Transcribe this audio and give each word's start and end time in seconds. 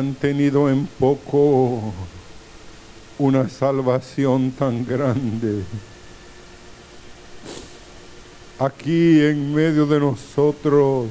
han 0.00 0.14
tenido 0.14 0.70
en 0.70 0.86
poco 0.98 1.92
una 3.18 3.50
salvación 3.50 4.50
tan 4.50 4.86
grande. 4.86 5.62
Aquí 8.58 9.20
en 9.20 9.54
medio 9.54 9.84
de 9.84 10.00
nosotros 10.00 11.10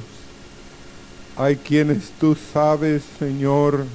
hay 1.36 1.54
quienes 1.54 2.10
tú 2.18 2.36
sabes, 2.52 3.04
Señor, 3.20 3.86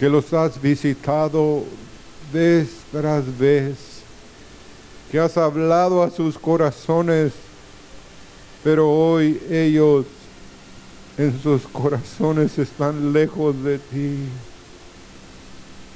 que 0.00 0.08
los 0.08 0.32
has 0.32 0.60
visitado 0.60 1.62
vez 2.32 2.70
tras 2.90 3.38
vez, 3.38 3.76
que 5.12 5.20
has 5.20 5.36
hablado 5.36 6.02
a 6.02 6.10
sus 6.10 6.36
corazones, 6.36 7.32
pero 8.64 8.90
hoy 8.90 9.40
ellos 9.48 10.06
en 11.20 11.42
sus 11.42 11.66
corazones 11.66 12.58
están 12.58 13.12
lejos 13.12 13.62
de 13.62 13.78
ti. 13.78 14.20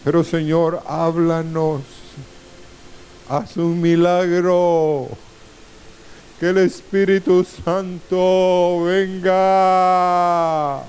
Pero 0.04 0.22
Señor, 0.22 0.82
háblanos, 0.86 1.80
haz 3.30 3.56
un 3.56 3.80
milagro 3.80 5.08
que 6.38 6.50
el 6.50 6.58
Espíritu 6.58 7.42
Santo 7.64 8.84
venga 8.84 10.82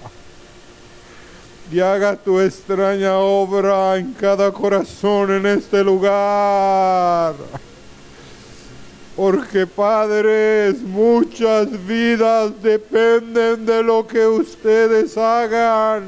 y 1.71 1.79
haga 1.79 2.17
tu 2.17 2.41
extraña 2.41 3.17
obra 3.17 3.95
en 3.95 4.11
cada 4.13 4.51
corazón 4.51 5.31
en 5.31 5.45
este 5.45 5.81
lugar. 5.81 7.35
Porque 9.15 9.65
padres, 9.65 10.81
muchas 10.81 11.69
vidas 11.87 12.51
dependen 12.61 13.65
de 13.65 13.81
lo 13.81 14.05
que 14.05 14.27
ustedes 14.27 15.17
hagan. 15.17 16.03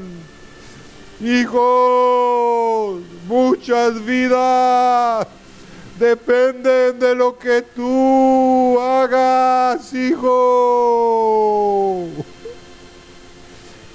Hijos, 1.20 3.00
muchas 3.26 4.04
vidas 4.04 5.26
dependen 5.98 6.98
de 6.98 7.14
lo 7.14 7.38
que 7.38 7.62
tú 7.62 8.78
hagas, 8.78 9.92
hijo. 9.94 11.28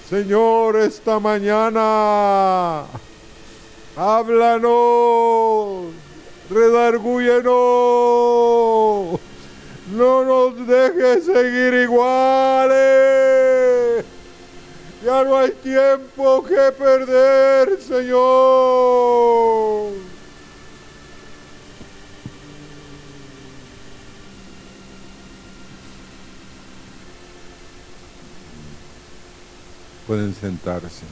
Señor, 0.10 0.76
esta 0.78 1.20
mañana, 1.20 2.84
háblanos, 3.96 5.86
redargúyenos, 6.50 7.44
no 9.96 10.26
nos 10.26 10.68
dejes 10.68 11.26
seguir 11.26 11.74
iguales. 11.74 12.84
Ya 15.04 15.24
no 15.24 15.38
hay 15.38 15.52
tiempo 15.52 16.44
que 16.44 16.72
perder, 16.72 17.82
Señor. 17.82 18.94
Pueden 30.08 30.34
sentarse. 30.36 31.06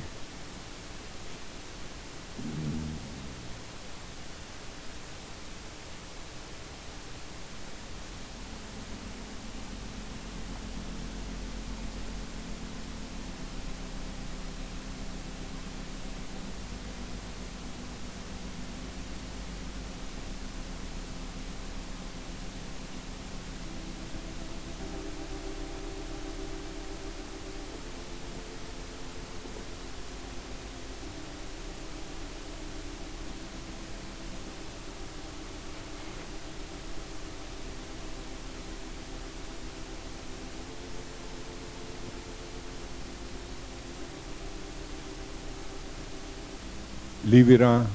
Libra 47.31 47.85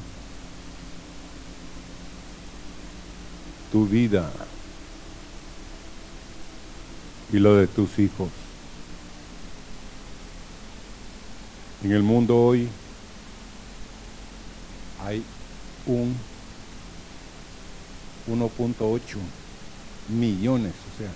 tu 3.71 3.87
vida 3.87 4.33
y 7.31 7.39
lo 7.39 7.57
de 7.57 7.67
tus 7.67 7.99
hijos. 7.99 8.31
En 11.85 11.93
el 11.93 12.03
mundo 12.03 12.35
hoy 12.35 12.67
hay 15.05 15.23
un 15.85 16.17
1.8 18.27 19.01
millones, 20.09 20.73
o 20.73 20.99
sea, 20.99 21.13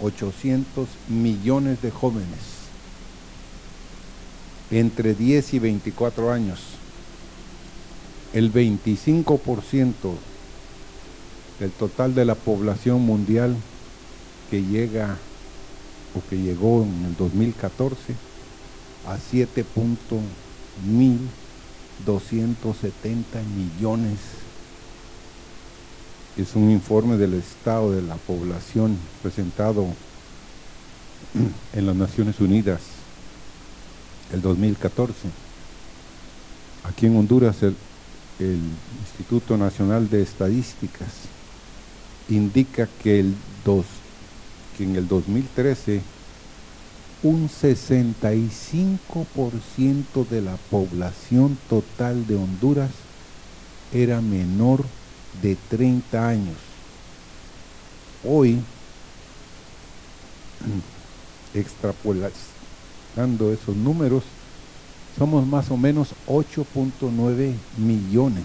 1.800 0.00 0.86
millones 1.08 1.82
de 1.82 1.92
jóvenes 1.92 2.40
entre 4.72 5.14
10 5.14 5.54
y 5.54 5.58
24 5.60 6.32
años 6.32 6.79
el 8.32 8.52
25% 8.52 9.92
del 11.58 11.70
total 11.72 12.14
de 12.14 12.24
la 12.24 12.34
población 12.34 13.02
mundial 13.02 13.54
que 14.50 14.62
llega 14.62 15.18
o 16.14 16.22
que 16.28 16.38
llegó 16.38 16.82
en 16.82 17.06
el 17.06 17.16
2014 17.16 18.14
a 19.06 19.16
7.1270 19.16 21.18
millones. 23.56 24.18
Es 26.36 26.54
un 26.54 26.70
informe 26.70 27.16
del 27.16 27.32
estado 27.34 27.90
de 27.92 28.02
la 28.02 28.16
población 28.16 28.98
presentado 29.22 29.86
en 31.74 31.86
las 31.86 31.96
Naciones 31.96 32.38
Unidas 32.40 32.80
el 34.32 34.40
2014. 34.40 35.14
Aquí 36.84 37.06
en 37.06 37.16
Honduras 37.16 37.62
el 37.62 37.74
el 38.40 38.58
Instituto 39.00 39.56
Nacional 39.56 40.08
de 40.08 40.22
Estadísticas 40.22 41.08
indica 42.28 42.88
que, 43.02 43.20
el 43.20 43.34
que 44.76 44.84
en 44.84 44.96
el 44.96 45.06
2013 45.06 46.02
un 47.22 47.48
65% 47.50 50.26
de 50.28 50.40
la 50.40 50.56
población 50.70 51.58
total 51.68 52.26
de 52.26 52.36
Honduras 52.36 52.90
era 53.92 54.22
menor 54.22 54.84
de 55.42 55.56
30 55.68 56.28
años. 56.28 56.56
Hoy, 58.24 58.60
extrapolando 61.54 62.32
esos 63.52 63.76
números, 63.76 64.24
somos 65.18 65.46
más 65.46 65.70
o 65.70 65.76
menos 65.76 66.14
8.9 66.26 67.54
millones. 67.76 68.44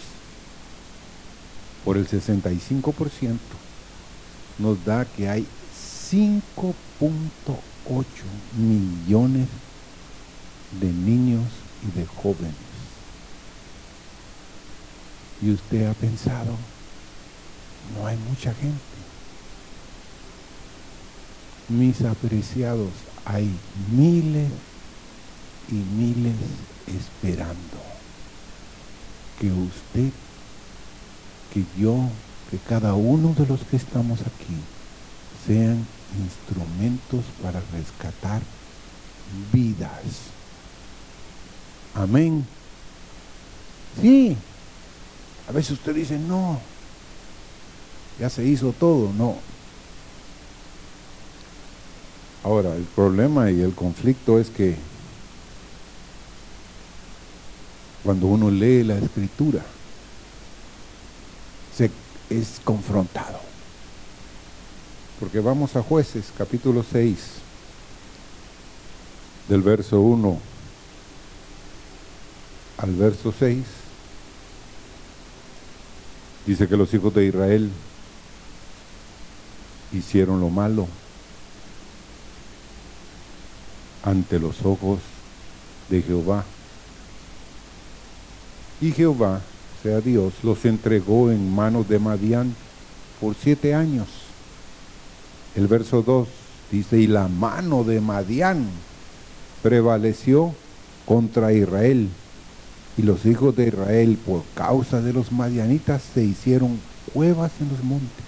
Por 1.84 1.98
el 1.98 2.08
65% 2.08 3.38
nos 4.58 4.84
da 4.86 5.06
que 5.06 5.30
hay 5.30 5.46
5.8 6.12 7.58
millones 8.58 9.48
de 10.80 10.88
niños 10.92 11.46
y 11.88 12.00
de 12.00 12.06
jóvenes. 12.06 12.54
Y 15.42 15.51
usted 15.51 15.88
ha 15.88 15.94
pensado, 15.94 16.56
no 17.95 18.07
hay 18.07 18.18
mucha 18.30 18.54
gente. 18.54 18.80
Mis 21.68 22.01
apreciados, 22.04 22.89
hay 23.25 23.50
miles 23.92 24.50
y 25.69 25.75
miles 25.75 26.35
esperando 26.88 27.77
que 29.39 29.51
usted, 29.51 30.12
que 31.53 31.63
yo, 31.77 31.97
que 32.50 32.57
cada 32.57 32.94
uno 32.94 33.33
de 33.33 33.45
los 33.47 33.62
que 33.63 33.77
estamos 33.77 34.21
aquí 34.21 34.56
sean 35.45 35.85
instrumentos 36.23 37.25
para 37.41 37.62
rescatar 37.73 38.41
vidas. 39.51 40.31
Amén. 41.94 42.45
Sí. 44.01 44.38
A 45.47 45.51
veces 45.51 45.71
usted 45.71 45.95
dice, 45.95 46.17
no, 46.17 46.59
ya 48.19 48.29
se 48.29 48.45
hizo 48.45 48.71
todo, 48.73 49.12
no. 49.13 49.35
Ahora, 52.44 52.75
el 52.75 52.83
problema 52.83 53.50
y 53.51 53.62
el 53.62 53.73
conflicto 53.73 54.39
es 54.39 54.50
que 54.50 54.75
cuando 58.06 58.28
uno 58.28 58.52
lee 58.52 58.84
la 58.84 58.96
escritura, 58.98 59.66
se 61.75 61.90
es 62.30 62.62
confrontado. 62.63 63.40
Porque 65.19 65.40
vamos 65.40 65.75
a 65.75 65.81
jueces 65.81 66.25
capítulo 66.38 66.86
6, 66.90 67.18
del 69.50 69.62
verso 69.63 70.00
1 70.00 70.40
al 72.78 72.94
verso 72.94 73.34
6, 73.38 73.63
dice 76.46 76.68
que 76.68 76.78
los 76.78 76.94
hijos 76.94 77.13
de 77.16 77.25
Israel 77.25 77.72
hicieron 79.92 80.42
lo 80.42 80.50
malo 80.50 80.88
ante 84.04 84.38
los 84.40 84.63
ojos 84.63 85.00
de 85.90 86.04
Jehová. 86.04 86.46
Y 88.81 88.92
Jehová, 88.92 89.42
sea 89.81 90.01
Dios, 90.01 90.33
los 90.44 90.66
entregó 90.66 91.31
en 91.31 91.54
manos 91.54 91.88
de 91.88 92.00
Madián 92.00 92.54
por 93.22 93.36
siete 93.36 93.74
años. 93.74 94.07
El 95.56 95.68
verso 95.68 96.01
2 96.01 96.27
dice, 96.72 97.00
y 97.00 97.07
la 97.07 97.27
mano 97.27 97.83
de 97.83 98.01
Madián 98.01 98.68
prevaleció 99.63 100.54
contra 101.06 101.54
Israel. 101.54 102.10
Y 102.98 103.04
los 103.04 103.25
hijos 103.25 103.56
de 103.56 103.68
Israel, 103.68 104.18
por 104.25 104.44
causa 104.54 105.01
de 105.01 105.13
los 105.13 105.31
madianitas, 105.31 106.01
se 106.13 106.24
hicieron 106.24 106.80
cuevas 107.13 107.51
en 107.60 107.69
los 107.69 107.83
montes 107.83 108.25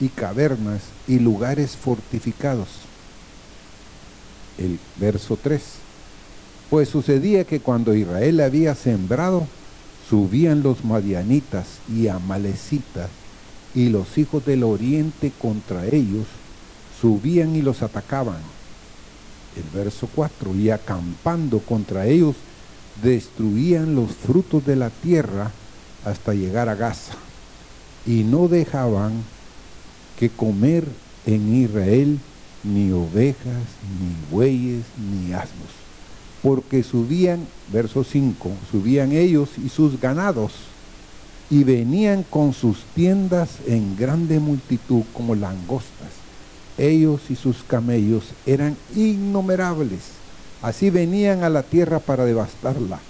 y 0.00 0.08
cavernas 0.08 0.82
y 1.06 1.18
lugares 1.18 1.76
fortificados. 1.76 2.68
El 4.58 4.78
verso 4.96 5.38
3. 5.42 5.62
Pues 6.70 6.88
sucedía 6.88 7.44
que 7.44 7.60
cuando 7.60 7.94
Israel 7.94 8.40
había 8.40 8.74
sembrado, 8.74 9.46
subían 10.08 10.62
los 10.62 10.84
madianitas 10.84 11.66
y 11.88 12.08
amalecitas 12.08 13.08
y 13.74 13.88
los 13.88 14.18
hijos 14.18 14.44
del 14.46 14.62
oriente 14.62 15.32
contra 15.38 15.86
ellos, 15.86 16.26
subían 17.00 17.56
y 17.56 17.62
los 17.62 17.82
atacaban. 17.82 18.38
El 19.56 19.78
verso 19.78 20.08
4. 20.14 20.54
Y 20.54 20.70
acampando 20.70 21.58
contra 21.60 22.06
ellos, 22.06 22.36
destruían 23.02 23.94
los 23.94 24.12
frutos 24.12 24.64
de 24.64 24.76
la 24.76 24.90
tierra 24.90 25.50
hasta 26.04 26.34
llegar 26.34 26.68
a 26.68 26.74
Gaza. 26.74 27.14
Y 28.06 28.22
no 28.22 28.48
dejaban 28.48 29.24
que 30.18 30.30
comer 30.30 30.84
en 31.26 31.54
Israel 31.54 32.18
ni 32.62 32.92
ovejas, 32.92 33.64
ni 33.98 34.34
bueyes, 34.36 34.84
ni 34.98 35.32
asnos. 35.32 35.83
Porque 36.44 36.82
subían, 36.82 37.46
verso 37.72 38.04
5, 38.04 38.50
subían 38.70 39.12
ellos 39.12 39.48
y 39.64 39.70
sus 39.70 39.98
ganados, 39.98 40.52
y 41.48 41.64
venían 41.64 42.22
con 42.22 42.52
sus 42.52 42.84
tiendas 42.94 43.48
en 43.66 43.96
grande 43.96 44.38
multitud 44.40 45.04
como 45.14 45.34
langostas. 45.34 46.10
Ellos 46.76 47.22
y 47.30 47.36
sus 47.36 47.62
camellos 47.62 48.24
eran 48.44 48.76
innumerables. 48.94 50.00
Así 50.60 50.90
venían 50.90 51.44
a 51.44 51.48
la 51.48 51.62
tierra 51.62 51.98
para 51.98 52.26
devastarla. 52.26 53.00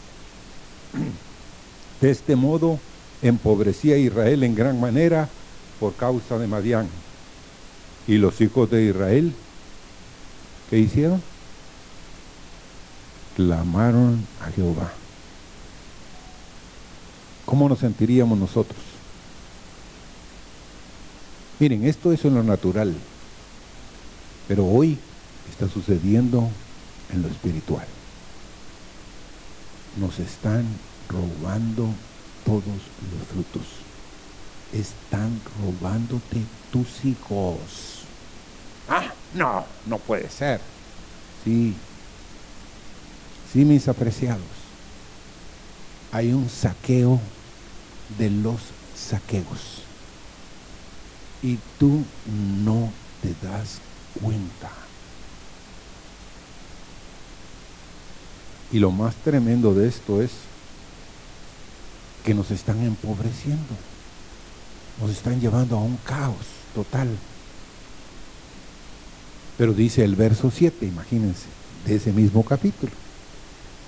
De 2.01 2.11
este 2.11 2.37
modo 2.37 2.79
empobrecía 3.21 3.97
Israel 3.97 4.45
en 4.45 4.55
gran 4.55 4.79
manera 4.79 5.29
por 5.81 5.95
causa 5.95 6.39
de 6.39 6.47
Madián. 6.47 6.87
Y 8.07 8.19
los 8.19 8.41
hijos 8.41 8.71
de 8.71 8.85
Israel, 8.85 9.33
¿qué 10.71 10.79
hicieron? 10.79 11.21
Clamaron 13.37 14.27
a 14.41 14.51
Jehová. 14.51 14.93
¿Cómo 17.45 17.69
nos 17.69 17.81
sentiríamos 17.81 18.39
nosotros? 18.39 18.79
Miren, 21.59 21.85
esto 21.85 22.13
es 22.13 22.25
en 22.25 22.35
lo 22.35 22.43
natural, 22.43 22.95
pero 24.49 24.67
hoy 24.67 24.99
está 25.51 25.69
sucediendo 25.69 26.49
en 27.13 27.23
lo 27.23 27.29
espiritual. 27.29 27.87
Nos 29.99 30.19
están 30.19 30.65
robando 31.09 31.89
todos 32.45 32.65
los 32.65 33.29
frutos 33.33 33.85
están 34.75 35.41
robándote 35.63 36.43
tus 36.73 37.05
hijos. 37.05 38.05
Ah, 38.89 39.13
no, 39.35 39.65
no 39.87 39.99
puede 39.99 40.29
ser. 40.29 40.61
Sí, 41.45 41.75
sí, 43.55 43.65
mis 43.65 43.89
apreciados. 43.89 44.43
Hay 46.13 46.35
un 46.35 46.51
saqueo 46.51 47.19
de 48.19 48.29
los 48.29 48.61
saqueos. 48.95 49.83
Y 51.43 51.59
tú 51.79 52.05
no 52.63 52.93
te 53.23 53.35
das 53.47 53.79
cuenta. 54.21 54.71
Y 58.71 58.79
lo 58.79 58.91
más 58.91 59.15
tremendo 59.17 59.73
de 59.73 59.89
esto 59.89 60.21
es 60.21 60.33
que 62.23 62.35
nos 62.35 62.51
están 62.51 62.83
empobreciendo 62.83 63.75
nos 65.01 65.11
están 65.11 65.41
llevando 65.41 65.77
a 65.77 65.81
un 65.81 65.97
caos 66.05 66.47
total. 66.75 67.09
Pero 69.59 69.73
dice 69.73 70.05
el 70.05 70.17
verso 70.17 70.51
7, 70.51 70.87
imagínense, 70.87 71.47
de 71.87 71.97
ese 71.97 72.13
mismo 72.13 72.45
capítulo. 72.45 72.93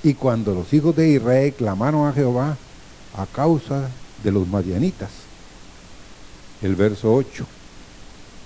Y 0.06 0.14
cuando 0.14 0.54
los 0.54 0.72
hijos 0.72 0.94
de 0.94 1.08
Israel 1.08 1.52
clamaron 1.52 2.06
a 2.06 2.12
Jehová 2.12 2.56
a 3.16 3.26
causa 3.26 3.88
de 4.22 4.30
los 4.30 4.46
madianitas, 4.46 5.10
el 6.62 6.76
verso 6.76 7.12
8, 7.12 7.44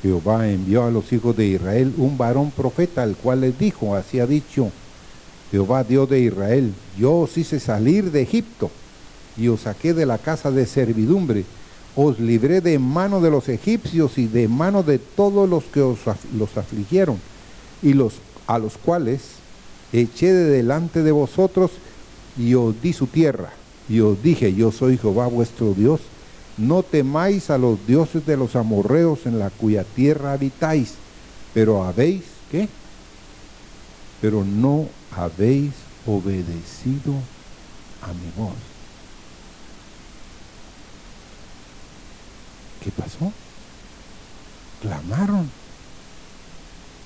Jehová 0.00 0.48
envió 0.48 0.84
a 0.84 0.90
los 0.90 1.12
hijos 1.12 1.36
de 1.36 1.48
Israel 1.48 1.92
un 1.98 2.16
varón 2.16 2.50
profeta, 2.50 3.02
al 3.02 3.14
cual 3.14 3.42
les 3.42 3.58
dijo, 3.58 3.94
así 3.94 4.20
ha 4.20 4.26
dicho 4.26 4.70
Jehová 5.50 5.84
Dios 5.84 6.08
de 6.08 6.20
Israel, 6.20 6.72
yo 6.98 7.18
os 7.18 7.36
hice 7.36 7.60
salir 7.60 8.10
de 8.10 8.22
Egipto 8.22 8.70
y 9.36 9.48
os 9.48 9.60
saqué 9.60 9.92
de 9.92 10.06
la 10.06 10.16
casa 10.16 10.50
de 10.50 10.64
servidumbre. 10.64 11.44
Os 11.94 12.18
libré 12.18 12.62
de 12.62 12.78
mano 12.78 13.20
de 13.20 13.30
los 13.30 13.50
egipcios 13.50 14.16
y 14.16 14.28
de 14.28 14.48
mano 14.48 14.82
de 14.82 14.98
todos 14.98 15.46
los 15.46 15.64
que 15.64 15.82
os 15.82 15.98
los 16.34 16.56
afligieron, 16.56 17.18
y 17.82 17.92
los 17.92 18.14
a 18.46 18.58
los 18.58 18.78
cuales 18.78 19.20
eché 19.92 20.32
de 20.32 20.44
delante 20.44 21.02
de 21.02 21.12
vosotros 21.12 21.72
y 22.36 22.54
os 22.54 22.80
di 22.80 22.92
su 22.92 23.06
tierra. 23.06 23.50
Y 23.88 24.00
os 24.00 24.22
dije, 24.22 24.54
yo 24.54 24.70
soy 24.70 24.98
Jehová 24.98 25.26
vuestro 25.26 25.74
Dios, 25.74 26.00
no 26.56 26.82
temáis 26.82 27.50
a 27.50 27.58
los 27.58 27.86
dioses 27.86 28.24
de 28.26 28.36
los 28.36 28.54
amorreos 28.54 29.26
en 29.26 29.38
la 29.38 29.50
cuya 29.50 29.84
tierra 29.84 30.32
habitáis, 30.32 30.94
pero 31.54 31.84
habéis, 31.84 32.22
¿qué? 32.50 32.68
Pero 34.20 34.44
no 34.44 34.86
habéis 35.16 35.72
obedecido 36.06 37.14
a 38.02 38.12
mi 38.12 38.30
voz. 38.36 38.54
¿Qué 42.84 42.90
pasó? 42.90 43.32
Clamaron. 44.80 45.50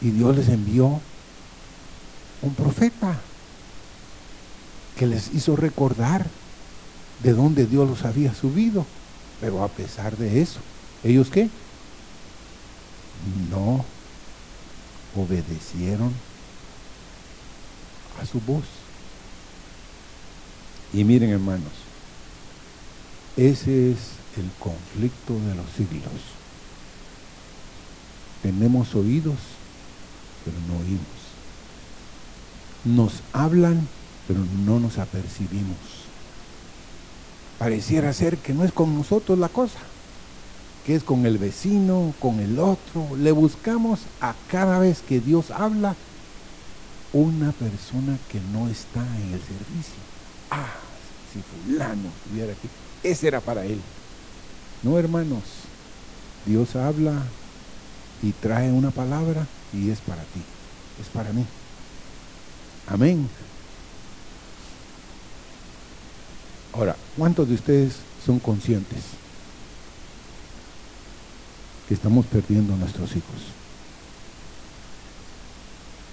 Y 0.01 0.11
Dios 0.11 0.37
les 0.37 0.49
envió 0.49 1.01
un 2.45 2.55
profeta 2.55 3.19
que 4.99 5.07
les 5.07 5.35
hizo 5.35 5.57
recordar 5.57 6.27
de 7.23 7.33
dónde 7.33 7.67
Dios 7.67 7.89
los 7.89 8.05
había 8.05 8.35
subido. 8.35 8.87
Pero 9.41 9.65
a 9.65 9.69
pesar 9.69 10.17
de 10.17 10.43
eso, 10.43 10.61
¿ellos 11.03 11.29
qué? 11.31 11.49
No 13.51 13.85
obedecieron 15.17 16.13
a 18.21 18.27
su 18.27 18.41
voz. 18.41 18.65
Y 20.93 21.03
miren 21.03 21.31
hermanos, 21.31 21.73
ese 23.37 23.93
es 23.93 23.99
el 24.37 24.51
conflicto 24.61 25.35
de 25.35 25.55
los 25.55 25.67
siglos. 25.77 26.13
Tenemos 28.43 28.95
oídos, 28.95 29.39
pero 30.45 30.57
no 30.69 30.75
oímos. 30.85 31.24
Nos 32.85 33.23
hablan, 33.33 33.89
pero 34.29 34.41
no 34.65 34.79
nos 34.79 34.99
apercibimos. 34.99 35.77
Pareciera 37.59 38.13
ser 38.13 38.39
que 38.39 38.53
no 38.53 38.65
es 38.65 38.73
con 38.73 38.97
nosotros 38.97 39.39
la 39.39 39.49
cosa, 39.49 39.79
que 40.85 40.95
es 40.95 41.03
con 41.03 41.25
el 41.25 41.39
vecino, 41.39 42.15
con 42.19 42.41
el 42.41 42.59
otro. 42.59 43.17
Le 43.17 43.33
buscamos 43.33 44.01
a 44.21 44.35
cada 44.51 44.79
vez 44.79 45.01
que 45.01 45.21
Dios 45.21 45.51
habla 45.51 45.95
una 47.13 47.53
persona 47.53 48.19
que 48.31 48.41
no 48.53 48.69
está 48.69 49.01
en 49.01 49.35
el 49.35 49.41
servicio. 49.41 50.03
Ah, 50.51 50.75
si 51.33 51.41
fulano 51.41 52.11
estuviera 52.25 52.53
aquí, 52.53 52.69
ese 53.03 53.29
era 53.29 53.41
para 53.41 53.65
él. 53.65 53.81
No, 54.83 54.99
hermanos, 54.99 55.43
Dios 56.45 56.77
habla 56.77 57.23
y 58.23 58.33
trae 58.33 58.71
una 58.71 58.91
palabra 58.91 59.47
y 59.73 59.91
es 59.91 60.01
para 60.01 60.23
ti, 60.23 60.43
es 61.01 61.09
para 61.09 61.33
mí. 61.33 61.47
Amén. 62.87 63.29
Ahora, 66.73 66.97
¿cuántos 67.17 67.49
de 67.49 67.55
ustedes 67.55 67.95
son 68.25 68.39
conscientes 68.39 69.03
que 71.89 71.95
estamos 71.95 72.27
perdiendo 72.27 72.75
a 72.75 72.77
nuestros 72.77 73.11
hijos? 73.13 73.55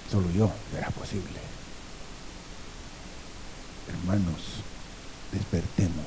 Solo 0.09 0.29
yo 0.31 0.51
será 0.71 0.89
posible. 0.91 1.39
Hermanos, 3.89 4.41
despertemos. 5.31 6.05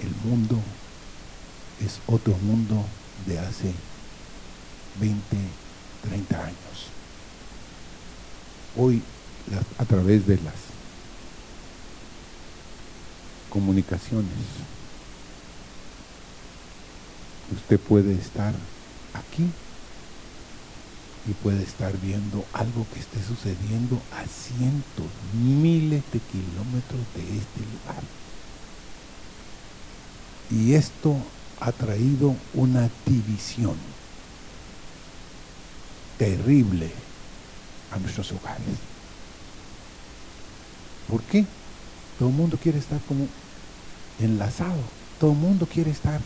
El 0.00 0.14
mundo 0.30 0.60
es 1.84 1.98
otro 2.06 2.34
mundo 2.38 2.84
de 3.26 3.38
hace 3.38 3.72
20, 5.00 5.36
30 6.02 6.44
años. 6.44 6.93
Hoy, 8.76 9.02
a 9.78 9.84
través 9.84 10.26
de 10.26 10.36
las 10.36 10.54
comunicaciones, 13.50 14.32
usted 17.54 17.78
puede 17.78 18.14
estar 18.14 18.52
aquí 19.12 19.48
y 21.26 21.32
puede 21.34 21.62
estar 21.62 21.96
viendo 22.00 22.44
algo 22.52 22.86
que 22.92 23.00
esté 23.00 23.22
sucediendo 23.22 24.00
a 24.12 24.26
cientos, 24.26 25.06
miles 25.32 26.02
de 26.12 26.20
kilómetros 26.20 27.00
de 27.14 27.38
este 27.38 27.60
lugar. 27.60 28.02
Y 30.50 30.74
esto 30.74 31.16
ha 31.60 31.72
traído 31.72 32.34
una 32.52 32.90
división 33.06 33.76
terrible 36.18 36.90
a 37.94 37.98
nuestros 37.98 38.32
hogares. 38.32 38.62
¿Por 41.08 41.22
qué? 41.22 41.44
Todo 42.18 42.28
el 42.28 42.34
mundo 42.34 42.58
quiere 42.62 42.78
estar 42.78 43.00
como 43.08 43.26
enlazado, 44.20 44.80
todo 45.20 45.32
el 45.32 45.38
mundo 45.38 45.66
quiere 45.66 45.90
estar 45.90 46.20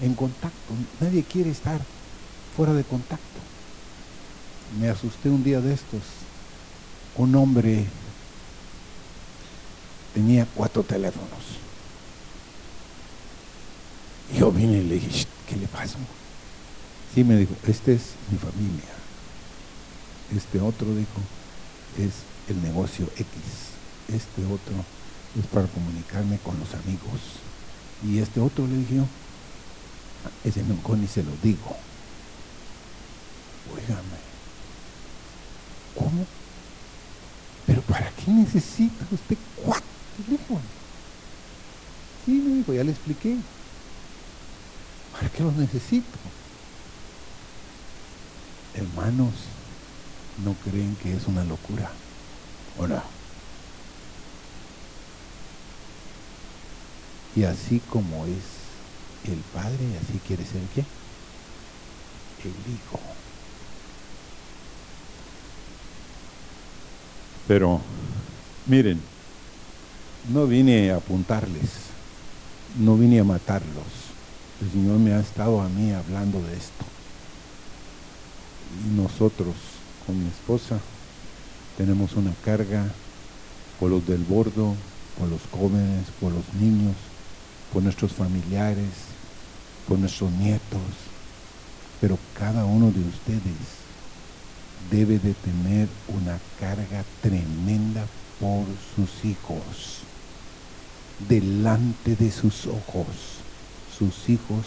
en 0.00 0.14
contacto, 0.14 0.74
nadie 1.00 1.22
quiere 1.22 1.50
estar 1.50 1.80
fuera 2.56 2.72
de 2.72 2.84
contacto. 2.84 3.22
Me 4.80 4.88
asusté 4.88 5.28
un 5.28 5.44
día 5.44 5.60
de 5.60 5.74
estos, 5.74 6.02
un 7.16 7.34
hombre 7.34 7.86
tenía 10.14 10.46
cuatro 10.54 10.82
teléfonos 10.82 11.62
yo 14.38 14.50
vine 14.50 14.78
y 14.78 14.84
le 14.84 14.94
dije, 14.94 15.26
¿qué 15.48 15.56
le 15.56 15.66
pasó? 15.66 15.98
Sí, 17.14 17.22
me 17.24 17.36
dijo, 17.36 17.54
este 17.66 17.94
es 17.94 18.02
mi 18.30 18.38
familia. 18.38 19.01
Este 20.36 20.60
otro, 20.60 20.94
dijo, 20.94 21.20
es 21.98 22.12
el 22.48 22.62
negocio 22.62 23.06
X. 23.16 23.26
Este 24.08 24.44
otro 24.46 24.74
es 25.38 25.46
para 25.46 25.66
comunicarme 25.66 26.38
con 26.38 26.58
los 26.58 26.74
amigos. 26.74 27.20
Y 28.04 28.18
este 28.18 28.40
otro 28.40 28.66
le 28.66 28.76
dije 28.76 29.02
ese 30.44 30.62
no 30.62 30.96
ni 30.96 31.06
se 31.06 31.22
lo 31.22 31.32
digo. 31.42 31.76
Óigame, 33.74 34.18
¿cómo? 35.96 36.26
¿Pero 37.66 37.82
para 37.82 38.10
qué 38.10 38.30
necesita 38.30 39.06
usted 39.10 39.36
cuatro 39.56 39.84
teléfonos? 40.16 40.62
Sí, 42.24 42.32
me 42.32 42.56
dijo, 42.56 42.72
ya 42.72 42.84
le 42.84 42.92
expliqué. 42.92 43.36
¿Para 45.12 45.28
qué 45.28 45.42
los 45.42 45.54
necesito? 45.54 46.18
Hermanos, 48.74 49.32
¿no 50.44 50.54
creen 50.64 50.96
que 51.02 51.16
es 51.16 51.26
una 51.26 51.44
locura? 51.44 51.90
¿O 52.78 52.86
no? 52.86 53.02
Y 57.34 57.44
así 57.44 57.80
como 57.90 58.26
es 58.26 59.30
el 59.30 59.38
Padre, 59.54 59.98
así 60.02 60.20
quiere 60.26 60.44
ser 60.44 60.62
qué? 60.74 60.80
El 62.44 62.74
Hijo. 62.74 63.00
Pero, 67.48 67.80
miren, 68.66 69.00
no 70.28 70.46
vine 70.46 70.90
a 70.90 70.96
apuntarles, 70.96 71.70
no 72.78 72.96
vine 72.96 73.20
a 73.20 73.24
matarlos 73.24 74.02
el 74.62 74.70
Señor 74.70 74.98
me 74.98 75.12
ha 75.12 75.18
estado 75.18 75.60
a 75.60 75.68
mí 75.68 75.92
hablando 75.92 76.40
de 76.40 76.56
esto. 76.56 76.84
Y 78.84 78.94
nosotros, 78.94 79.56
con 80.06 80.22
mi 80.22 80.28
esposa, 80.28 80.78
tenemos 81.76 82.14
una 82.14 82.32
carga 82.44 82.84
por 83.78 83.90
los 83.90 84.06
del 84.06 84.22
bordo, 84.24 84.74
por 85.18 85.28
los 85.28 85.40
jóvenes, 85.50 86.06
por 86.20 86.32
los 86.32 86.44
niños, 86.60 86.94
por 87.72 87.82
nuestros 87.82 88.12
familiares, 88.12 88.90
por 89.88 89.98
nuestros 89.98 90.30
nietos. 90.32 90.80
Pero 92.00 92.18
cada 92.38 92.64
uno 92.64 92.90
de 92.90 93.00
ustedes 93.00 93.82
debe 94.90 95.18
de 95.18 95.34
tener 95.34 95.88
una 96.08 96.38
carga 96.58 97.04
tremenda 97.20 98.04
por 98.40 98.64
sus 98.94 99.24
hijos, 99.24 100.00
delante 101.28 102.16
de 102.16 102.30
sus 102.30 102.66
ojos 102.66 103.42
sus 104.02 104.28
hijos 104.28 104.66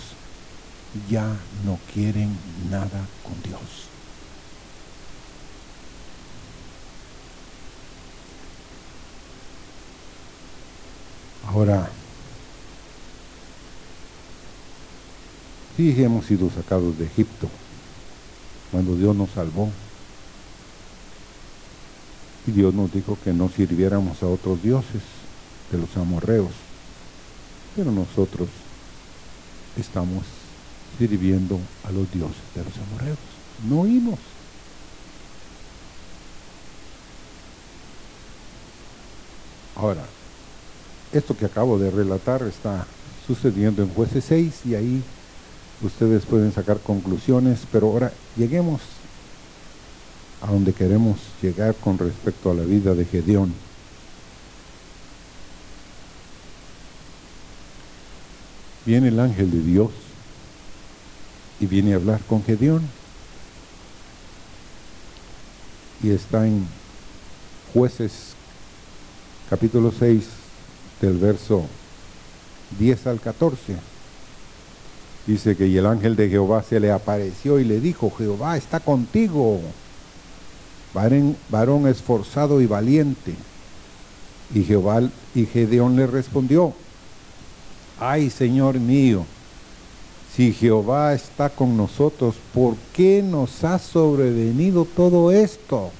ya 1.10 1.27
no 1.65 1.77
quieren 1.94 2.38
nada 2.70 3.06
con 3.24 3.42
Dios. 3.44 3.94
Ahora, 11.47 11.89
sí 15.77 15.95
hemos 16.03 16.25
sido 16.25 16.49
sacados 16.49 16.97
de 16.97 17.05
Egipto 17.05 17.49
cuando 18.71 18.95
Dios 18.95 19.15
nos 19.15 19.29
salvó. 19.31 19.69
Y 22.47 22.51
Dios 22.51 22.73
nos 22.73 22.91
dijo 22.91 23.17
que 23.23 23.33
no 23.33 23.49
sirviéramos 23.49 24.21
a 24.21 24.27
otros 24.27 24.61
dioses 24.61 25.01
de 25.71 25.77
los 25.77 25.95
amorreos. 25.97 26.51
Pero 27.75 27.91
nosotros 27.91 28.49
estamos 29.77 30.23
sirviendo 30.97 31.59
a 31.83 31.91
los 31.91 32.11
dioses 32.11 32.37
de 32.53 32.63
los 32.63 32.73
amorreos. 32.77 33.17
No 33.67 33.81
oímos. 33.81 34.19
Ahora, 39.75 40.05
esto 41.17 41.36
que 41.36 41.45
acabo 41.45 41.79
de 41.79 41.91
relatar 41.91 42.43
está 42.43 42.86
sucediendo 43.25 43.81
en 43.81 43.89
jueces 43.89 44.25
6 44.25 44.65
y 44.65 44.75
ahí 44.75 45.03
ustedes 45.81 46.25
pueden 46.25 46.51
sacar 46.53 46.79
conclusiones, 46.79 47.60
pero 47.72 47.88
ahora 47.88 48.12
lleguemos 48.36 48.81
a 50.41 50.51
donde 50.51 50.74
queremos 50.74 51.17
llegar 51.41 51.75
con 51.75 51.98
respecto 51.98 52.51
a 52.51 52.53
la 52.53 52.63
vida 52.63 52.93
de 52.93 53.05
Gedeón. 53.05 53.53
viene 58.86 59.07
el 59.07 59.19
ángel 59.19 59.51
de 59.51 59.62
Dios 59.62 59.89
y 61.60 61.65
viene 61.65 61.93
a 61.93 61.95
hablar 61.95 62.22
con 62.27 62.43
Gedeón. 62.43 62.88
Y 66.03 66.12
está 66.12 66.45
en 66.45 66.67
jueces 67.74 68.34
capítulo 69.50 69.91
6 69.98 70.44
del 71.05 71.17
verso 71.17 71.65
10 72.79 73.07
al 73.07 73.19
14. 73.19 73.75
Dice 75.27 75.55
que 75.55 75.67
y 75.67 75.77
el 75.77 75.85
ángel 75.85 76.15
de 76.15 76.29
Jehová 76.29 76.63
se 76.63 76.79
le 76.79 76.91
apareció 76.91 77.59
y 77.59 77.63
le 77.63 77.79
dijo, 77.79 78.12
Jehová 78.15 78.57
está 78.57 78.79
contigo, 78.79 79.59
varón, 80.93 81.35
varón 81.50 81.88
esforzado 81.88 82.62
y 82.62 82.67
valiente. 82.67 83.33
Y 84.53 84.63
Jehová 84.63 85.01
y 85.33 85.45
Gedeón 85.45 85.95
le 85.95 86.05
respondió, 86.05 86.74
ay 88.00 88.29
Señor 88.29 88.79
mío, 88.79 89.25
si 90.35 90.53
Jehová 90.53 91.13
está 91.13 91.50
con 91.50 91.77
nosotros, 91.77 92.35
¿por 92.53 92.75
qué 92.93 93.24
nos 93.24 93.63
ha 93.63 93.79
sobrevenido 93.79 94.85
todo 94.85 95.31
esto? 95.31 95.91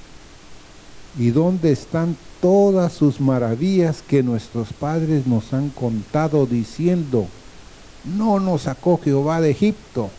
¿Y 1.18 1.30
dónde 1.30 1.72
están 1.72 2.16
todas 2.40 2.92
sus 2.92 3.20
maravillas 3.20 4.02
que 4.06 4.22
nuestros 4.22 4.72
padres 4.72 5.26
nos 5.26 5.52
han 5.52 5.70
contado 5.70 6.46
diciendo, 6.46 7.26
no 8.04 8.40
nos 8.40 8.62
sacó 8.62 9.00
Jehová 9.02 9.40
de 9.40 9.50
Egipto? 9.50 10.10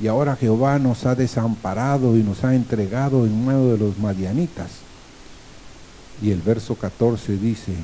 Y 0.00 0.06
ahora 0.06 0.36
Jehová 0.36 0.78
nos 0.78 1.04
ha 1.04 1.14
desamparado 1.14 2.16
y 2.16 2.22
nos 2.22 2.42
ha 2.44 2.54
entregado 2.54 3.26
en 3.26 3.46
medio 3.46 3.72
de 3.72 3.78
los 3.78 3.98
madianitas. 3.98 4.70
Y 6.22 6.30
el 6.30 6.40
verso 6.40 6.74
14 6.74 7.36
dice, 7.36 7.74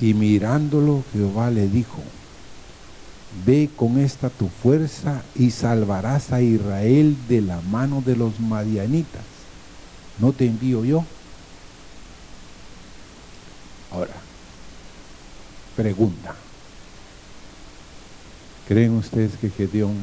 y 0.00 0.14
mirándolo 0.14 1.04
Jehová 1.12 1.50
le 1.50 1.68
dijo, 1.68 1.98
Ve 3.46 3.70
con 3.74 3.98
esta 3.98 4.28
tu 4.28 4.48
fuerza 4.48 5.22
y 5.34 5.50
salvarás 5.52 6.32
a 6.32 6.42
Israel 6.42 7.16
de 7.28 7.40
la 7.40 7.60
mano 7.62 8.02
de 8.04 8.14
los 8.14 8.38
madianitas. 8.40 9.22
¿No 10.18 10.32
te 10.32 10.46
envío 10.46 10.84
yo? 10.84 11.04
Ahora, 13.92 14.14
Pregunta. 15.76 16.34
¿Creen 18.68 18.92
ustedes 18.96 19.36
que 19.38 19.48
Gedeón 19.50 19.96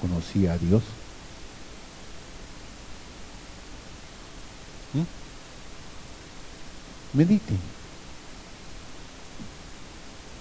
conocía 0.00 0.54
a 0.54 0.58
Dios? 0.58 0.82
¿Mm? 4.94 5.02
Mediten. 7.18 7.58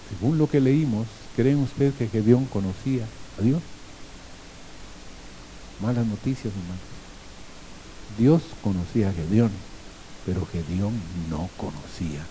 Según 0.09 0.37
lo 0.37 0.49
que 0.49 0.61
leímos, 0.61 1.07
¿creen 1.35 1.57
ustedes 1.57 1.93
que 1.95 2.07
Gedeón 2.07 2.45
conocía 2.45 3.05
a 3.37 3.41
Dios? 3.41 3.61
Malas 5.81 6.05
noticias, 6.05 6.53
hermanos. 6.53 6.79
Dios 8.17 8.41
conocía 8.63 9.09
a 9.09 9.13
Gedeón, 9.13 9.51
pero 10.25 10.45
Gedeón 10.45 10.93
no 11.29 11.49
conocía 11.57 12.25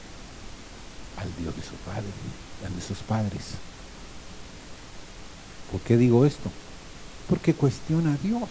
al 1.17 1.35
Dios 1.37 1.55
de 1.57 1.63
su 1.63 1.75
padre, 1.85 2.07
al 2.67 2.75
de 2.75 2.83
sus 2.83 2.99
padres. 2.99 3.43
¿Por 5.73 5.81
qué 5.81 5.97
digo 5.97 6.25
esto? 6.25 6.51
Porque 7.29 7.55
cuestiona 7.55 8.15
a 8.15 8.17
Dios. 8.17 8.49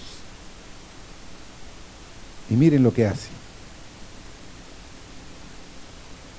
Y 2.49 2.55
miren 2.55 2.83
lo 2.83 2.93
que 2.93 3.07
hace. 3.07 3.29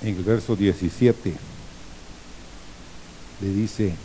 En 0.01 0.15
el 0.15 0.23
verso 0.23 0.55
17 0.55 1.33
le 3.41 3.49
dice, 3.49 3.95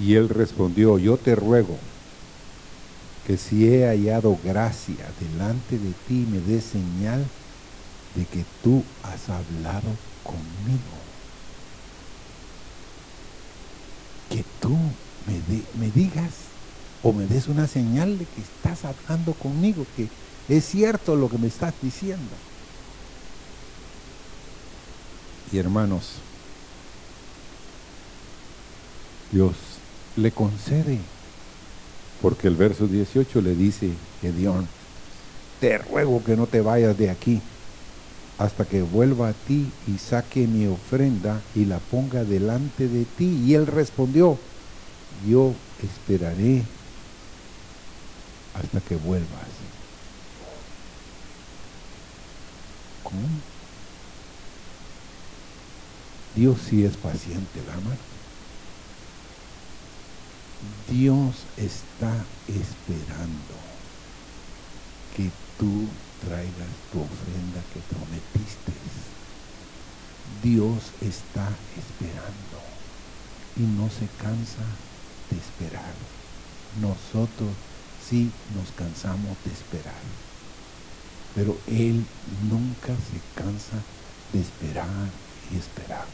Y 0.00 0.14
él 0.14 0.28
respondió, 0.28 0.98
yo 0.98 1.16
te 1.16 1.34
ruego 1.34 1.76
que 3.28 3.36
si 3.36 3.68
he 3.68 3.86
hallado 3.86 4.38
gracia 4.42 5.04
delante 5.20 5.78
de 5.78 5.92
ti, 6.08 6.26
me 6.30 6.40
dé 6.40 6.62
señal 6.62 7.26
de 8.14 8.24
que 8.24 8.42
tú 8.64 8.82
has 9.02 9.28
hablado 9.28 9.90
conmigo. 10.24 10.96
Que 14.30 14.42
tú 14.62 14.78
me, 15.26 15.62
me 15.78 15.90
digas 15.90 16.32
o 17.02 17.12
me 17.12 17.26
des 17.26 17.48
una 17.48 17.66
señal 17.66 18.16
de 18.18 18.24
que 18.24 18.40
estás 18.40 18.86
hablando 18.86 19.34
conmigo, 19.34 19.84
que 19.94 20.08
es 20.48 20.64
cierto 20.64 21.14
lo 21.14 21.28
que 21.28 21.36
me 21.36 21.48
estás 21.48 21.74
diciendo. 21.82 22.32
Y 25.52 25.58
hermanos, 25.58 26.12
Dios 29.30 29.54
le 30.16 30.32
concede. 30.32 30.98
Porque 32.20 32.48
el 32.48 32.56
verso 32.56 32.86
18 32.86 33.40
le 33.40 33.54
dice, 33.54 33.90
Gedeón, 34.20 34.66
te 35.60 35.78
ruego 35.78 36.22
que 36.24 36.36
no 36.36 36.46
te 36.46 36.60
vayas 36.60 36.96
de 36.98 37.10
aquí 37.10 37.40
hasta 38.38 38.64
que 38.64 38.82
vuelva 38.82 39.28
a 39.28 39.32
ti 39.32 39.70
y 39.86 39.98
saque 39.98 40.46
mi 40.46 40.66
ofrenda 40.66 41.40
y 41.54 41.64
la 41.64 41.78
ponga 41.78 42.24
delante 42.24 42.88
de 42.88 43.04
ti. 43.04 43.42
Y 43.44 43.54
él 43.54 43.66
respondió, 43.66 44.38
yo 45.28 45.52
esperaré 45.82 46.62
hasta 48.54 48.80
que 48.80 48.96
vuelvas. 48.96 49.28
¿Cómo? 53.02 53.28
Dios 56.36 56.58
sí 56.68 56.84
es 56.84 56.96
paciente, 56.96 57.60
la. 57.66 58.17
Dios 60.90 61.34
está 61.56 62.12
esperando 62.48 63.54
que 65.16 65.30
tú 65.58 65.86
traigas 66.26 66.68
tu 66.92 67.00
ofrenda 67.00 67.60
que 67.72 67.80
prometiste. 67.94 68.72
Dios 70.42 70.92
está 71.00 71.48
esperando 71.76 72.58
y 73.56 73.62
no 73.62 73.88
se 73.90 74.06
cansa 74.20 74.64
de 75.30 75.36
esperar. 75.36 75.94
Nosotros 76.80 77.50
sí 78.08 78.30
nos 78.54 78.70
cansamos 78.72 79.36
de 79.44 79.52
esperar, 79.52 80.02
pero 81.34 81.56
Él 81.66 82.04
nunca 82.48 82.94
se 82.94 83.40
cansa 83.40 83.76
de 84.32 84.40
esperar 84.40 85.08
y 85.52 85.58
esperar. 85.58 86.06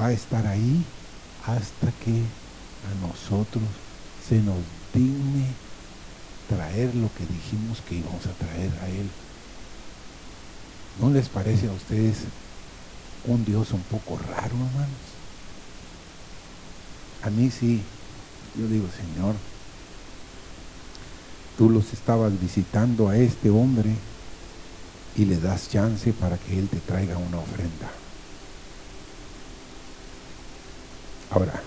Va 0.00 0.06
a 0.06 0.12
estar 0.12 0.46
ahí 0.46 0.84
hasta 1.46 1.92
que 2.04 2.22
a 2.90 3.06
nosotros 3.06 3.64
se 4.26 4.36
nos 4.36 4.56
digne 4.92 5.46
traer 6.48 6.94
lo 6.94 7.08
que 7.14 7.26
dijimos 7.26 7.80
que 7.88 7.96
íbamos 7.96 8.26
a 8.26 8.32
traer 8.32 8.70
a 8.82 8.88
Él. 8.88 9.08
¿No 11.00 11.10
les 11.10 11.28
parece 11.28 11.68
a 11.68 11.72
ustedes 11.72 12.18
un 13.26 13.44
Dios 13.44 13.72
un 13.72 13.82
poco 13.82 14.18
raro, 14.18 14.54
hermanos? 14.54 15.04
A 17.22 17.30
mí 17.30 17.50
sí, 17.50 17.82
yo 18.56 18.68
digo, 18.68 18.86
Señor, 18.94 19.34
tú 21.56 21.70
los 21.70 21.92
estabas 21.92 22.38
visitando 22.38 23.08
a 23.08 23.16
este 23.16 23.50
hombre 23.50 23.94
y 25.16 25.24
le 25.24 25.38
das 25.38 25.70
chance 25.70 26.12
para 26.12 26.36
que 26.36 26.58
Él 26.58 26.68
te 26.68 26.78
traiga 26.80 27.16
una 27.16 27.38
ofrenda. 27.38 27.90
Ahora, 31.30 31.62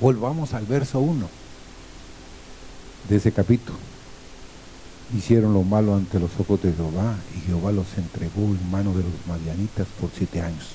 Volvamos 0.00 0.54
al 0.54 0.64
verso 0.64 1.00
1 1.00 1.28
de 3.08 3.16
ese 3.16 3.32
capítulo. 3.32 3.76
Hicieron 5.16 5.54
lo 5.54 5.62
malo 5.62 5.96
ante 5.96 6.20
los 6.20 6.30
ojos 6.38 6.62
de 6.62 6.72
Jehová 6.72 7.16
y 7.36 7.40
Jehová 7.40 7.72
los 7.72 7.86
entregó 7.96 8.42
en 8.42 8.70
manos 8.70 8.94
de 8.96 9.02
los 9.02 9.26
madianitas 9.26 9.88
por 10.00 10.10
siete 10.16 10.40
años. 10.40 10.68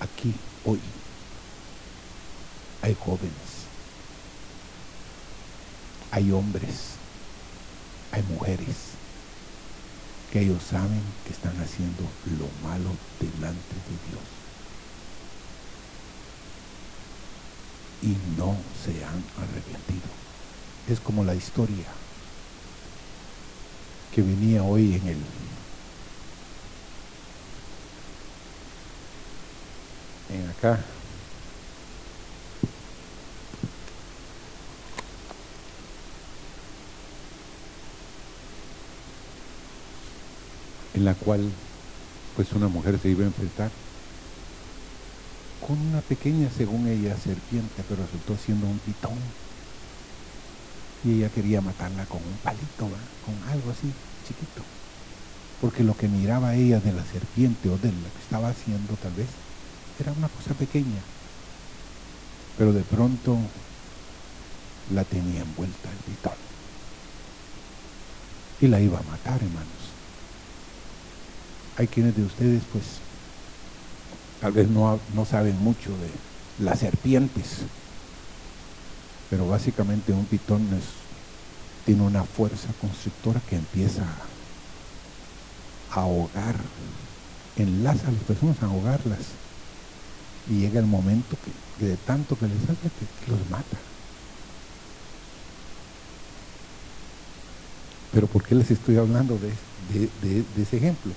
Aquí, 0.00 0.34
hoy, 0.66 0.78
hay 2.82 2.94
jóvenes, 2.94 3.30
hay 6.10 6.32
hombres, 6.32 6.96
hay 8.10 8.22
mujeres 8.24 8.76
que 10.30 10.40
ellos 10.40 10.62
saben 10.68 11.00
que 11.24 11.32
están 11.32 11.54
haciendo 11.62 12.02
lo 12.38 12.68
malo 12.68 12.90
delante 13.20 13.74
de 13.74 14.10
Dios. 14.10 14.31
Y 18.02 18.16
no 18.36 18.56
se 18.84 19.04
han 19.04 19.24
arrepentido. 19.38 20.02
Es 20.88 21.00
como 21.00 21.24
la 21.24 21.34
historia 21.34 21.86
que 24.14 24.20
venía 24.20 24.62
hoy 24.62 24.94
en 24.94 25.08
el 25.08 25.16
en 30.34 30.50
acá 30.50 30.80
en 40.94 41.04
la 41.04 41.14
cual 41.14 41.50
pues 42.36 42.52
una 42.52 42.68
mujer 42.68 42.98
se 43.00 43.08
iba 43.08 43.22
a 43.22 43.26
enfrentar 43.26 43.70
con 45.66 45.78
una 45.78 46.00
pequeña, 46.00 46.48
según 46.56 46.88
ella, 46.88 47.16
serpiente, 47.16 47.82
pero 47.88 48.02
resultó 48.02 48.36
siendo 48.36 48.66
un 48.66 48.78
pitón. 48.78 49.18
Y 51.04 51.18
ella 51.18 51.28
quería 51.30 51.60
matarla 51.60 52.04
con 52.06 52.18
un 52.18 52.36
palito, 52.42 52.88
con 53.24 53.50
algo 53.50 53.70
así, 53.70 53.92
chiquito. 54.26 54.62
Porque 55.60 55.84
lo 55.84 55.96
que 55.96 56.08
miraba 56.08 56.54
ella 56.54 56.80
de 56.80 56.92
la 56.92 57.04
serpiente 57.04 57.68
o 57.68 57.78
de 57.78 57.92
lo 57.92 58.12
que 58.12 58.22
estaba 58.22 58.48
haciendo 58.48 58.94
tal 58.94 59.12
vez 59.12 59.28
era 60.00 60.12
una 60.12 60.28
cosa 60.28 60.54
pequeña. 60.54 61.00
Pero 62.58 62.72
de 62.72 62.82
pronto 62.82 63.38
la 64.92 65.04
tenía 65.04 65.42
envuelta 65.42 65.90
el 65.90 66.12
pitón. 66.12 66.32
Y 68.60 68.68
la 68.68 68.80
iba 68.80 68.98
a 68.98 69.02
matar, 69.02 69.42
hermanos. 69.42 69.82
Hay 71.76 71.86
quienes 71.86 72.16
de 72.16 72.24
ustedes 72.24 72.62
pues 72.72 72.84
tal 74.42 74.50
vez 74.50 74.68
no, 74.68 74.98
saben 75.24 75.56
mucho 75.62 75.90
de 75.90 76.64
las 76.64 76.80
serpientes, 76.80 77.58
pero 79.30 79.46
básicamente 79.46 80.12
un 80.12 80.24
pitón 80.24 80.66
tiene 81.86 82.02
una 82.02 82.24
fuerza 82.24 82.66
constrictora 82.80 83.40
que 83.48 83.54
empieza 83.54 84.02
a 85.92 86.00
ahogar, 86.00 86.56
enlaza 87.56 88.08
a 88.08 88.10
las 88.10 88.22
personas 88.24 88.60
a 88.60 88.66
ahogarlas 88.66 89.20
y 90.50 90.54
llega 90.58 90.80
el 90.80 90.86
momento 90.86 91.36
que, 91.78 91.86
de 91.86 91.96
tanto 91.98 92.36
que 92.36 92.48
les 92.48 92.62
hace 92.64 92.90
que, 93.24 93.30
los 93.30 93.48
mata. 93.48 93.76
Pero 98.12 98.26
¿por 98.26 98.42
qué 98.42 98.56
les 98.56 98.72
estoy 98.72 98.96
hablando 98.96 99.38
de, 99.38 100.08
de 100.20 100.62
ese 100.62 100.78
ejemplo? 100.78 101.12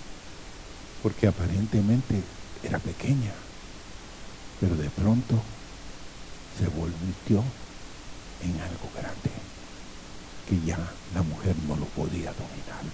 Porque 1.01 1.27
aparentemente 1.27 2.21
era 2.65 2.79
pequeña, 2.79 3.31
pero 4.59 4.75
de 4.75 4.89
pronto 4.89 5.41
se 6.57 6.67
volvió 6.67 7.43
en 8.41 8.59
algo 8.61 8.89
grande. 8.95 9.31
que 10.47 10.61
ya 10.63 10.77
la 11.15 11.23
mujer 11.23 11.55
no 11.67 11.75
lo 11.75 11.85
podía 11.85 12.31
dominar. 12.33 12.85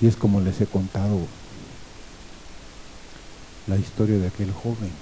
Y 0.00 0.06
es 0.06 0.14
como 0.14 0.40
les 0.40 0.60
he 0.60 0.66
contado 0.66 1.26
la 3.66 3.76
historia 3.76 4.18
de 4.18 4.28
aquel 4.28 4.52
joven. 4.52 4.92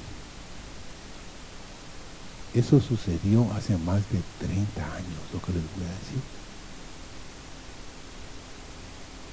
Eso 2.55 2.81
sucedió 2.81 3.53
hace 3.53 3.77
más 3.77 4.01
de 4.11 4.23
30 4.47 4.83
años, 4.83 5.21
lo 5.33 5.43
que 5.43 5.53
les 5.53 5.63
voy 5.77 5.85
a 5.85 5.99
decir. 6.01 6.23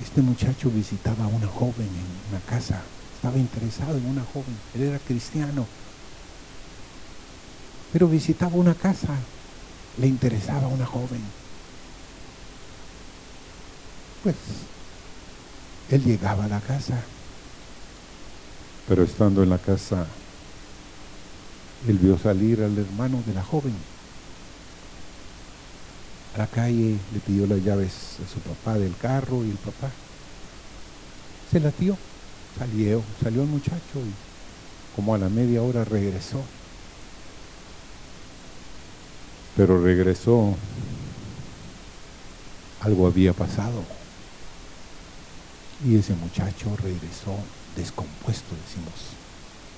Este 0.04 0.22
muchacho 0.22 0.70
visitaba 0.70 1.24
a 1.24 1.28
una 1.28 1.48
joven 1.48 1.88
en 1.88 2.30
una 2.30 2.40
casa, 2.46 2.82
estaba 3.18 3.38
interesado 3.40 3.98
en 3.98 4.06
una 4.06 4.24
joven, 4.32 4.56
él 4.76 4.84
era 4.84 5.00
cristiano, 5.00 5.66
pero 7.92 8.08
visitaba 8.08 8.56
una 8.56 8.76
casa, 8.76 9.16
le 9.98 10.06
interesaba 10.06 10.68
una 10.68 10.86
joven. 10.86 11.22
Pues 14.22 14.36
él 15.90 16.04
llegaba 16.04 16.46
a 16.46 16.48
la 16.48 16.60
casa, 16.60 17.02
pero 18.88 19.04
estando 19.04 19.42
en 19.42 19.50
la 19.50 19.58
casa, 19.58 20.06
él 21.88 21.98
vio 21.98 22.20
salir 22.20 22.62
al 22.62 22.78
hermano 22.78 23.24
de 23.26 23.34
la 23.34 23.44
joven. 23.44 23.74
A 26.36 26.38
la 26.38 26.48
calle, 26.48 27.00
le 27.12 27.20
pidió 27.26 27.48
las 27.48 27.64
llaves 27.64 28.18
a 28.24 28.32
su 28.32 28.40
papá 28.42 28.78
del 28.78 28.96
carro 28.96 29.44
y 29.44 29.50
el 29.50 29.58
papá 29.58 29.90
se 31.52 31.60
latió, 31.60 31.98
salió, 32.58 33.04
salió 33.22 33.44
el 33.44 33.48
muchacho 33.48 34.00
y 34.00 34.96
como 34.96 35.14
a 35.14 35.18
la 35.18 35.30
media 35.30 35.62
hora 35.62 35.86
regresó. 35.86 36.42
Pero 39.56 39.82
regresó, 39.82 40.56
algo 42.82 43.08
había 43.08 43.34
pasado. 43.34 43.84
Y 45.86 45.96
ese 45.96 46.14
muchacho 46.14 46.76
regresó 46.78 47.36
descompuesto, 47.76 48.56
decimos, 48.66 48.94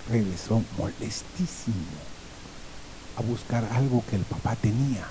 regresó 0.09 0.63
molestísimo 0.77 1.75
a 3.17 3.21
buscar 3.21 3.65
algo 3.73 4.03
que 4.09 4.15
el 4.15 4.23
papá 4.23 4.55
tenía. 4.55 5.05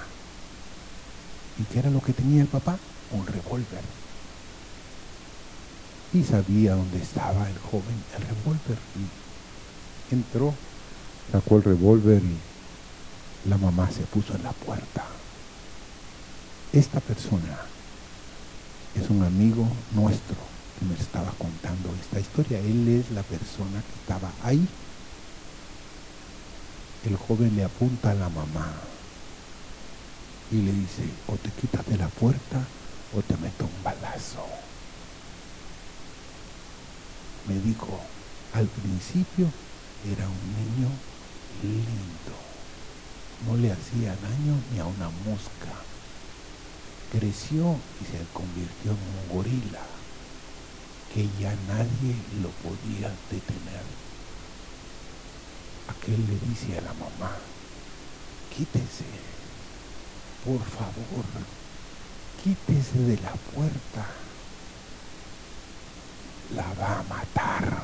¿Y 1.59 1.65
qué 1.65 1.81
era 1.81 1.91
lo 1.91 2.01
que 2.01 2.13
tenía 2.15 2.43
el 2.43 2.49
papá? 2.49 2.79
Un 3.13 3.27
revólver. 3.27 3.98
Y 6.13 6.23
sabía 6.25 6.75
dónde 6.75 7.03
estaba 7.03 7.49
el 7.49 7.59
joven, 7.59 8.03
el 8.17 8.23
revólver. 8.23 8.79
Y 10.11 10.15
entró, 10.15 10.55
sacó 11.31 11.57
el 11.57 11.65
revólver 11.65 12.23
y 12.23 13.49
la 13.49 13.59
mamá 13.59 13.91
se 13.91 14.03
puso 14.03 14.35
en 14.35 14.43
la 14.43 14.53
puerta. 14.53 15.05
Esta 16.73 17.01
persona 17.01 17.59
es 18.95 19.11
un 19.11 19.23
amigo 19.23 19.67
nuestro 19.95 20.37
que 20.79 20.87
me 20.87 20.95
estaba 20.95 21.33
contando 21.39 21.95
esta 22.01 22.21
historia. 22.21 22.59
Él 22.59 22.89
es 22.89 23.11
la 23.11 23.23
persona 23.23 23.81
que 23.81 24.01
estaba 24.01 24.31
ahí. 24.43 24.67
El 27.05 27.17
joven 27.17 27.57
le 27.57 27.65
apunta 27.65 28.11
a 28.11 28.15
la 28.15 28.29
mamá 28.29 28.73
y 30.51 30.57
le 30.57 30.73
dice, 30.73 31.05
o 31.27 31.37
te 31.37 31.51
quitas 31.51 31.87
de 31.87 31.97
la 31.97 32.09
puerta 32.09 32.65
o 33.17 33.23
te 33.23 33.37
meto 33.37 33.65
un 33.65 33.85
balazo. 33.85 34.58
Me 37.49 37.55
dijo, 37.61 37.99
al 38.53 38.67
principio 38.67 39.51
era 40.05 40.29
un 40.29 40.43
niño 40.55 40.91
lindo, 41.63 42.37
no 43.47 43.57
le 43.57 43.73
hacía 43.73 44.11
daño 44.17 44.55
ni 44.73 44.79
a 44.79 44.85
una 44.85 45.09
mosca. 45.25 45.73
Creció 47.11 47.77
y 48.01 48.05
se 48.05 48.23
convirtió 48.35 48.93
en 48.93 48.99
un 48.99 49.35
gorila 49.35 49.83
que 51.15 51.27
ya 51.41 51.55
nadie 51.67 52.15
lo 52.43 52.51
podía 52.61 53.09
detener. 53.31 53.83
Aquel 55.89 56.21
le 56.27 56.39
dice 56.49 56.79
a 56.79 56.83
la 56.83 56.93
mamá, 56.93 57.35
quítese, 58.55 59.07
por 60.45 60.61
favor, 60.61 61.25
quítese 62.45 62.99
de 62.99 63.17
la 63.23 63.33
puerta, 63.33 64.07
la 66.55 66.73
va 66.75 67.01
a 67.01 67.03
matar. 67.05 67.83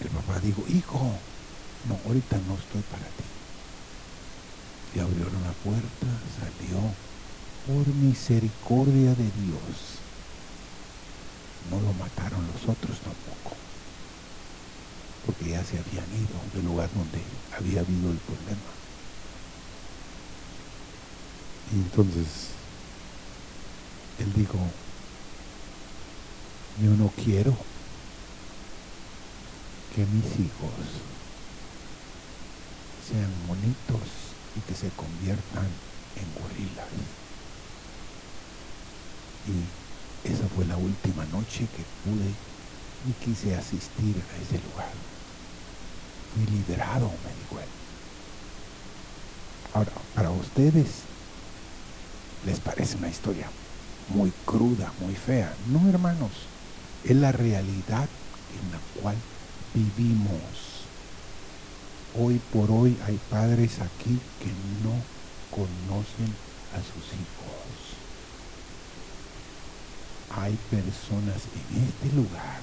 El 0.00 0.08
papá 0.08 0.38
dijo, 0.40 0.64
hijo, 0.68 1.12
no, 1.88 1.98
ahorita 2.06 2.36
no 2.46 2.54
estoy 2.54 2.82
para 2.90 3.04
ti. 3.04 3.24
Le 4.94 5.02
abrieron 5.02 5.42
la 5.42 5.52
puerta, 5.64 6.06
salió, 6.38 6.80
por 7.66 7.86
misericordia 7.94 9.10
de 9.10 9.24
Dios. 9.24 10.00
No 11.70 11.80
lo 11.80 11.92
mataron 11.94 12.46
los 12.52 12.62
otros 12.62 12.98
tampoco, 13.00 13.56
porque 15.24 15.50
ya 15.50 15.64
se 15.64 15.78
habían 15.78 16.06
ido 16.14 16.38
del 16.54 16.64
lugar 16.64 16.88
donde 16.94 17.20
había 17.56 17.80
habido 17.80 18.10
el 18.10 18.18
problema. 18.18 18.70
Y 21.72 21.76
entonces 21.76 22.50
él 24.20 24.32
dijo, 24.34 24.58
yo 26.82 26.90
no 26.90 27.10
quiero 27.24 27.56
que 29.94 30.04
mis 30.04 30.24
hijos 30.24 30.76
sean 33.08 33.30
bonitos 33.46 34.08
y 34.56 34.60
que 34.60 34.74
se 34.74 34.90
conviertan 34.90 35.66
en 36.16 36.42
gorilas. 36.42 36.88
Y 39.48 40.28
esa 40.28 40.46
fue 40.54 40.66
la 40.66 40.76
última 40.76 41.24
noche 41.26 41.60
que 41.60 41.84
pude 42.04 42.30
y 43.08 43.24
quise 43.24 43.54
asistir 43.54 44.16
a 44.16 44.42
ese 44.42 44.62
lugar. 44.68 44.90
Fui 46.34 46.44
liberado, 46.46 47.06
me 47.06 47.32
dijo 47.42 47.60
él. 47.60 47.68
Ahora, 49.72 49.92
para 50.14 50.30
ustedes 50.30 50.86
les 52.44 52.60
parece 52.60 52.96
una 52.96 53.08
historia 53.08 53.48
muy 54.08 54.32
cruda, 54.44 54.92
muy 55.00 55.14
fea. 55.14 55.54
No, 55.68 55.88
hermanos, 55.88 56.30
es 57.08 57.16
la 57.16 57.30
realidad 57.30 58.08
en 58.58 58.72
la 58.72 59.00
cual 59.00 59.16
vivimos. 59.74 60.82
Hoy 62.18 62.40
por 62.52 62.70
hoy 62.70 62.96
hay 63.06 63.18
padres 63.30 63.78
aquí 63.78 64.18
que 64.40 64.50
no 64.82 64.94
conocen 65.50 66.34
a 66.72 66.78
sus 66.78 67.04
hijos. 67.14 67.66
Hay 70.30 70.58
personas 70.70 71.42
en 71.54 71.84
este 71.84 72.16
lugar 72.16 72.60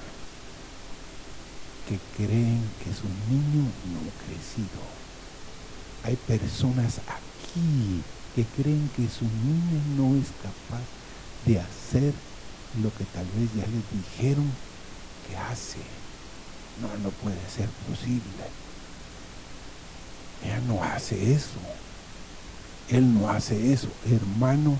que 1.88 1.98
creen 2.16 2.62
que 2.82 2.90
es 2.90 3.00
un 3.02 3.16
niño 3.30 3.62
no 3.62 4.00
crecido. 4.26 4.82
Hay 6.04 6.16
personas 6.16 6.98
aquí 7.08 8.02
que 8.34 8.44
creen 8.60 8.90
que 8.94 9.08
su 9.08 9.24
niño 9.24 9.80
no 9.96 10.20
es 10.20 10.28
capaz 10.42 10.82
de 11.46 11.60
hacer 11.60 12.12
lo 12.82 12.92
que 12.94 13.04
tal 13.04 13.26
vez 13.36 13.50
ya 13.54 13.66
les 13.66 14.18
dijeron 14.18 14.50
que 15.28 15.36
hace. 15.36 15.78
No, 16.80 16.88
no 17.02 17.10
puede 17.10 17.38
ser 17.54 17.68
posible. 17.88 18.22
Ella 20.44 20.60
no 20.66 20.82
hace 20.82 21.32
eso. 21.32 21.60
Él 22.88 23.14
no 23.14 23.30
hace 23.30 23.72
eso. 23.72 23.88
Hermanos, 24.10 24.78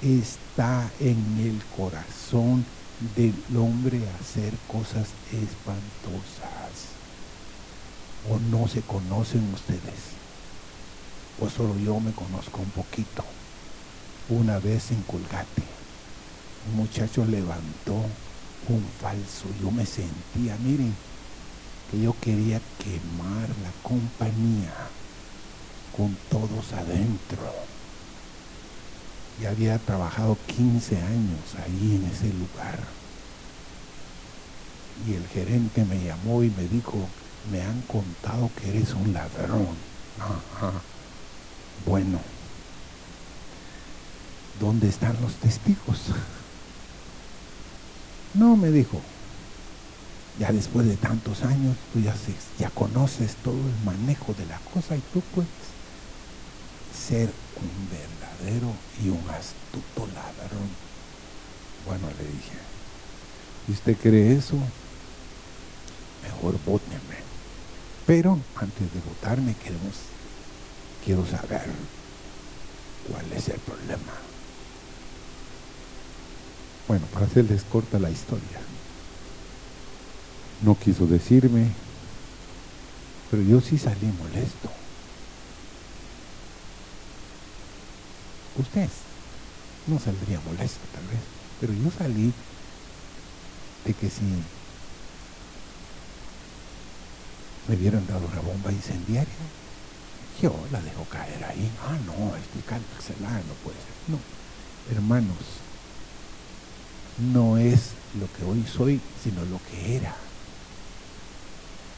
está 0.00 0.90
en 1.00 1.18
el 1.40 1.60
corazón 1.76 2.64
del 3.16 3.34
hombre 3.56 4.00
hacer 4.20 4.52
cosas 4.68 5.08
espantosas. 5.32 6.92
¿O 8.30 8.38
no 8.38 8.68
se 8.68 8.80
conocen 8.82 9.52
ustedes? 9.52 10.12
¿O 11.40 11.50
solo 11.50 11.76
yo 11.78 11.98
me 11.98 12.12
conozco 12.12 12.60
un 12.60 12.70
poquito? 12.70 13.24
Una 14.28 14.60
vez 14.60 14.92
en 14.92 15.02
Colgate 15.02 15.81
un 16.68 16.76
muchacho 16.76 17.24
levantó 17.24 17.94
un 18.68 18.84
falso. 19.00 19.46
Yo 19.60 19.70
me 19.70 19.84
sentía, 19.86 20.56
miren, 20.62 20.94
que 21.90 22.00
yo 22.00 22.14
quería 22.20 22.60
quemar 22.78 23.48
la 23.62 23.72
compañía 23.82 24.72
con 25.96 26.16
todos 26.30 26.72
adentro. 26.72 27.52
Y 29.40 29.46
había 29.46 29.78
trabajado 29.78 30.36
15 30.46 30.96
años 30.96 31.40
ahí 31.64 31.96
en 31.96 32.10
ese 32.12 32.28
lugar. 32.28 32.78
Y 35.06 35.14
el 35.14 35.26
gerente 35.26 35.84
me 35.84 36.02
llamó 36.04 36.44
y 36.44 36.50
me 36.50 36.68
dijo, 36.68 36.94
me 37.50 37.60
han 37.62 37.80
contado 37.82 38.50
que 38.56 38.70
eres 38.70 38.92
un 38.92 39.12
ladrón. 39.12 39.66
Bueno, 41.84 42.20
¿dónde 44.60 44.88
están 44.88 45.20
los 45.20 45.34
testigos? 45.34 45.98
No, 48.34 48.56
me 48.56 48.70
dijo, 48.70 49.00
ya 50.38 50.50
después 50.52 50.86
de 50.86 50.96
tantos 50.96 51.42
años, 51.42 51.76
tú 51.92 52.00
ya, 52.00 52.70
conoces 52.70 53.36
todo 53.36 53.54
el 53.54 53.84
manejo 53.84 54.32
de 54.34 54.46
la 54.46 54.58
cosa 54.72 54.96
y 54.96 55.02
tú 55.12 55.22
puedes 55.34 55.50
ser 56.96 57.28
un 57.56 57.88
verdadero 57.90 58.72
y 59.02 59.10
un 59.10 59.28
astuto 59.30 60.06
ladrón. 60.14 60.68
Bueno, 61.86 62.06
le 62.18 62.24
dije, 62.24 62.58
si 63.66 63.72
usted 63.72 63.96
cree 63.98 64.36
eso, 64.36 64.56
mejor 66.22 66.58
vóteme. 66.64 67.20
Pero 68.06 68.38
antes 68.56 68.92
de 68.92 69.00
votarme 69.00 69.54
quiero 71.04 71.26
saber 71.26 71.66
cuál 73.08 73.32
es 73.32 73.48
el 73.48 73.60
problema. 73.60 74.31
Bueno, 76.88 77.06
para 77.12 77.26
hacerles 77.26 77.62
corta 77.64 77.98
la 77.98 78.10
historia. 78.10 78.60
No 80.62 80.78
quiso 80.78 81.06
decirme, 81.06 81.68
pero 83.30 83.42
yo 83.42 83.60
sí 83.60 83.78
salí 83.78 84.06
molesto. 84.18 84.70
Usted 88.58 88.88
no 89.86 89.98
saldría 89.98 90.40
molesto 90.40 90.80
tal 90.94 91.06
vez, 91.06 91.20
pero 91.60 91.72
yo 91.72 91.90
salí 91.96 92.32
de 93.84 93.94
que 93.94 94.10
si 94.10 94.22
me 97.68 97.76
hubieran 97.76 98.06
dado 98.06 98.26
una 98.26 98.40
bomba 98.40 98.70
incendiaria, 98.70 99.32
yo 100.40 100.54
la 100.70 100.80
dejo 100.82 101.04
caer 101.04 101.44
ahí. 101.44 101.70
Ah, 101.86 101.96
no, 102.06 102.36
este 102.36 102.60
cállensela, 102.66 103.30
no 103.30 103.54
puede 103.64 103.78
ser. 103.78 103.94
No, 104.08 104.18
hermanos, 104.94 105.61
no 107.32 107.58
es 107.58 107.90
lo 108.18 108.26
que 108.32 108.44
hoy 108.44 108.64
soy, 108.66 109.00
sino 109.22 109.44
lo 109.44 109.60
que 109.70 109.96
era. 109.96 110.14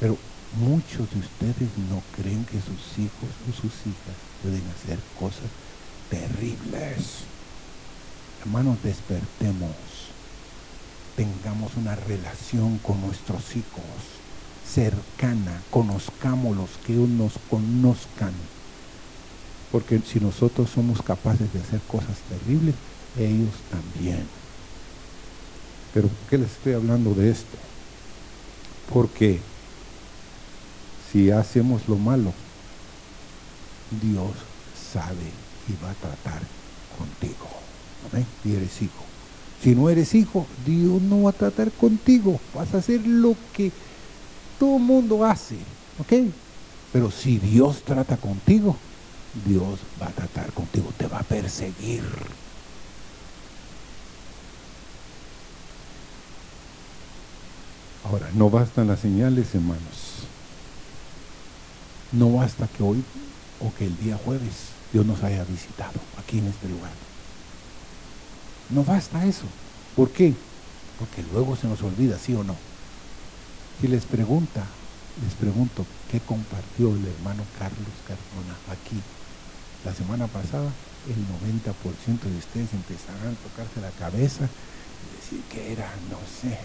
Pero 0.00 0.16
muchos 0.58 1.10
de 1.10 1.20
ustedes 1.20 1.68
no 1.88 2.02
creen 2.16 2.44
que 2.44 2.60
sus 2.60 2.98
hijos 2.98 3.30
o 3.48 3.52
sus 3.52 3.72
hijas 3.86 4.16
pueden 4.42 4.62
hacer 4.74 4.98
cosas 5.18 5.50
terribles. 6.10 7.24
Hermanos, 8.40 8.78
despertemos. 8.82 9.74
Tengamos 11.16 11.76
una 11.76 11.94
relación 11.94 12.78
con 12.78 13.00
nuestros 13.00 13.56
hijos 13.56 13.84
cercana, 14.74 15.62
conozcámoslos, 15.70 16.70
que 16.84 16.94
ellos 16.94 17.08
nos 17.08 17.34
conozcan. 17.48 18.32
Porque 19.70 20.00
si 20.00 20.20
nosotros 20.20 20.70
somos 20.70 21.02
capaces 21.02 21.52
de 21.52 21.60
hacer 21.60 21.80
cosas 21.86 22.16
terribles, 22.28 22.74
ellos 23.18 23.54
también. 23.70 24.26
Pero 25.94 26.08
¿por 26.08 26.28
qué 26.28 26.38
les 26.38 26.50
estoy 26.50 26.72
hablando 26.72 27.14
de 27.14 27.30
esto? 27.30 27.56
Porque 28.92 29.38
si 31.10 31.30
hacemos 31.30 31.88
lo 31.88 31.94
malo, 31.94 32.32
Dios 34.02 34.32
sabe 34.92 35.30
y 35.68 35.82
va 35.82 35.92
a 35.92 35.94
tratar 35.94 36.42
contigo. 36.98 37.48
Y 38.44 38.54
eres 38.54 38.82
hijo. 38.82 39.04
Si 39.62 39.74
no 39.74 39.88
eres 39.88 40.14
hijo, 40.14 40.46
Dios 40.66 41.00
no 41.00 41.22
va 41.22 41.30
a 41.30 41.32
tratar 41.32 41.70
contigo. 41.70 42.38
Vas 42.54 42.74
a 42.74 42.78
hacer 42.78 43.06
lo 43.06 43.36
que 43.52 43.72
todo 44.58 44.78
mundo 44.78 45.24
hace, 45.24 45.56
¿ok? 46.00 46.30
Pero 46.92 47.10
si 47.10 47.38
Dios 47.38 47.82
trata 47.82 48.16
contigo, 48.16 48.76
Dios 49.46 49.78
va 50.00 50.08
a 50.08 50.10
tratar 50.10 50.52
contigo, 50.52 50.92
te 50.98 51.06
va 51.06 51.20
a 51.20 51.22
perseguir. 51.22 52.02
Ahora, 58.04 58.28
no 58.34 58.50
bastan 58.50 58.88
las 58.88 59.00
señales, 59.00 59.54
hermanos. 59.54 60.26
No 62.12 62.32
basta 62.32 62.68
que 62.68 62.82
hoy 62.82 63.02
o 63.60 63.74
que 63.74 63.86
el 63.86 63.96
día 63.98 64.18
jueves 64.22 64.74
Dios 64.92 65.06
nos 65.06 65.22
haya 65.24 65.42
visitado 65.44 65.98
aquí 66.18 66.38
en 66.38 66.46
este 66.46 66.68
lugar. 66.68 66.92
No 68.70 68.84
basta 68.84 69.24
eso. 69.24 69.46
¿Por 69.96 70.10
qué? 70.10 70.34
Porque 70.98 71.24
luego 71.32 71.56
se 71.56 71.66
nos 71.66 71.82
olvida, 71.82 72.18
sí 72.18 72.34
o 72.34 72.44
no. 72.44 72.56
Si 73.80 73.88
les 73.88 74.04
pregunta, 74.04 74.64
les 75.24 75.34
pregunto, 75.34 75.84
¿qué 76.10 76.20
compartió 76.20 76.94
el 76.94 77.06
hermano 77.06 77.42
Carlos 77.58 77.94
Cardona 78.06 78.54
aquí? 78.70 79.00
La 79.84 79.94
semana 79.94 80.26
pasada, 80.26 80.70
el 81.08 81.16
90% 81.16 82.20
de 82.20 82.38
ustedes 82.38 82.72
empezarán 82.72 83.34
a 83.34 83.48
tocarse 83.48 83.80
la 83.80 83.90
cabeza 83.90 84.44
y 84.46 85.16
decir 85.16 85.40
que 85.50 85.72
era, 85.72 85.90
no 86.10 86.18
sé, 86.40 86.58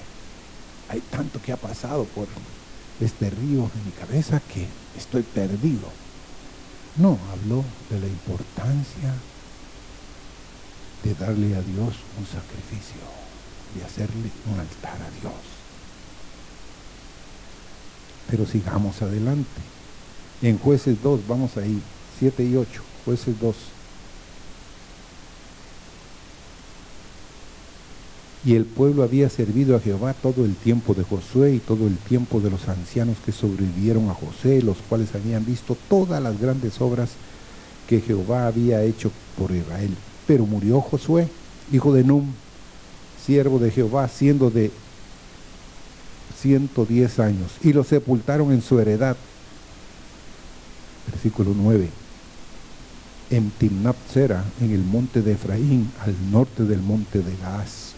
hay 0.90 1.02
tanto 1.02 1.42
que 1.42 1.52
ha 1.52 1.58
pasado 1.58 2.04
por 2.06 2.28
este 3.00 3.30
río 3.30 3.70
en 3.74 3.86
mi 3.86 3.92
cabeza 3.92 4.42
que 4.54 4.68
estoy 4.98 5.24
perdido. 5.24 5.88
No, 6.98 7.18
habló 7.32 7.64
de 7.90 8.00
la 8.00 8.08
importancia 8.08 9.14
de 11.04 11.14
darle 11.14 11.56
a 11.56 11.62
Dios 11.62 11.96
un 12.18 12.26
sacrificio, 12.26 13.00
de 13.76 13.86
hacerle 13.86 14.30
un 14.52 14.60
altar 14.60 14.96
a 14.96 15.22
Dios. 15.22 15.34
Pero 18.30 18.46
sigamos 18.46 19.02
adelante. 19.02 19.62
En 20.42 20.58
jueces 20.58 21.02
2, 21.02 21.22
vamos 21.28 21.58
ahí, 21.58 21.82
7 22.20 22.44
y 22.44 22.56
8, 22.56 22.82
jueces 23.06 23.40
2. 23.40 23.56
Y 28.46 28.56
el 28.56 28.66
pueblo 28.66 29.04
había 29.04 29.30
servido 29.30 29.76
a 29.76 29.82
Jehová 29.82 30.14
todo 30.14 30.46
el 30.46 30.56
tiempo 30.56 30.94
de 30.94 31.04
Josué 31.04 31.56
y 31.56 31.60
todo 31.60 31.88
el 31.88 31.98
tiempo 31.98 32.40
de 32.40 32.50
los 32.50 32.70
ancianos 32.70 33.18
que 33.26 33.34
sobrevivieron 33.34 34.10
a 34.10 34.14
José, 34.14 34.62
los 34.62 34.78
cuales 34.88 35.14
habían 35.14 35.46
visto 35.46 35.76
todas 35.90 36.24
las 36.24 36.40
grandes 36.40 36.80
obras 36.80 37.10
que 37.88 38.00
Jehová 38.00 38.48
había 38.48 38.84
hecho 38.84 39.12
por 39.38 39.52
Israel. 39.52 39.90
Pero 40.26 40.46
murió 40.46 40.80
Josué, 40.80 41.28
hijo 41.72 41.94
de 41.94 42.04
Num, 42.04 42.32
siervo 43.26 43.60
de 43.60 43.72
Jehová, 43.72 44.08
siendo 44.08 44.50
de 44.50 44.72
110 46.42 47.20
años, 47.20 47.52
y 47.62 47.74
lo 47.74 47.84
sepultaron 47.84 48.52
en 48.52 48.62
su 48.62 48.80
heredad. 48.80 49.18
Versículo 51.12 51.52
9. 51.56 51.90
En 53.32 53.52
Timnat 53.52 53.98
en 54.16 54.72
el 54.72 54.84
monte 54.84 55.22
de 55.22 55.34
Efraín, 55.34 55.92
al 56.02 56.16
norte 56.32 56.64
del 56.64 56.82
monte 56.82 57.20
de 57.20 57.36
Gaaz. 57.38 57.89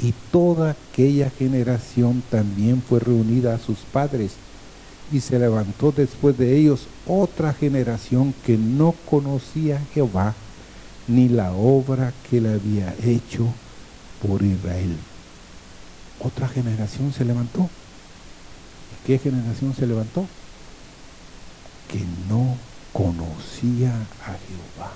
Y 0.00 0.14
toda 0.30 0.70
aquella 0.70 1.30
generación 1.30 2.22
también 2.30 2.82
fue 2.82 3.00
reunida 3.00 3.54
a 3.54 3.58
sus 3.58 3.78
padres, 3.78 4.32
y 5.10 5.20
se 5.20 5.38
levantó 5.38 5.90
después 5.90 6.36
de 6.36 6.56
ellos 6.56 6.86
otra 7.06 7.52
generación 7.52 8.34
que 8.44 8.56
no 8.56 8.94
conocía 9.08 9.76
a 9.76 9.94
Jehová, 9.94 10.34
ni 11.06 11.28
la 11.28 11.52
obra 11.52 12.12
que 12.28 12.40
le 12.40 12.52
había 12.52 12.94
hecho 13.02 13.46
por 14.20 14.42
Israel 14.42 14.96
otra 16.20 16.48
generación 16.48 17.12
se 17.12 17.24
levantó. 17.24 17.68
¿Qué 19.06 19.18
generación 19.18 19.74
se 19.74 19.86
levantó? 19.86 20.26
Que 21.90 22.04
no 22.28 22.56
conocía 22.92 23.94
a 24.22 24.36
Jehová, 24.36 24.92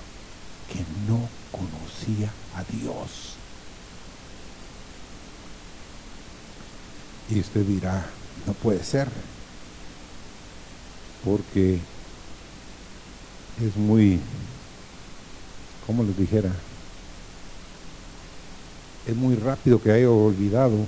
que 0.71 0.83
no 1.07 1.27
conocía 1.51 2.31
a 2.55 2.63
Dios. 2.63 3.32
Y 7.29 7.39
usted 7.39 7.65
dirá, 7.65 8.05
no 8.45 8.53
puede 8.53 8.83
ser, 8.83 9.07
porque 11.23 11.79
es 13.61 13.77
muy, 13.77 14.19
como 15.87 16.03
les 16.03 16.17
dijera, 16.17 16.51
es 19.07 19.15
muy 19.15 19.35
rápido 19.35 19.81
que 19.81 19.91
haya 19.91 20.09
olvidado 20.09 20.85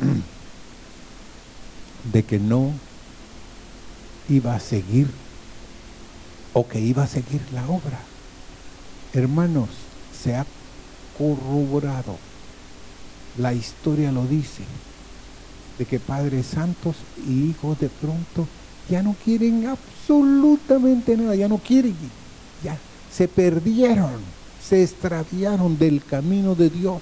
de 2.12 2.24
que 2.24 2.38
no 2.38 2.72
iba 4.28 4.54
a 4.54 4.60
seguir 4.60 5.08
o 6.52 6.68
que 6.68 6.80
iba 6.80 7.04
a 7.04 7.06
seguir 7.06 7.40
la 7.52 7.66
obra. 7.68 8.00
Hermanos, 9.12 9.68
se 10.22 10.34
ha 10.34 10.46
corroborado, 11.16 12.18
la 13.38 13.52
historia 13.52 14.12
lo 14.12 14.26
dice, 14.26 14.62
de 15.78 15.84
que 15.84 15.98
padres 15.98 16.46
santos 16.46 16.96
y 17.26 17.50
hijos 17.50 17.78
de 17.78 17.88
pronto 17.88 18.46
ya 18.88 19.02
no 19.02 19.16
quieren 19.24 19.66
absolutamente 19.66 21.16
nada, 21.16 21.34
ya 21.34 21.48
no 21.48 21.58
quieren, 21.58 21.96
ya 22.62 22.76
se 23.10 23.28
perdieron, 23.28 24.20
se 24.62 24.82
extraviaron 24.82 25.78
del 25.78 26.04
camino 26.04 26.54
de 26.54 26.70
Dios. 26.70 27.00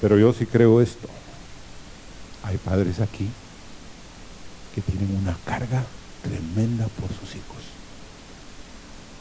Pero 0.00 0.18
yo 0.18 0.32
sí 0.32 0.46
creo 0.46 0.80
esto. 0.80 1.08
Hay 2.44 2.56
padres 2.56 3.00
aquí 3.00 3.28
que 4.74 4.80
tienen 4.80 5.16
una 5.16 5.36
carga 5.44 5.84
tremenda 6.22 6.86
por 7.00 7.08
sus 7.08 7.34
hijos. 7.34 7.57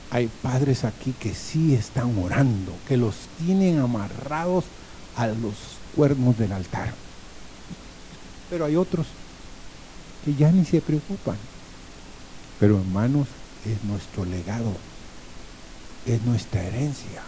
Hay 0.09 0.29
padres 0.41 0.85
aquí 0.85 1.13
que 1.19 1.33
sí 1.33 1.73
están 1.75 2.17
orando, 2.17 2.73
que 2.87 2.95
los 2.95 3.15
tienen 3.37 3.79
amarrados 3.79 4.63
a 5.15 5.27
los 5.27 5.55
cuernos 5.95 6.37
del 6.37 6.53
altar. 6.53 6.93
Pero 8.49 8.65
hay 8.65 8.75
otros 8.75 9.07
que 10.23 10.33
ya 10.33 10.51
ni 10.51 10.63
se 10.63 10.79
preocupan. 10.79 11.35
Pero 12.59 12.77
hermanos, 12.77 13.27
es 13.65 13.83
nuestro 13.83 14.23
legado, 14.23 14.71
es 16.05 16.21
nuestra 16.21 16.63
herencia, 16.63 17.21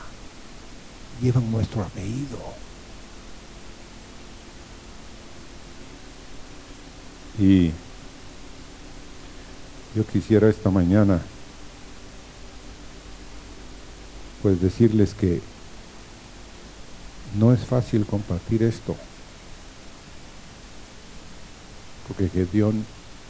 llevan 1.21 1.51
nuestro 1.51 1.83
apellido. 1.83 2.39
Y 7.37 7.71
yo 9.95 10.05
quisiera 10.05 10.49
esta 10.49 10.69
mañana 10.69 11.21
pues 14.41 14.61
decirles 14.61 15.13
que 15.13 15.41
no 17.37 17.53
es 17.53 17.65
fácil 17.65 18.05
compartir 18.05 18.63
esto, 18.63 18.95
porque 22.07 22.29
Gedeón 22.29 22.85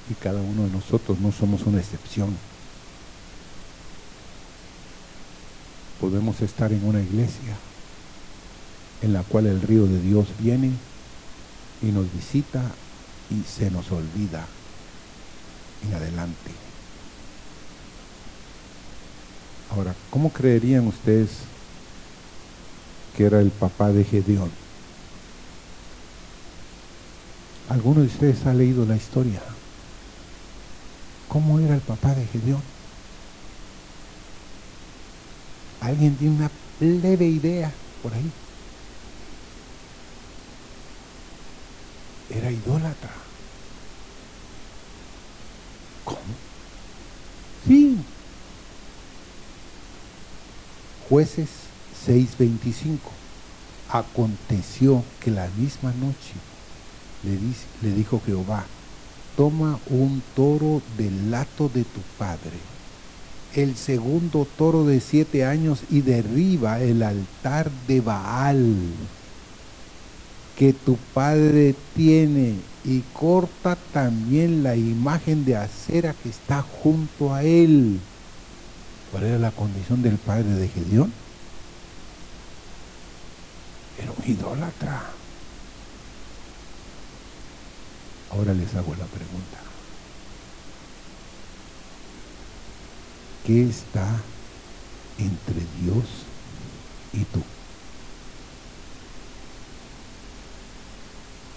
y 0.09 0.13
cada 0.13 0.41
uno 0.41 0.63
de 0.63 0.71
nosotros 0.71 1.19
no 1.19 1.31
somos 1.31 1.63
una 1.63 1.79
excepción. 1.79 2.35
Podemos 5.99 6.41
estar 6.41 6.71
en 6.71 6.85
una 6.85 7.01
iglesia 7.01 7.57
en 9.01 9.13
la 9.13 9.23
cual 9.23 9.47
el 9.47 9.61
río 9.61 9.85
de 9.85 9.99
Dios 10.01 10.27
viene 10.39 10.71
y 11.81 11.87
nos 11.87 12.11
visita 12.13 12.61
y 13.29 13.43
se 13.47 13.69
nos 13.69 13.91
olvida 13.91 14.45
en 15.85 15.93
adelante. 15.93 16.68
Ahora, 19.71 19.93
¿cómo 20.09 20.31
creerían 20.31 20.87
ustedes 20.87 21.29
que 23.15 23.25
era 23.25 23.39
el 23.39 23.51
papá 23.51 23.91
de 23.91 24.03
Gedeón? 24.03 24.51
¿Alguno 27.69 28.01
de 28.01 28.07
ustedes 28.07 28.45
ha 28.47 28.53
leído 28.53 28.85
la 28.85 28.95
historia? 28.95 29.41
¿Cómo 31.27 31.59
era 31.59 31.75
el 31.75 31.81
papá 31.81 32.15
de 32.15 32.25
Gedeón? 32.25 32.63
¿Alguien 35.81 36.15
tiene 36.15 36.35
una 36.35 36.51
leve 36.79 37.25
idea 37.25 37.71
por 38.01 38.13
ahí? 38.13 38.31
Era 42.31 42.51
idólatra. 42.51 43.11
¿Cómo? 46.05 46.19
Sí. 47.67 47.97
Jueces 51.09 51.49
6:25. 52.05 53.11
Aconteció 53.89 55.03
que 55.19 55.31
la 55.31 55.49
misma 55.57 55.91
noche 55.93 56.35
le, 57.23 57.37
le 57.89 57.95
dijo 57.95 58.21
Jehová, 58.25 58.65
toma 59.35 59.79
un 59.89 60.21
toro 60.35 60.81
del 60.97 61.31
lato 61.31 61.69
de 61.69 61.83
tu 61.83 62.01
padre, 62.17 62.59
el 63.55 63.75
segundo 63.75 64.47
toro 64.57 64.85
de 64.85 65.01
siete 65.01 65.45
años 65.45 65.81
y 65.89 66.01
derriba 66.01 66.81
el 66.81 67.03
altar 67.03 67.71
de 67.87 68.01
Baal 68.01 68.75
que 70.59 70.73
tu 70.73 70.97
padre 71.13 71.73
tiene 71.95 72.55
y 72.83 73.01
corta 73.13 73.77
también 73.93 74.61
la 74.61 74.75
imagen 74.75 75.45
de 75.45 75.55
acera 75.55 76.13
que 76.21 76.29
está 76.29 76.61
junto 76.61 77.33
a 77.33 77.43
él. 77.43 78.01
¿Cuál 79.11 79.23
era 79.23 79.39
la 79.39 79.51
condición 79.51 80.01
del 80.01 80.17
padre 80.17 80.49
de 80.49 80.67
Gedeón? 80.67 81.11
Era 83.97 84.11
un 84.11 84.31
idólatra. 84.31 85.03
Ahora 88.31 88.53
les 88.53 88.73
hago 88.75 88.95
la 88.95 89.05
pregunta. 89.05 89.57
¿Qué 93.45 93.67
está 93.67 94.07
entre 95.17 95.65
Dios 95.81 96.05
y 97.13 97.23
tú? 97.25 97.41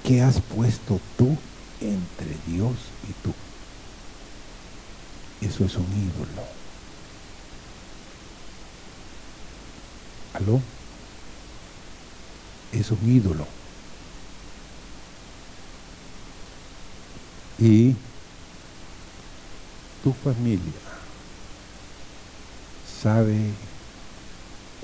¿Qué 0.04 0.22
has 0.22 0.40
puesto 0.40 1.00
tú 1.18 1.36
entre 1.80 2.34
Dios 2.46 2.76
y 3.08 3.12
tú? 3.22 3.34
Eso 5.46 5.64
es 5.66 5.76
un 5.76 5.84
ídolo. 5.84 6.61
¿Aló? 10.34 10.60
Es 12.72 12.90
un 12.90 12.98
ídolo. 13.08 13.46
y 17.62 17.94
tu 20.02 20.12
familia 20.12 20.72
sabe 23.00 23.38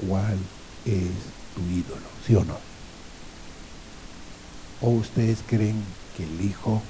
cuál 0.06 0.38
es 0.84 1.10
tu 1.56 1.62
ídolo, 1.62 2.06
¿sí 2.24 2.36
o 2.36 2.44
no? 2.44 2.56
¿O 4.80 4.90
ustedes 4.90 5.40
creen 5.44 5.82
que 6.16 6.22
el 6.22 6.40
hijo 6.40 6.80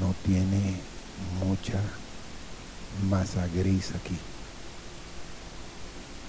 no 0.00 0.14
tiene 0.24 0.80
mucha 1.44 1.80
masa 3.08 3.46
gris 3.54 3.92
aquí? 3.94 4.18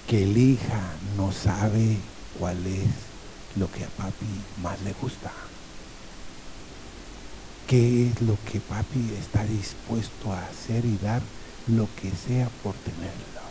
Que 0.08 0.24
el 0.24 0.36
hija 0.36 0.82
no 1.16 1.30
sabe 1.30 1.98
cuál 2.38 2.66
es 2.66 2.88
lo 3.56 3.70
que 3.70 3.84
a 3.84 3.88
papi 3.88 4.26
más 4.62 4.80
le 4.82 4.92
gusta 4.94 5.30
qué 7.68 8.08
es 8.08 8.22
lo 8.22 8.36
que 8.50 8.60
papi 8.60 9.12
está 9.20 9.44
dispuesto 9.44 10.32
a 10.32 10.42
hacer 10.46 10.84
y 10.86 10.96
dar 10.96 11.20
lo 11.68 11.86
que 12.00 12.10
sea 12.10 12.48
por 12.62 12.74
tenerlo. 12.76 13.42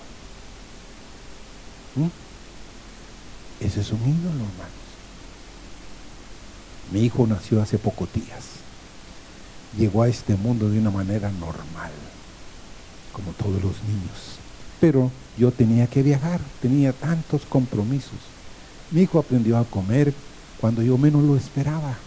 ¿Mm? 1.96 3.63
Ese 3.63 3.82
es 3.82 3.91
un 3.91 4.02
ídolo, 4.02 4.43
hermanos. 4.43 4.88
Mi 6.91 7.02
hijo 7.02 7.28
nació 7.28 7.62
hace 7.62 7.78
pocos 7.78 8.12
días. 8.12 8.43
Llegó 9.78 10.02
a 10.02 10.08
este 10.08 10.36
mundo 10.36 10.67
de 10.67 10.80
una 10.80 10.89
manera 10.89 11.30
normal, 11.30 11.91
como 13.13 13.32
todos 13.34 13.62
los 13.62 13.84
niños. 13.84 14.46
Pero 14.79 15.11
yo 15.37 15.51
tenía 15.51 15.87
que 15.87 16.03
viajar, 16.03 16.39
tenía 16.61 16.93
tantos 16.93 17.43
compromisos. 17.45 18.19
Mi 18.91 19.01
hijo 19.01 19.19
aprendió 19.19 19.57
a 19.57 19.65
comer 19.65 20.13
cuando 20.59 20.81
yo 20.81 20.97
menos 20.97 21.23
lo 21.23 21.35
esperaba 21.35 21.97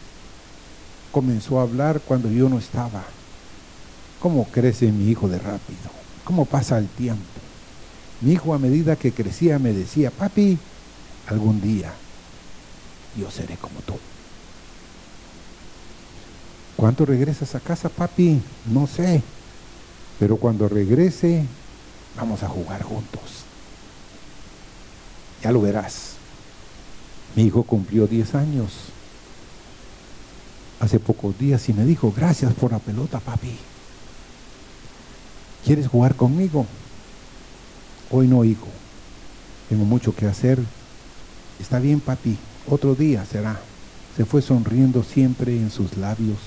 comenzó 1.10 1.58
a 1.58 1.62
hablar 1.62 2.00
cuando 2.00 2.30
yo 2.30 2.48
no 2.48 2.58
estaba. 2.58 3.02
¿Cómo 4.20 4.44
crece 4.46 4.92
mi 4.92 5.10
hijo 5.10 5.28
de 5.28 5.38
rápido? 5.38 5.90
¿Cómo 6.24 6.44
pasa 6.44 6.78
el 6.78 6.88
tiempo? 6.88 7.22
Mi 8.20 8.32
hijo 8.32 8.54
a 8.54 8.58
medida 8.58 8.96
que 8.96 9.12
crecía 9.12 9.58
me 9.58 9.72
decía, 9.72 10.10
papi, 10.10 10.58
algún 11.26 11.60
día 11.60 11.92
yo 13.16 13.30
seré 13.30 13.56
como 13.56 13.80
tú. 13.80 13.94
¿Cuánto 16.76 17.04
regresas 17.06 17.54
a 17.54 17.60
casa, 17.60 17.88
papi? 17.88 18.40
No 18.66 18.86
sé. 18.86 19.22
Pero 20.18 20.36
cuando 20.36 20.68
regrese, 20.68 21.44
vamos 22.16 22.42
a 22.42 22.48
jugar 22.48 22.82
juntos. 22.82 23.44
Ya 25.42 25.52
lo 25.52 25.60
verás. 25.62 26.14
Mi 27.34 27.44
hijo 27.44 27.62
cumplió 27.62 28.06
10 28.06 28.34
años 28.34 28.72
hace 30.80 30.98
pocos 30.98 31.38
días 31.38 31.68
y 31.68 31.72
me 31.72 31.84
dijo, 31.84 32.12
gracias 32.16 32.52
por 32.54 32.72
la 32.72 32.78
pelota, 32.78 33.20
papi. 33.20 33.56
¿Quieres 35.64 35.88
jugar 35.88 36.16
conmigo? 36.16 36.66
Hoy 38.10 38.26
no, 38.26 38.44
hijo. 38.44 38.66
Tengo 39.68 39.84
mucho 39.84 40.14
que 40.14 40.26
hacer. 40.26 40.58
Está 41.60 41.78
bien, 41.78 42.00
papi. 42.00 42.36
Otro 42.68 42.94
día 42.94 43.24
será. 43.24 43.60
Se 44.16 44.24
fue 44.24 44.42
sonriendo 44.42 45.04
siempre 45.04 45.56
en 45.56 45.70
sus 45.70 45.96
labios 45.96 46.38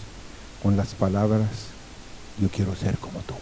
con 0.61 0.77
las 0.77 0.93
palabras, 0.95 1.49
yo 2.39 2.49
quiero 2.49 2.75
ser 2.75 2.97
como 2.97 3.19
tú. 3.19 3.33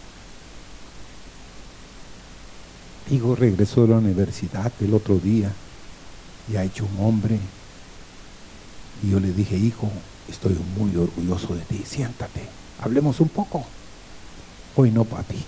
Hijo 3.10 3.34
regresó 3.34 3.82
de 3.82 3.88
la 3.88 3.98
universidad 3.98 4.72
el 4.80 4.94
otro 4.94 5.18
día 5.18 5.52
y 6.50 6.56
ha 6.56 6.64
hecho 6.64 6.86
un 6.86 7.06
hombre. 7.06 7.38
Y 9.02 9.10
yo 9.10 9.20
le 9.20 9.32
dije, 9.32 9.56
hijo, 9.56 9.90
Estoy 10.28 10.56
muy 10.78 10.96
orgulloso 10.96 11.54
de 11.54 11.62
ti. 11.62 11.82
Siéntate. 11.84 12.42
Hablemos 12.80 13.20
un 13.20 13.28
poco. 13.28 13.64
Hoy 14.76 14.90
no, 14.90 15.04
papi. 15.04 15.38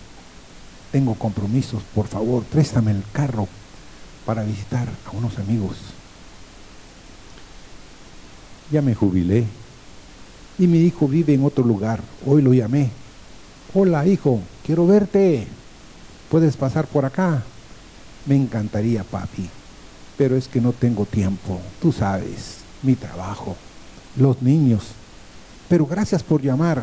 Tengo 0.92 1.14
compromisos. 1.14 1.82
Por 1.94 2.06
favor, 2.06 2.42
préstame 2.44 2.90
el 2.90 3.02
carro 3.12 3.48
para 4.26 4.42
visitar 4.44 4.88
a 5.06 5.16
unos 5.16 5.38
amigos. 5.38 5.76
Ya 8.70 8.82
me 8.82 8.94
jubilé. 8.94 9.44
Y 10.58 10.66
mi 10.66 10.78
hijo 10.80 11.08
vive 11.08 11.34
en 11.34 11.44
otro 11.44 11.64
lugar. 11.64 12.00
Hoy 12.26 12.42
lo 12.42 12.52
llamé. 12.52 12.90
Hola, 13.72 14.06
hijo. 14.06 14.40
Quiero 14.64 14.86
verte. 14.86 15.46
¿Puedes 16.34 16.56
pasar 16.56 16.88
por 16.88 17.04
acá? 17.04 17.44
Me 18.26 18.34
encantaría, 18.34 19.04
papi. 19.04 19.48
Pero 20.18 20.34
es 20.34 20.48
que 20.48 20.60
no 20.60 20.72
tengo 20.72 21.06
tiempo. 21.06 21.60
Tú 21.80 21.92
sabes, 21.92 22.56
mi 22.82 22.96
trabajo 22.96 23.56
los 24.16 24.42
niños. 24.42 24.82
Pero 25.68 25.86
gracias 25.86 26.24
por 26.24 26.42
llamar. 26.42 26.82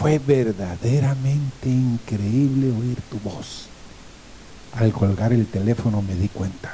Fue 0.00 0.18
verdaderamente 0.18 1.68
increíble 1.68 2.70
oír 2.70 3.02
tu 3.10 3.18
voz. 3.18 3.66
Al 4.76 4.92
colgar 4.92 5.34
el 5.34 5.44
teléfono 5.44 6.00
me 6.00 6.14
di 6.14 6.28
cuenta 6.28 6.72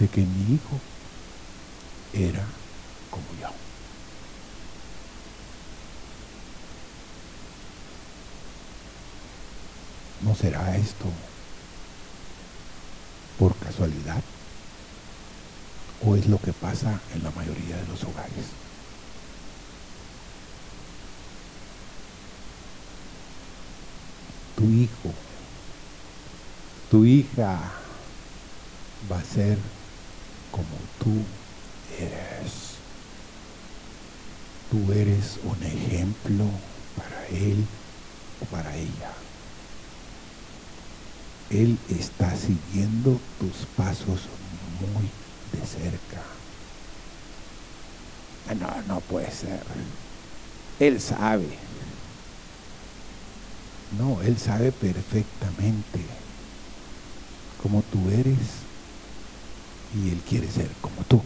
de 0.00 0.08
que 0.08 0.22
mi 0.22 0.54
hijo 0.54 0.80
era 2.12 2.42
como 3.12 3.26
yo. 3.40 3.64
¿No 10.24 10.34
será 10.34 10.74
esto 10.74 11.04
por 13.38 13.54
casualidad? 13.56 14.22
¿O 16.02 16.16
es 16.16 16.26
lo 16.28 16.38
que 16.38 16.54
pasa 16.54 16.98
en 17.14 17.22
la 17.22 17.30
mayoría 17.32 17.76
de 17.76 17.86
los 17.88 18.02
hogares? 18.04 18.46
Tu 24.56 24.64
hijo, 24.64 25.12
tu 26.90 27.04
hija 27.04 27.58
va 29.10 29.18
a 29.18 29.24
ser 29.24 29.58
como 30.50 30.64
tú 30.98 31.22
eres. 31.98 32.78
Tú 34.70 34.90
eres 34.90 35.38
un 35.44 35.62
ejemplo 35.62 36.46
para 36.96 37.26
él 37.28 37.66
o 38.40 38.44
para 38.46 38.74
ella. 38.74 39.12
Él 41.54 41.78
está 41.88 42.34
siguiendo 42.36 43.20
tus 43.38 43.64
pasos 43.76 44.22
muy 44.80 45.08
de 45.52 45.64
cerca. 45.64 46.20
Ah, 48.48 48.54
no, 48.54 48.94
no 48.94 49.00
puede 49.00 49.30
ser. 49.30 49.62
Él 50.80 51.00
sabe. 51.00 51.46
No, 53.96 54.20
Él 54.22 54.36
sabe 54.36 54.72
perfectamente 54.72 56.00
cómo 57.62 57.84
tú 57.92 58.10
eres 58.10 58.38
y 59.94 60.08
Él 60.08 60.20
quiere 60.28 60.50
ser 60.50 60.68
como 60.80 61.04
tú. 61.04 61.22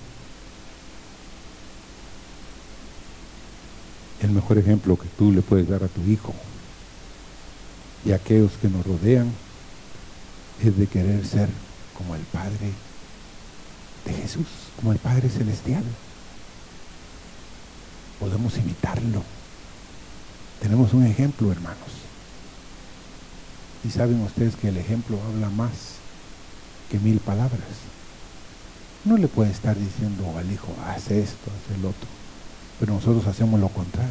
El 4.21 4.33
mejor 4.33 4.59
ejemplo 4.59 4.99
que 4.99 5.09
tú 5.17 5.33
le 5.33 5.41
puedes 5.41 5.67
dar 5.71 5.83
a 5.83 5.89
tu 5.89 6.03
hijo 6.03 6.35
y 8.05 8.13
a 8.13 8.17
aquellos 8.17 8.53
que 8.61 8.69
nos 8.69 8.85
rodean 8.85 9.33
es 10.63 10.77
de 10.77 10.87
querer 10.87 11.25
ser 11.27 11.49
como 11.97 12.15
el 12.15 12.23
Padre 12.23 12.73
de 14.05 14.13
Jesús, 14.13 14.47
como 14.77 14.93
el 14.93 14.99
Padre 14.99 15.29
Celestial. 15.29 15.85
Podemos 18.19 18.57
imitarlo. 18.57 19.23
Tenemos 20.61 20.93
un 20.93 21.07
ejemplo, 21.07 21.53
hermanos. 21.53 21.79
Y 23.85 23.91
saben 23.91 24.21
ustedes 24.23 24.57
que 24.57 24.69
el 24.69 24.77
ejemplo 24.77 25.19
habla 25.23 25.51
más 25.51 25.99
que 26.91 26.99
mil 26.99 27.21
palabras. 27.21 27.61
No 29.05 29.17
le 29.17 29.29
puede 29.29 29.51
estar 29.51 29.77
diciendo 29.79 30.37
al 30.37 30.51
hijo, 30.51 30.75
haz 30.87 31.11
esto, 31.11 31.51
haz 31.51 31.77
el 31.77 31.85
otro. 31.85 32.09
Pero 32.81 32.95
nosotros 32.95 33.27
hacemos 33.27 33.61
lo 33.61 33.69
contrario. 33.69 34.11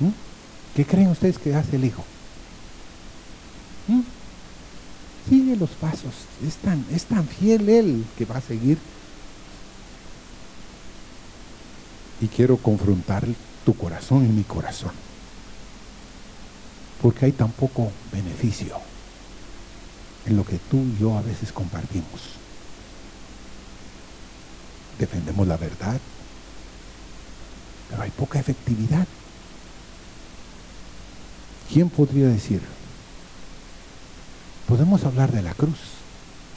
¿Mm? 0.00 0.08
¿Qué 0.74 0.86
creen 0.86 1.08
ustedes 1.08 1.38
que 1.38 1.54
hace 1.54 1.76
el 1.76 1.84
hijo? 1.84 2.04
¿Mm? 3.88 4.00
Sigue 5.28 5.56
los 5.56 5.70
pasos. 5.70 6.12
Es 6.46 6.56
tan, 6.56 6.84
es 6.92 7.04
tan 7.06 7.26
fiel 7.26 7.68
él 7.68 8.04
que 8.16 8.24
va 8.24 8.36
a 8.36 8.40
seguir. 8.40 8.78
Y 12.20 12.28
quiero 12.28 12.56
confrontar 12.56 13.26
tu 13.64 13.74
corazón 13.74 14.26
y 14.26 14.28
mi 14.28 14.44
corazón. 14.44 14.92
Porque 17.00 17.26
hay 17.26 17.32
tan 17.32 17.50
poco 17.52 17.90
beneficio 18.12 18.78
en 20.26 20.36
lo 20.36 20.44
que 20.44 20.58
tú 20.70 20.78
y 20.78 21.00
yo 21.00 21.16
a 21.16 21.22
veces 21.22 21.52
compartimos. 21.52 22.20
Defendemos 24.98 25.46
la 25.46 25.56
verdad, 25.56 26.00
pero 27.90 28.02
hay 28.02 28.10
poca 28.10 28.38
efectividad. 28.38 29.06
¿Quién 31.70 31.90
podría 31.90 32.28
decir? 32.28 32.62
Podemos 34.68 35.04
hablar 35.04 35.30
de 35.32 35.42
la 35.42 35.54
cruz, 35.54 35.78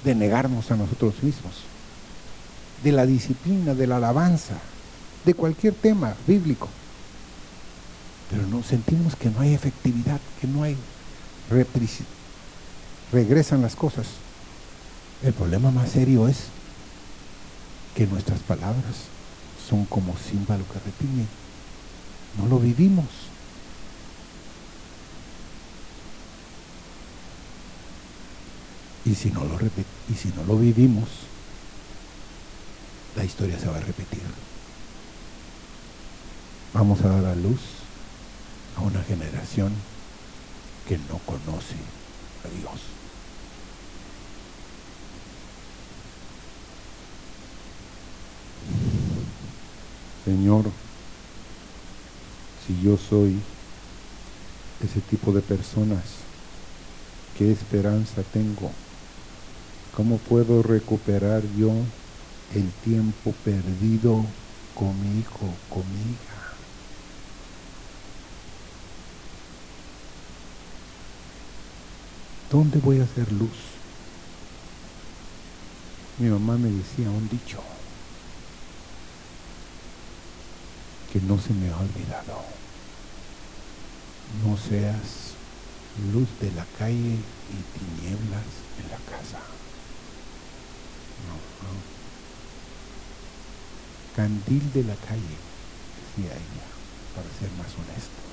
de 0.03 0.16
negarnos 0.16 0.72
a 0.72 0.78
nosotros 0.78 1.22
mismos, 1.22 1.55
de 2.84 2.91
la 2.91 3.05
disciplina, 3.05 3.74
de 3.74 3.88
la 3.88 3.97
alabanza, 3.97 4.55
de 5.26 5.34
cualquier 5.34 5.74
tema 5.74 6.16
bíblico. 6.26 6.70
Pero 8.30 8.47
no 8.47 8.64
sentimos 8.64 9.16
que 9.16 9.30
no 9.30 9.41
hay 9.41 9.53
efectividad, 9.53 10.20
que 10.39 10.47
no 10.47 10.64
hay 10.64 10.78
regresan 13.12 13.62
las 13.62 13.76
cosas. 13.76 14.08
El 15.24 15.34
problema 15.34 15.72
más 15.72 15.91
serio 15.91 16.28
es 16.28 16.45
que 17.95 18.05
nuestras 18.05 18.39
palabras 18.39 19.08
son 19.68 19.86
como 19.86 20.16
símbolo 20.18 20.64
que 20.72 20.80
retiene. 20.80 21.26
No 22.38 22.47
lo 22.47 22.60
vivimos. 22.60 23.05
Y 29.08 29.16
si 29.16 29.32
no 29.32 29.45
lo 29.45 29.58
y 30.10 30.14
si 30.16 30.28
no 30.36 30.43
lo 30.43 30.58
vivimos, 30.58 31.08
la 33.16 33.24
historia 33.24 33.58
se 33.58 33.68
va 33.68 33.78
a 33.78 33.80
repetir. 33.80 34.22
Vamos 36.74 36.99
a 37.01 37.08
dar 37.08 37.24
a 37.24 37.36
luz 37.36 37.62
a 38.76 38.82
una 38.82 39.01
generación 39.03 39.72
que 40.89 40.97
no 40.97 41.20
conoce 41.26 41.76
a 42.43 42.60
Dios. 42.60 42.82
Señor, 50.26 50.66
si 52.68 52.82
yo 52.82 52.97
soy 52.97 53.39
ese 54.84 54.99
tipo 54.99 55.32
de 55.32 55.41
personas, 55.41 56.03
¿qué 57.38 57.53
esperanza 57.53 58.22
tengo? 58.34 58.70
¿Cómo 59.97 60.19
puedo 60.19 60.61
recuperar 60.61 61.41
yo 61.57 61.71
el 62.53 62.69
tiempo 62.83 63.33
perdido 63.43 64.23
con 64.75 64.93
mi 65.01 65.21
hijo, 65.21 65.49
con 65.71 65.81
mi 65.91 66.11
hija? 66.11 66.53
¿Dónde 72.51 72.77
voy 72.77 72.99
a 72.99 73.05
hacer 73.05 73.31
luz? 73.31 73.49
Mi 76.19 76.29
mamá 76.29 76.59
me 76.59 76.69
decía 76.69 77.09
un 77.09 77.27
dicho 77.29 77.57
que 81.11 81.19
no 81.21 81.41
se 81.41 81.55
me 81.55 81.71
ha 81.71 81.77
olvidado. 81.77 82.43
No 84.45 84.57
seas 84.57 85.33
luz 86.13 86.27
de 86.39 86.51
la 86.51 86.67
calle 86.77 87.15
y 87.15 87.79
tinieblas 87.79 88.45
en 88.79 88.91
la 88.91 88.97
casa. 89.17 89.39
Candil 94.15 94.74
de 94.74 94.84
la 94.84 94.95
calle, 94.95 95.38
decía 95.95 96.34
ella, 96.34 96.65
para 97.15 97.28
ser 97.38 97.51
más 97.51 97.72
honesto. 97.76 98.26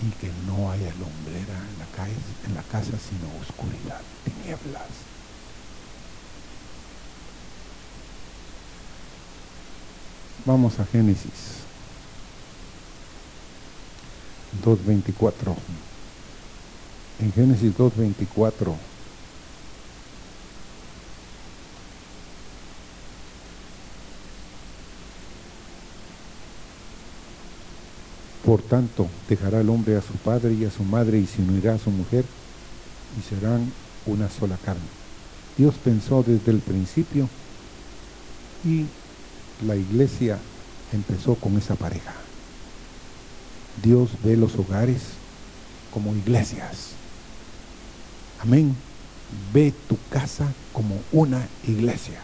Y 0.00 0.10
que 0.18 0.30
no 0.46 0.70
haya 0.70 0.90
lumbrera 0.94 1.58
en 1.58 1.78
la, 1.78 1.86
calle, 1.94 2.14
en 2.46 2.54
la 2.54 2.62
casa, 2.62 2.92
sino 2.98 3.28
oscuridad, 3.42 4.00
tinieblas. 4.24 4.88
Vamos 10.46 10.78
a 10.78 10.86
Génesis 10.86 11.58
2.24. 14.64 15.54
En 17.20 17.32
Génesis 17.32 17.76
2.24 17.76 18.74
Por 28.48 28.62
tanto, 28.62 29.06
dejará 29.28 29.60
el 29.60 29.68
hombre 29.68 29.98
a 29.98 30.00
su 30.00 30.14
padre 30.14 30.54
y 30.54 30.64
a 30.64 30.70
su 30.70 30.82
madre 30.82 31.18
y 31.18 31.26
se 31.26 31.42
unirá 31.42 31.74
a 31.74 31.78
su 31.78 31.90
mujer 31.90 32.24
y 33.18 33.22
serán 33.28 33.70
una 34.06 34.30
sola 34.30 34.56
carne. 34.64 34.80
Dios 35.58 35.74
pensó 35.84 36.22
desde 36.26 36.52
el 36.52 36.60
principio 36.60 37.28
y 38.64 38.86
la 39.66 39.76
iglesia 39.76 40.38
empezó 40.94 41.34
con 41.34 41.58
esa 41.58 41.74
pareja. 41.74 42.14
Dios 43.82 44.12
ve 44.24 44.34
los 44.34 44.54
hogares 44.54 45.02
como 45.92 46.16
iglesias. 46.16 46.92
Amén. 48.40 48.74
Ve 49.52 49.74
tu 49.90 49.98
casa 50.08 50.50
como 50.72 50.98
una 51.12 51.46
iglesia. 51.66 52.22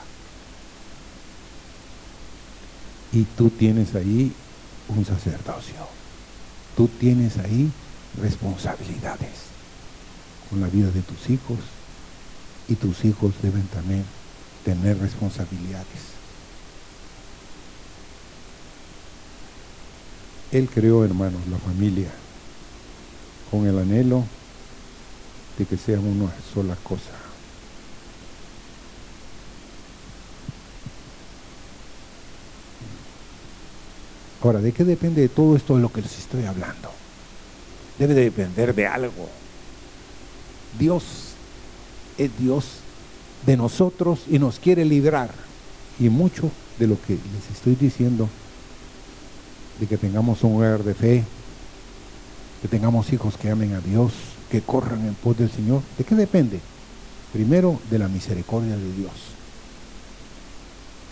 Y 3.13 3.25
tú 3.37 3.51
tienes 3.51 3.95
ahí 3.95 4.33
un 4.89 5.05
sacerdocio. 5.05 6.04
Tú 6.77 6.89
tienes 6.89 7.39
ahí 7.39 7.71
responsabilidades 8.21 9.31
con 10.51 10.61
la 10.61 10.69
vida 10.69 10.91
de 10.91 11.03
tus 11.03 11.31
hijos 11.31 11.59
y 12.69 12.75
tus 12.75 13.05
hijos 13.05 13.35
deben 13.43 13.67
también 13.69 14.05
tener 14.65 14.99
responsabilidades. 14.99 16.15
Él 20.51 20.69
creó, 20.73 21.05
hermanos, 21.05 21.41
la 21.51 21.59
familia 21.59 22.11
con 23.51 23.67
el 23.67 23.79
anhelo 23.79 24.25
de 25.59 25.67
que 25.67 25.77
sean 25.77 26.07
una 26.07 26.33
sola 26.53 26.77
cosa. 26.83 27.24
Ahora, 34.45 34.61
¿de 34.61 34.73
qué 34.73 34.85
depende 34.85 35.23
de 35.23 35.31
todo 35.31 35.57
esto 35.57 35.75
de 35.75 35.81
lo 35.81 35.91
que 35.91 36.03
les 36.03 36.19
estoy 36.19 36.45
hablando? 36.45 36.91
Debe 37.99 38.13
depender 38.13 38.75
de 38.75 38.87
algo. 38.87 39.31
Dios 40.79 41.03
es 42.19 42.31
Dios 42.39 42.67
de 43.47 43.57
nosotros 43.57 44.25
y 44.31 44.39
nos 44.39 44.59
quiere 44.59 44.85
librar. 44.85 45.31
Y 45.99 46.11
mucho 46.11 46.51
de 46.79 46.87
lo 46.87 47.01
que 47.01 47.15
les 47.15 47.57
estoy 47.57 47.75
diciendo, 47.75 48.29
de 49.81 49.87
que 49.87 49.97
tengamos 49.97 50.43
un 50.45 50.57
hogar 50.57 50.85
de 50.85 50.93
fe, 50.93 51.25
que 52.61 52.69
tengamos 52.69 53.15
hijos 53.15 53.39
que 53.39 53.49
amen 53.49 53.73
a 53.73 53.81
Dios, 53.81 54.13
que 54.51 54.61
corran 54.61 55.09
en 55.09 55.15
pos 55.15 55.39
del 55.39 55.51
Señor, 55.51 55.81
¿de 55.97 56.05
qué 56.05 56.15
depende? 56.15 56.61
Primero, 57.33 57.81
de 57.91 57.99
la 57.99 58.09
misericordia 58.09 58.77
de 58.77 58.93
Dios. 58.93 59.13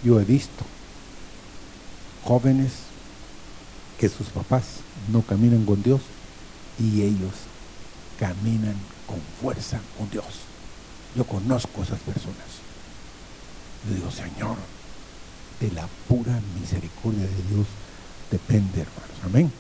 Yo 0.04 0.20
he 0.20 0.24
visto 0.24 0.64
jóvenes 2.24 2.91
que 3.98 4.08
sus 4.08 4.28
papás 4.28 4.64
no 5.12 5.22
caminan 5.22 5.64
con 5.64 5.82
Dios 5.82 6.00
y 6.78 7.02
ellos 7.02 7.32
caminan 8.18 8.76
con 9.06 9.20
fuerza 9.40 9.80
con 9.98 10.10
Dios. 10.10 10.24
Yo 11.16 11.24
conozco 11.24 11.80
a 11.80 11.84
esas 11.84 12.00
personas. 12.00 12.36
Yo 13.88 13.94
digo, 13.94 14.10
Señor, 14.10 14.56
de 15.60 15.70
la 15.72 15.86
pura 16.08 16.40
misericordia 16.60 17.22
de 17.22 17.54
Dios 17.54 17.66
depende, 18.30 18.80
hermanos. 18.80 19.16
Amén. 19.24 19.52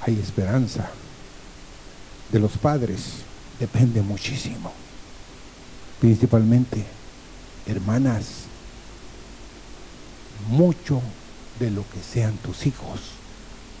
Hay 0.00 0.18
esperanza. 0.18 0.90
De 2.30 2.38
los 2.38 2.52
padres 2.52 3.22
depende 3.60 4.00
muchísimo. 4.00 4.72
Principalmente, 6.00 6.84
hermanas, 7.66 8.46
mucho 10.48 11.00
de 11.58 11.70
lo 11.70 11.82
que 11.90 12.02
sean 12.02 12.36
tus 12.38 12.66
hijos. 12.66 13.00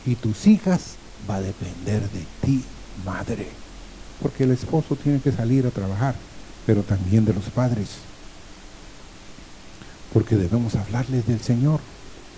Y 0.06 0.16
tus 0.16 0.46
hijas 0.46 0.96
va 1.28 1.36
a 1.36 1.40
depender 1.40 2.02
de 2.10 2.24
ti, 2.42 2.64
madre. 3.04 3.48
Porque 4.20 4.44
el 4.44 4.52
esposo 4.52 4.96
tiene 4.96 5.20
que 5.20 5.32
salir 5.32 5.66
a 5.66 5.70
trabajar, 5.70 6.14
pero 6.66 6.82
también 6.82 7.24
de 7.24 7.34
los 7.34 7.44
padres, 7.44 7.88
porque 10.12 10.36
debemos 10.36 10.74
hablarles 10.76 11.26
del 11.26 11.40
Señor, 11.40 11.80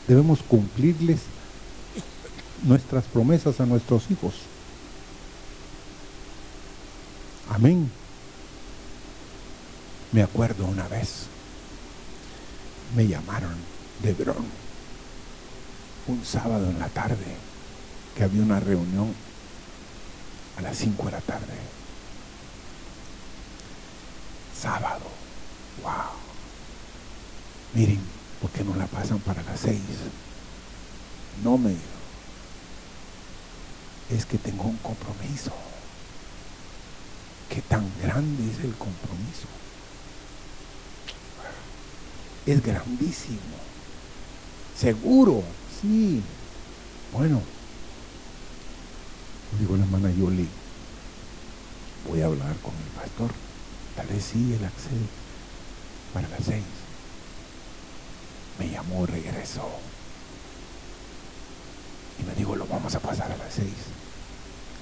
debemos 0.06 0.40
cumplirles 0.42 1.20
nuestras 2.62 3.04
promesas 3.04 3.60
a 3.60 3.66
nuestros 3.66 4.10
hijos. 4.10 4.34
Amén. 7.50 7.90
Me 10.12 10.22
acuerdo 10.22 10.64
una 10.66 10.86
vez, 10.88 11.26
me 12.96 13.06
llamaron 13.06 13.54
de 14.02 14.14
un 16.06 16.24
sábado 16.24 16.70
en 16.70 16.78
la 16.78 16.88
tarde, 16.88 17.36
que 18.16 18.24
había 18.24 18.42
una 18.42 18.60
reunión 18.60 19.14
a 20.56 20.62
las 20.62 20.76
5 20.76 21.04
de 21.06 21.10
la 21.12 21.20
tarde. 21.20 21.54
Sábado. 24.58 25.02
Wow. 25.82 25.92
Miren, 27.74 28.00
¿por 28.40 28.50
qué 28.50 28.62
no 28.64 28.74
la 28.76 28.86
pasan 28.86 29.18
para 29.18 29.42
las 29.42 29.60
6? 29.60 29.80
No 31.42 31.58
me 31.58 31.74
es 34.10 34.26
que 34.26 34.38
tengo 34.38 34.64
un 34.64 34.76
compromiso. 34.78 35.52
¿Qué 37.48 37.62
tan 37.62 37.90
grande 38.02 38.50
es 38.50 38.64
el 38.64 38.74
compromiso? 38.74 39.48
Es 42.46 42.62
grandísimo. 42.62 43.38
Seguro, 44.78 45.42
sí. 45.84 46.22
Bueno, 47.12 47.40
digo 49.58 49.76
la 49.76 49.84
hermana 49.84 50.10
Yoli, 50.10 50.48
voy 52.08 52.22
a 52.22 52.26
hablar 52.26 52.56
con 52.56 52.72
el 52.74 53.00
pastor, 53.00 53.30
tal 53.94 54.06
vez 54.08 54.24
sí 54.24 54.54
él 54.54 54.64
accede 54.64 55.06
para 56.12 56.28
las 56.28 56.44
seis. 56.44 56.64
Me 58.58 58.70
llamó, 58.70 59.04
regresó. 59.06 59.68
Y 62.20 62.24
me 62.24 62.34
dijo, 62.34 62.54
lo 62.56 62.66
vamos 62.66 62.94
a 62.94 63.00
pasar 63.00 63.30
a 63.30 63.36
las 63.36 63.52
seis. 63.52 63.74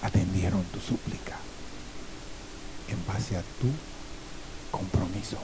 Atendieron 0.03 0.63
tu 0.65 0.81
súplica 0.81 1.37
en 2.89 3.07
base 3.07 3.37
a 3.37 3.41
tu 3.41 3.69
compromiso. 4.71 5.39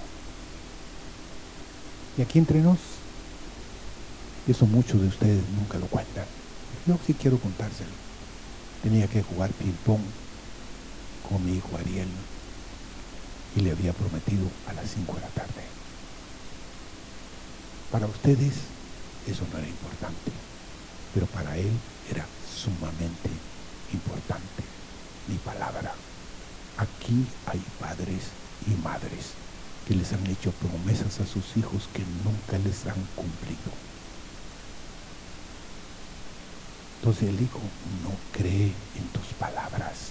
Y 2.17 2.23
aquí 2.23 2.39
entre 2.39 2.61
nos, 2.61 2.79
eso 4.53 4.67
muchos 4.67 5.01
de 5.01 5.09
ustedes 5.09 5.43
nunca 5.57 5.79
lo 5.79 5.87
cuentan. 5.87 6.25
Yo 6.87 6.99
sí 7.07 7.15
quiero 7.15 7.39
contárselo 7.39 8.09
tenía 8.83 9.07
que 9.09 9.23
jugar 9.23 9.51
ping-pong 9.53 10.01
con 11.29 11.45
mi 11.45 11.57
hijo 11.57 11.77
Ariel 11.77 12.09
y 13.57 13.61
le 13.61 13.73
había 13.73 13.93
prometido 13.93 14.47
a 14.67 14.73
las 14.73 14.91
5 14.91 15.15
de 15.15 15.21
la 15.21 15.29
tarde. 15.29 15.63
Para 17.91 18.07
ustedes 18.07 18.55
eso 19.27 19.45
no 19.53 19.59
era 19.59 19.69
importante, 19.69 20.31
pero 21.13 21.27
para 21.27 21.57
él 21.57 21.71
era 22.11 22.25
sumamente 22.49 23.31
importante 23.93 24.63
mi 25.27 25.37
palabra. 25.39 25.93
Aquí 26.77 27.27
hay 27.47 27.63
padres 27.81 28.31
y 28.67 28.71
madres 28.83 29.35
que 29.87 29.95
les 29.95 30.13
han 30.13 30.27
hecho 30.27 30.53
promesas 30.53 31.21
a 31.21 31.27
sus 31.27 31.57
hijos 31.57 31.89
que 31.93 32.05
nunca 32.25 32.59
les 32.59 32.87
han 32.87 33.03
cumplido. 33.17 33.88
Entonces 36.99 37.29
el 37.29 37.41
hijo 37.41 37.61
no 38.03 38.11
cree 38.33 38.73
en 38.97 39.09
tus 39.13 39.27
palabras. 39.39 40.11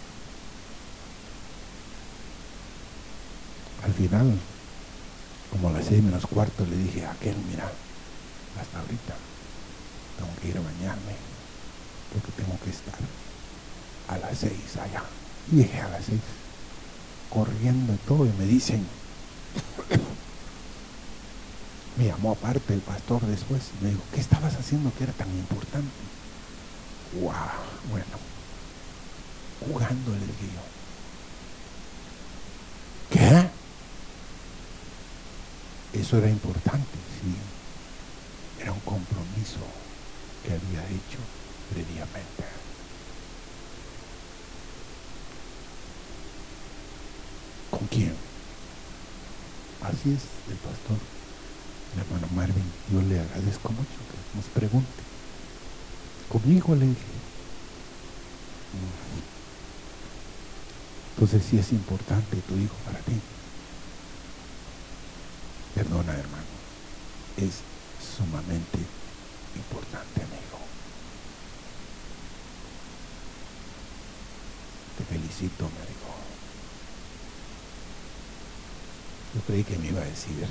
Al 3.83 3.93
final, 3.93 4.39
como 5.51 5.69
a 5.69 5.73
las 5.73 5.85
seis 5.85 6.01
menos 6.01 6.25
cuarto, 6.25 6.65
le 6.65 6.77
dije 6.77 7.05
a 7.05 7.11
aquel, 7.11 7.35
mira, 7.49 7.71
hasta 8.59 8.79
ahorita 8.79 9.15
tengo 10.17 10.31
que 10.41 10.47
ir 10.49 10.57
a 10.57 10.61
bañarme, 10.61 11.15
porque 12.13 12.31
tengo 12.31 12.57
que 12.63 12.69
estar 12.69 12.99
a 14.07 14.17
las 14.17 14.38
seis 14.38 14.77
allá. 14.81 15.03
Y 15.51 15.57
dije 15.57 15.79
a 15.81 15.89
las 15.89 16.05
seis, 16.05 16.21
corriendo 17.29 17.93
y 17.93 17.97
todo, 18.07 18.25
y 18.25 18.31
me 18.39 18.45
dicen, 18.45 18.85
me 21.97 22.05
llamó 22.05 22.31
aparte 22.31 22.73
el 22.73 22.81
pastor 22.81 23.21
después, 23.25 23.71
me 23.81 23.89
dijo, 23.89 24.01
¿qué 24.13 24.21
estabas 24.21 24.55
haciendo 24.55 24.93
que 24.95 25.03
era 25.03 25.13
tan 25.13 25.29
importante? 25.29 25.88
Wow, 27.14 27.34
bueno, 27.89 28.05
jugando 29.60 30.12
dije 30.12 30.53
yo. 30.53 30.62
¿Qué? 33.10 33.49
Eso 35.99 36.18
era 36.18 36.30
importante, 36.30 36.97
sí. 37.22 38.62
Era 38.62 38.72
un 38.72 38.80
compromiso 38.82 39.60
que 40.43 40.51
había 40.51 40.86
hecho 40.86 41.20
previamente. 41.72 42.43
¿Con 47.72 47.88
quién? 47.88 48.14
Así 49.82 50.12
es 50.14 50.24
el 50.49 50.58
pastor, 50.58 50.97
el 51.93 52.01
hermano 52.01 52.28
Marvin. 52.36 52.72
Yo 52.91 53.01
le 53.01 53.20
agradezco 53.20 53.70
mucho 53.72 53.97
que 54.10 54.38
nos 54.38 54.45
pregunte. 54.47 55.16
Conmigo 56.30 56.75
le 56.75 56.88
dije. 56.88 57.17
Entonces 61.15 61.43
sí 61.49 61.57
es 61.57 61.71
importante 61.71 62.38
tu 62.47 62.55
hijo 62.57 62.75
para 62.86 62.99
ti. 62.99 63.13
Perdona, 65.73 66.13
hermano. 66.13 66.43
Es 67.38 67.61
sumamente 68.17 68.78
importante, 69.55 70.21
amigo. 70.21 70.59
Te 74.97 75.03
felicito, 75.05 75.65
dijo. 75.65 76.13
Yo 79.34 79.41
creí 79.41 79.63
que 79.63 79.78
me 79.78 79.88
iba 79.88 80.01
a 80.01 80.05
decir, 80.05 80.47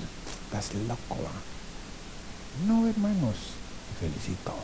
estás 0.47 0.74
loco. 0.74 1.16
¿ah? 1.29 2.66
No, 2.66 2.89
hermanos, 2.89 3.37
felicito. 4.01 4.55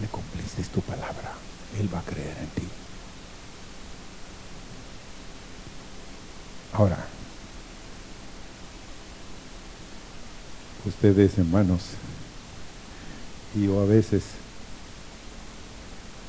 Le 0.00 0.08
cumpliste 0.08 0.62
tu 0.64 0.80
palabra. 0.80 1.32
Él 1.78 1.92
va 1.92 2.00
a 2.00 2.02
creer 2.02 2.36
en 2.38 2.48
ti. 2.48 2.68
Ahora, 6.72 6.98
ustedes 10.84 11.38
hermanos, 11.38 11.82
y 13.54 13.66
yo 13.66 13.80
a 13.80 13.84
veces, 13.84 14.24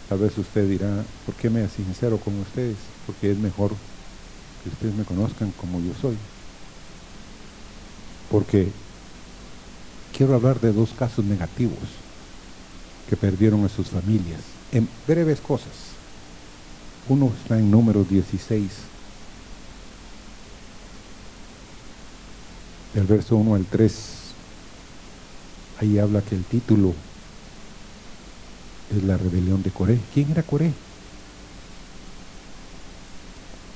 tal 0.07 0.19
vez 0.19 0.37
usted 0.37 0.69
dirá, 0.69 1.03
¿por 1.25 1.33
qué 1.35 1.49
me 1.49 1.67
sincero 1.67 2.19
con 2.19 2.39
ustedes? 2.39 2.77
Porque 3.07 3.31
es 3.31 3.37
mejor 3.37 3.71
que 4.63 4.69
ustedes 4.69 4.93
me 4.93 5.03
conozcan 5.03 5.51
como 5.51 5.79
yo 5.79 5.93
soy. 5.99 6.17
Porque 8.29 8.71
quiero 10.15 10.35
hablar 10.35 10.59
de 10.59 10.71
dos 10.73 10.91
casos 10.91 11.25
negativos 11.25 12.04
que 13.09 13.15
perdieron 13.15 13.63
a 13.65 13.69
sus 13.69 13.89
familias, 13.89 14.41
en 14.71 14.87
breves 15.07 15.39
cosas. 15.39 15.93
Uno 17.07 17.31
está 17.41 17.59
en 17.59 17.69
número 17.69 18.03
16, 18.03 18.69
del 22.93 23.03
verso 23.05 23.35
1 23.35 23.55
al 23.55 23.65
3. 23.65 23.95
Ahí 25.81 25.99
habla 25.99 26.21
que 26.21 26.35
el 26.35 26.43
título 26.43 26.93
es 28.95 29.03
la 29.03 29.17
rebelión 29.17 29.61
de 29.61 29.71
Coré. 29.71 29.99
¿Quién 30.13 30.31
era 30.31 30.41
Coré? 30.41 30.71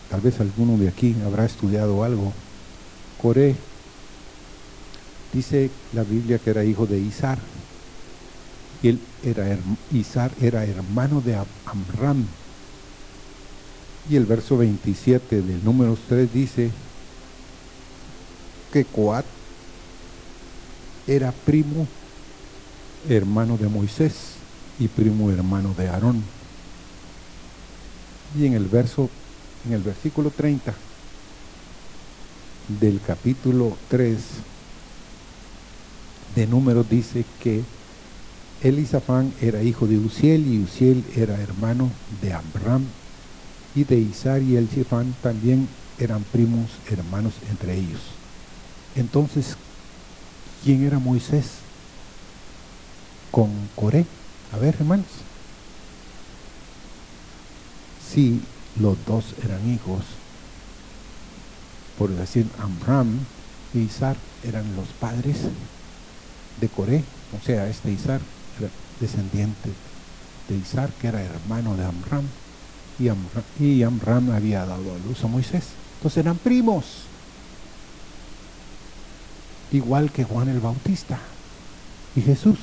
Tal 0.09 0.21
vez 0.21 0.39
alguno 0.39 0.77
de 0.77 0.87
aquí 0.87 1.15
habrá 1.25 1.45
estudiado 1.45 2.03
algo. 2.03 2.33
Coré 3.21 3.55
dice 5.33 5.69
la 5.93 6.03
Biblia 6.03 6.39
que 6.39 6.49
era 6.49 6.63
hijo 6.63 6.85
de 6.85 6.99
Isar. 6.99 7.37
Él 8.83 8.99
era, 9.23 9.57
Isar 9.91 10.31
era 10.41 10.65
hermano 10.65 11.21
de 11.21 11.35
Amram. 11.65 12.25
Y 14.09 14.15
el 14.15 14.25
verso 14.25 14.57
27 14.57 15.41
del 15.41 15.63
número 15.63 15.97
3 16.07 16.33
dice 16.33 16.71
que 18.71 18.85
Coat 18.85 19.25
era 21.07 21.31
primo 21.31 21.87
hermano 23.07 23.57
de 23.57 23.67
Moisés 23.67 24.13
y 24.79 24.87
primo 24.87 25.31
hermano 25.31 25.73
de 25.77 25.89
Aarón. 25.89 26.23
Y 28.37 28.45
en 28.45 28.53
el 28.53 28.65
verso, 28.65 29.09
en 29.67 29.73
el 29.73 29.81
versículo 29.81 30.31
30 30.31 30.73
del 32.79 33.01
capítulo 33.05 33.75
3 33.89 34.17
de 36.35 36.47
número 36.47 36.83
dice 36.83 37.25
que 37.41 37.63
Elisafán 38.61 39.33
era 39.41 39.63
hijo 39.63 39.87
de 39.87 39.97
Uziel 39.97 40.45
y 40.45 40.59
Uziel 40.61 41.05
era 41.15 41.39
hermano 41.39 41.89
de 42.21 42.33
Amram 42.33 42.83
y 43.73 43.85
de 43.85 43.97
Isar 43.97 44.41
y 44.41 44.57
Elisafán 44.57 45.15
también 45.23 45.69
eran 45.97 46.23
primos 46.23 46.69
hermanos 46.91 47.33
entre 47.49 47.77
ellos. 47.77 48.01
Entonces, 48.95 49.55
¿quién 50.63 50.85
era 50.85 50.99
Moisés? 50.99 51.45
Con 53.31 53.49
Coré. 53.75 54.05
A 54.51 54.57
ver, 54.57 54.75
hermanos. 54.75 55.05
Si 58.11 58.41
los 58.77 58.97
dos 59.05 59.35
eran 59.45 59.69
hijos, 59.69 60.03
por 61.97 62.09
decir 62.09 62.47
Amram 62.59 63.19
y 63.73 63.79
Isar 63.79 64.17
eran 64.43 64.75
los 64.75 64.87
padres 64.99 65.37
de 66.59 66.67
Coré, 66.67 67.03
o 67.39 67.45
sea, 67.45 67.69
este 67.69 67.91
Isar 67.91 68.19
descendiente 68.99 69.69
de 70.47 70.55
Isar, 70.55 70.89
que 70.99 71.07
era 71.07 71.21
hermano 71.21 71.75
de 71.75 71.85
Amram, 71.85 72.25
y 72.99 73.07
Amram, 73.07 73.43
y 73.59 73.83
Amram 73.83 74.31
había 74.31 74.65
dado 74.65 74.93
a 74.93 75.07
luz 75.07 75.23
a 75.23 75.27
Moisés. 75.27 75.63
Entonces 75.97 76.17
eran 76.17 76.37
primos 76.37 77.09
igual 79.71 80.11
que 80.11 80.23
Juan 80.23 80.49
el 80.49 80.59
Bautista 80.59 81.19
y 82.15 82.21
Jesús, 82.21 82.57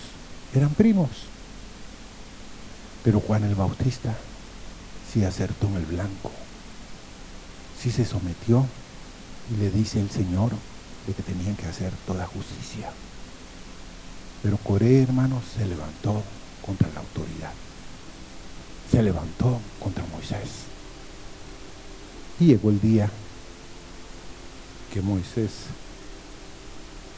eran 0.55 0.71
primos. 0.71 1.09
Pero 3.05 3.21
Juan 3.21 3.45
el 3.45 3.55
Bautista 3.55 4.15
sí 5.13 5.25
acertó 5.25 5.69
en 5.69 5.77
el 5.77 5.87
blanco, 5.87 6.33
sí 7.81 7.91
se 7.91 8.05
sometió 8.05 8.67
y 9.53 9.61
le 9.61 9.71
dice 9.71 10.01
el 10.01 10.11
Señor 10.11 10.51
de 11.07 11.15
que 11.15 11.23
tenían 11.23 11.55
que 11.55 11.67
hacer 11.67 11.93
toda 12.07 12.27
justicia. 12.27 12.91
Pero 14.43 14.57
Coré, 14.59 15.03
hermanos, 15.03 15.43
se 15.57 15.67
levantó 15.67 16.23
contra 16.65 16.89
la 16.95 17.01
autoridad. 17.01 17.53
Se 18.91 19.03
levantó 19.03 19.61
contra 19.81 20.05
Moisés. 20.13 20.67
Y 22.39 22.47
llegó 22.47 22.71
el 22.71 22.81
día 22.81 23.11
que 24.93 25.01
Moisés 25.01 25.51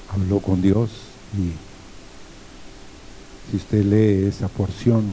habló 0.09 0.41
con 0.41 0.63
Dios 0.63 0.91
y 1.35 1.53
si 3.51 3.57
usted 3.57 3.85
lee 3.85 4.29
esa 4.29 4.49
porción 4.49 5.13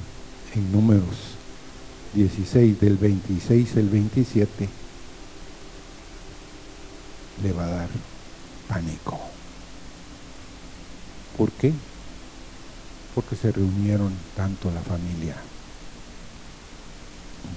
en 0.53 0.71
números 0.71 1.35
16 2.13 2.79
del 2.79 2.97
26 2.97 3.75
al 3.77 3.89
27 3.89 4.69
le 7.43 7.53
va 7.53 7.65
a 7.65 7.69
dar 7.69 7.89
pánico. 8.67 9.19
¿Por 11.37 11.51
qué? 11.51 11.73
Porque 13.15 13.35
se 13.37 13.51
reunieron 13.51 14.13
tanto 14.35 14.69
la 14.71 14.81
familia 14.81 15.35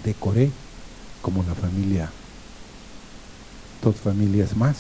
de 0.05 0.15
Coré 0.15 0.51
como 1.21 1.43
la 1.43 1.55
familia, 1.55 2.11
dos 3.83 3.97
familias 3.97 4.57
más 4.57 4.77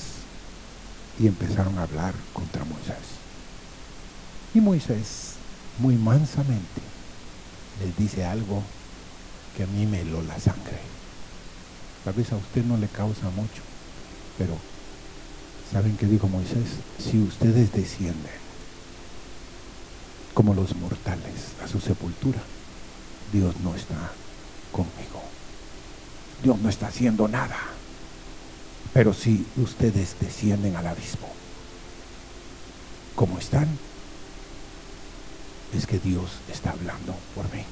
y 1.18 1.26
empezaron 1.26 1.76
a 1.79 1.83
hablar 1.83 2.14
contra 2.33 2.64
Moisés. 2.64 3.18
Y 4.55 4.61
Moisés, 4.61 5.35
muy 5.79 5.97
mansamente, 5.97 6.81
les 7.83 7.97
dice 7.97 8.24
algo 8.24 8.62
que 9.57 9.64
a 9.64 9.66
mí 9.66 9.85
me 9.87 10.03
heló 10.03 10.22
la 10.22 10.39
sangre. 10.39 10.79
Tal 12.05 12.14
vez 12.14 12.33
a 12.33 12.37
usted 12.37 12.64
no 12.64 12.76
le 12.76 12.87
causa 12.87 13.29
mucho, 13.31 13.62
pero 14.39 14.57
¿saben 15.72 15.97
qué 15.97 16.07
dijo 16.07 16.29
Moisés? 16.29 16.79
Si 16.99 17.20
ustedes 17.20 17.72
descienden 17.72 18.48
como 20.39 20.55
los 20.55 20.76
mortales 20.76 21.57
a 21.64 21.66
su 21.66 21.80
sepultura, 21.80 22.39
Dios 23.32 23.57
no 23.64 23.74
está 23.74 23.97
conmigo. 24.70 25.20
Dios 26.45 26.57
no 26.61 26.68
está 26.68 26.86
haciendo 26.86 27.26
nada. 27.26 27.57
Pero 28.95 29.12
si 29.12 29.45
ustedes 29.57 30.14
descienden 30.20 30.76
al 30.76 30.86
abismo, 30.86 31.28
como 33.16 33.36
están, 33.36 33.66
es 35.76 35.89
que 35.89 35.99
Dios 35.99 36.30
está 36.49 36.70
hablando 36.70 37.16
por 37.34 37.53
mí. 37.53 37.64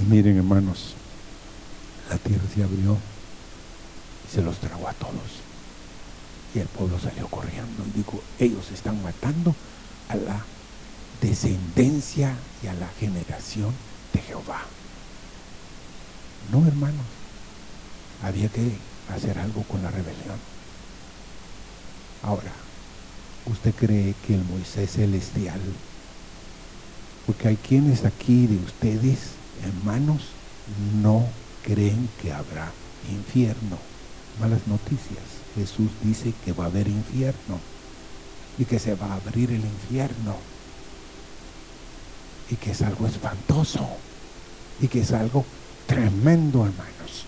Y 0.00 0.04
miren 0.04 0.36
hermanos, 0.36 0.94
la 2.08 2.16
tierra 2.16 2.44
se 2.54 2.62
abrió 2.62 2.96
y 4.24 4.32
se 4.32 4.40
los 4.40 4.60
tragó 4.60 4.86
a 4.86 4.92
todos. 4.92 5.42
Y 6.54 6.60
el 6.60 6.68
pueblo 6.68 6.96
salió 7.00 7.26
corriendo 7.26 7.82
y 7.88 7.98
dijo, 7.98 8.22
ellos 8.38 8.70
están 8.70 9.02
matando 9.02 9.52
a 10.08 10.14
la 10.14 10.44
descendencia 11.20 12.34
y 12.62 12.66
a 12.66 12.74
la 12.74 12.88
generación 12.98 13.72
de 14.12 14.20
Jehová. 14.20 14.62
No, 16.50 16.66
hermanos, 16.66 17.06
había 18.22 18.48
que 18.48 18.72
hacer 19.14 19.38
algo 19.38 19.62
con 19.64 19.82
la 19.82 19.90
rebelión. 19.90 20.38
Ahora, 22.22 22.52
¿usted 23.46 23.74
cree 23.74 24.14
que 24.26 24.34
el 24.34 24.44
Moisés 24.44 24.92
celestial, 24.92 25.60
porque 27.26 27.48
hay 27.48 27.56
quienes 27.56 28.04
aquí 28.04 28.46
de 28.46 28.56
ustedes, 28.56 29.18
hermanos, 29.64 30.22
no 31.02 31.26
creen 31.62 32.08
que 32.20 32.32
habrá 32.32 32.70
infierno? 33.10 33.78
Malas 34.40 34.66
noticias. 34.66 35.24
Jesús 35.54 35.90
dice 36.02 36.32
que 36.44 36.52
va 36.52 36.64
a 36.64 36.68
haber 36.68 36.88
infierno 36.88 37.58
y 38.58 38.64
que 38.64 38.78
se 38.78 38.94
va 38.94 39.06
a 39.06 39.14
abrir 39.16 39.50
el 39.50 39.64
infierno 39.64 40.36
y 42.50 42.56
que 42.56 42.72
es 42.72 42.82
algo 42.82 43.06
espantoso 43.06 43.86
y 44.80 44.88
que 44.88 45.00
es 45.00 45.12
algo 45.12 45.44
tremendo, 45.86 46.66
hermanos. 46.66 47.26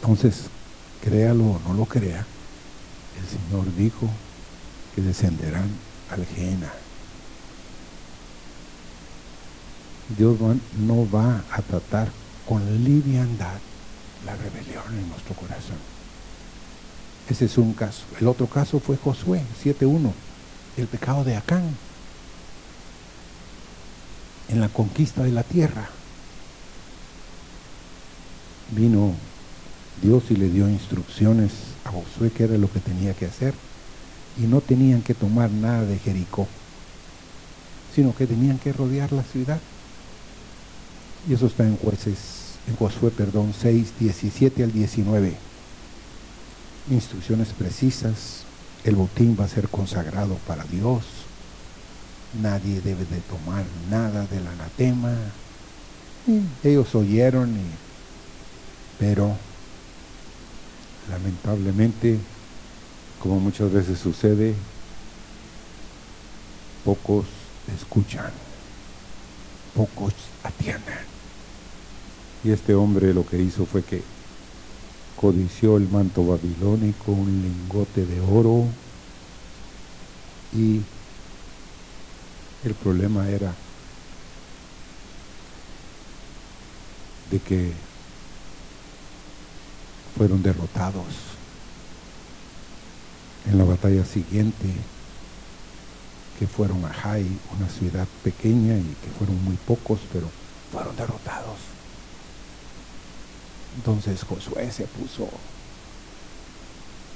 Entonces, 0.00 0.44
créalo 1.02 1.44
o 1.44 1.60
no 1.66 1.74
lo 1.74 1.84
crea, 1.84 2.24
el 3.20 3.28
Señor 3.28 3.74
dijo 3.76 4.08
que 4.94 5.02
descenderán 5.02 5.70
al 6.10 6.24
Gena. 6.26 6.72
Dios 10.16 10.38
no 10.78 11.10
va 11.10 11.44
a 11.50 11.62
tratar 11.62 12.10
con 12.48 12.84
liviandad 12.84 13.58
la 14.24 14.34
rebelión 14.36 14.84
en 14.98 15.08
nuestro 15.08 15.34
corazón. 15.34 15.76
Ese 17.28 17.44
es 17.44 17.58
un 17.58 17.74
caso. 17.74 18.04
El 18.18 18.26
otro 18.26 18.46
caso 18.46 18.80
fue 18.80 18.96
Josué 18.96 19.42
7.1. 19.62 20.12
el 20.78 20.86
pecado 20.86 21.24
de 21.24 21.36
Acán 21.36 21.76
en 24.48 24.60
la 24.60 24.68
conquista 24.68 25.22
de 25.22 25.32
la 25.32 25.42
tierra. 25.42 25.88
Vino 28.70 29.14
Dios 30.02 30.24
y 30.30 30.36
le 30.36 30.48
dio 30.48 30.68
instrucciones 30.68 31.52
a 31.84 31.90
Josué 31.90 32.30
que 32.30 32.44
era 32.44 32.56
lo 32.58 32.70
que 32.70 32.80
tenía 32.80 33.14
que 33.14 33.26
hacer 33.26 33.54
y 34.38 34.42
no 34.42 34.60
tenían 34.60 35.02
que 35.02 35.14
tomar 35.14 35.50
nada 35.50 35.84
de 35.84 35.98
Jericó, 35.98 36.46
sino 37.94 38.14
que 38.14 38.26
tenían 38.26 38.58
que 38.58 38.72
rodear 38.72 39.12
la 39.12 39.24
ciudad. 39.24 39.60
Y 41.28 41.34
eso 41.34 41.46
está 41.46 41.64
en 41.64 41.76
jueces, 41.76 42.54
en 42.68 42.76
Josué, 42.76 43.10
perdón, 43.10 43.52
6, 43.58 43.94
17 43.98 44.62
al 44.62 44.72
19. 44.72 45.34
Instrucciones 46.90 47.48
precisas, 47.48 48.44
el 48.84 48.94
botín 48.94 49.36
va 49.38 49.44
a 49.44 49.48
ser 49.48 49.68
consagrado 49.68 50.36
para 50.46 50.64
Dios, 50.64 51.04
nadie 52.34 52.80
debe 52.80 53.04
de 53.04 53.20
tomar 53.20 53.64
nada 53.90 54.26
del 54.26 54.46
anatema. 54.46 55.14
Ellos 56.62 56.94
oyeron, 56.94 57.56
pero 58.98 59.34
lamentablemente, 61.10 62.18
como 63.22 63.40
muchas 63.40 63.72
veces 63.72 63.98
sucede, 63.98 64.54
pocos 66.84 67.26
escuchan, 67.74 68.30
pocos 69.74 70.12
atienden. 70.42 71.08
Y 72.44 72.50
este 72.50 72.74
hombre 72.74 73.14
lo 73.14 73.26
que 73.26 73.40
hizo 73.40 73.64
fue 73.66 73.82
que 73.82 74.02
codició 75.16 75.76
el 75.76 75.88
manto 75.88 76.24
babilónico, 76.26 77.12
un 77.12 77.42
lingote 77.42 78.06
de 78.06 78.20
oro, 78.20 78.66
y 80.54 80.82
el 82.64 82.74
problema 82.74 83.28
era 83.28 83.54
de 87.30 87.38
que 87.38 87.72
fueron 90.16 90.42
derrotados 90.42 91.06
en 93.50 93.58
la 93.58 93.64
batalla 93.64 94.04
siguiente, 94.04 94.66
que 96.38 96.46
fueron 96.46 96.84
a 96.84 96.92
Jai, 96.92 97.26
una 97.56 97.68
ciudad 97.68 98.06
pequeña 98.24 98.76
y 98.76 98.96
que 99.02 99.10
fueron 99.16 99.42
muy 99.44 99.56
pocos, 99.56 100.00
pero 100.12 100.28
fueron 100.72 100.96
derrotados. 100.96 101.58
Entonces 103.76 104.22
Josué 104.24 104.70
se 104.72 104.84
puso 104.84 105.28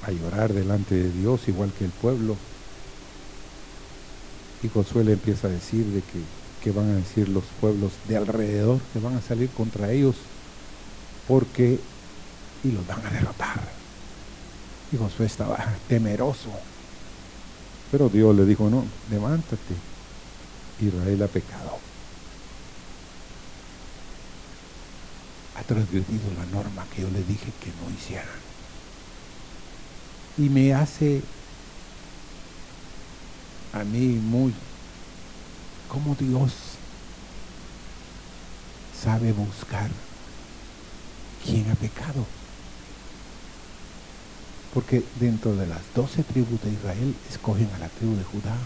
a 0.03 0.11
llorar 0.11 0.53
delante 0.53 0.95
de 0.95 1.11
Dios, 1.11 1.49
igual 1.49 1.72
que 1.76 1.84
el 1.84 1.90
pueblo. 1.90 2.36
Y 4.62 4.68
Josué 4.68 5.04
le 5.04 5.12
empieza 5.12 5.48
a 5.48 5.50
decir 5.50 5.84
de 5.86 6.00
que, 6.00 6.20
que 6.62 6.70
van 6.70 6.90
a 6.90 6.94
decir 6.96 7.28
los 7.28 7.44
pueblos 7.60 7.92
de 8.08 8.16
alrededor, 8.16 8.80
que 8.92 9.00
van 9.00 9.16
a 9.16 9.22
salir 9.22 9.50
contra 9.50 9.90
ellos, 9.90 10.16
porque 11.26 11.78
y 12.64 12.70
los 12.70 12.86
van 12.86 13.04
a 13.04 13.10
derrotar. 13.10 13.60
Y 14.92 14.96
Josué 14.96 15.26
estaba 15.26 15.58
temeroso. 15.88 16.50
Pero 17.90 18.08
Dios 18.08 18.34
le 18.36 18.44
dijo, 18.44 18.70
no, 18.70 18.84
levántate. 19.10 19.74
Israel 20.80 21.22
ha 21.22 21.28
pecado. 21.28 21.78
Ha 25.56 25.62
transgredido 25.62 26.22
la 26.38 26.46
norma 26.46 26.86
que 26.94 27.02
yo 27.02 27.10
le 27.10 27.22
dije 27.24 27.52
que 27.62 27.70
no 27.82 27.94
hicieran. 27.96 28.26
Y 30.38 30.48
me 30.48 30.72
hace 30.74 31.22
a 33.73 33.85
mí 33.85 34.20
muy 34.23 34.53
como 35.89 36.14
Dios 36.14 36.53
sabe 39.03 39.33
buscar 39.33 39.91
quién 41.45 41.70
ha 41.70 41.75
pecado. 41.75 42.25
Porque 44.73 45.05
dentro 45.20 45.55
de 45.55 45.66
las 45.66 45.81
doce 45.95 46.23
tribus 46.23 46.62
de 46.62 46.70
Israel 46.70 47.14
escogen 47.31 47.68
a 47.75 47.79
la 47.79 47.89
tribu 47.89 48.16
de 48.16 48.25
Judá. 48.25 48.57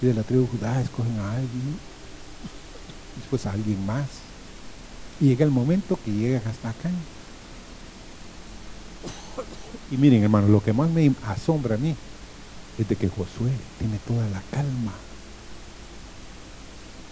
Y 0.00 0.06
de 0.06 0.14
la 0.14 0.24
tribu 0.24 0.42
de 0.42 0.58
Judá 0.58 0.80
escogen 0.80 1.16
a 1.20 1.32
alguien, 1.32 1.78
después 3.16 3.46
a 3.46 3.52
alguien 3.52 3.86
más. 3.86 4.06
Y 5.20 5.26
llega 5.26 5.44
el 5.44 5.52
momento 5.52 5.96
que 6.04 6.10
llegan 6.10 6.42
hasta 6.48 6.70
acá. 6.70 6.90
Y 9.92 9.96
miren, 9.96 10.24
hermanos, 10.24 10.50
lo 10.50 10.60
que 10.60 10.72
más 10.72 10.90
me 10.90 11.12
asombra 11.24 11.76
a 11.76 11.78
mí 11.78 11.94
es 12.78 12.88
de 12.88 12.96
que 12.96 13.08
Josué 13.08 13.52
tiene 13.78 13.98
toda 14.06 14.28
la 14.30 14.42
calma 14.50 14.92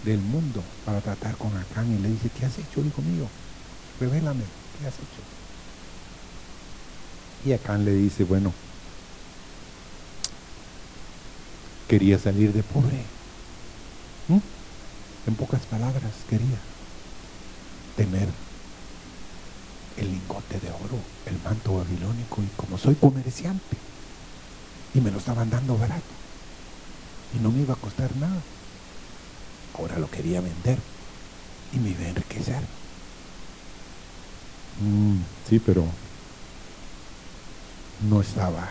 del 0.04 0.18
mundo 0.18 0.62
para 0.86 1.00
tratar 1.00 1.36
con 1.36 1.54
Acán 1.56 1.94
y 1.94 1.98
le 1.98 2.08
dice, 2.08 2.30
¿qué 2.30 2.46
has 2.46 2.58
hecho, 2.58 2.80
hijo 2.80 3.02
mío? 3.02 3.28
Revélame, 4.00 4.44
¿qué 4.78 4.86
has 4.86 4.94
hecho? 4.94 5.20
Y 7.44 7.52
Acán 7.52 7.84
le 7.84 7.92
dice, 7.92 8.24
bueno, 8.24 8.52
quería 11.88 12.18
salir 12.18 12.52
de 12.52 12.62
pobre. 12.62 13.02
En 15.26 15.34
pocas 15.34 15.60
palabras, 15.66 16.12
quería 16.28 16.58
tener 17.96 18.28
el 19.98 20.10
lingote 20.10 20.58
de 20.58 20.70
oro, 20.70 20.98
el 21.26 21.38
manto 21.44 21.74
babilónico, 21.74 22.42
y 22.42 22.46
como 22.56 22.78
soy 22.78 22.94
comerciante, 22.94 23.76
y 24.94 25.00
me 25.00 25.10
lo 25.10 25.18
estaban 25.18 25.50
dando 25.50 25.78
barato, 25.78 26.02
y 27.34 27.42
no 27.42 27.50
me 27.50 27.60
iba 27.60 27.74
a 27.74 27.78
costar 27.78 28.14
nada, 28.16 28.40
ahora 29.78 29.98
lo 29.98 30.10
quería 30.10 30.40
vender 30.40 30.78
y 31.72 31.78
me 31.78 31.90
iba 31.90 32.00
a 32.00 32.08
enriquecer. 32.08 32.62
Mm, 34.80 35.18
sí, 35.48 35.58
pero 35.58 35.84
no 38.08 38.20
estaba 38.20 38.68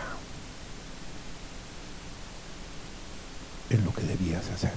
en 3.70 3.86
lo 3.86 3.94
que 3.94 4.04
debías 4.04 4.50
hacer. 4.50 4.74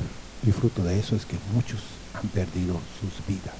Y 0.47 0.53
fruto 0.53 0.83
de 0.83 0.99
eso 0.99 1.17
es 1.17 1.25
que 1.25 1.37
muchos 1.55 1.81
han 2.15 2.29
perdido 2.29 2.79
sus 3.01 3.27
vidas. 3.27 3.55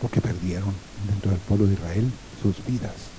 Porque 0.00 0.20
perdieron 0.20 0.74
dentro 1.08 1.30
del 1.30 1.40
pueblo 1.40 1.66
de 1.66 1.74
Israel 1.74 2.10
sus 2.42 2.64
vidas. 2.66 3.15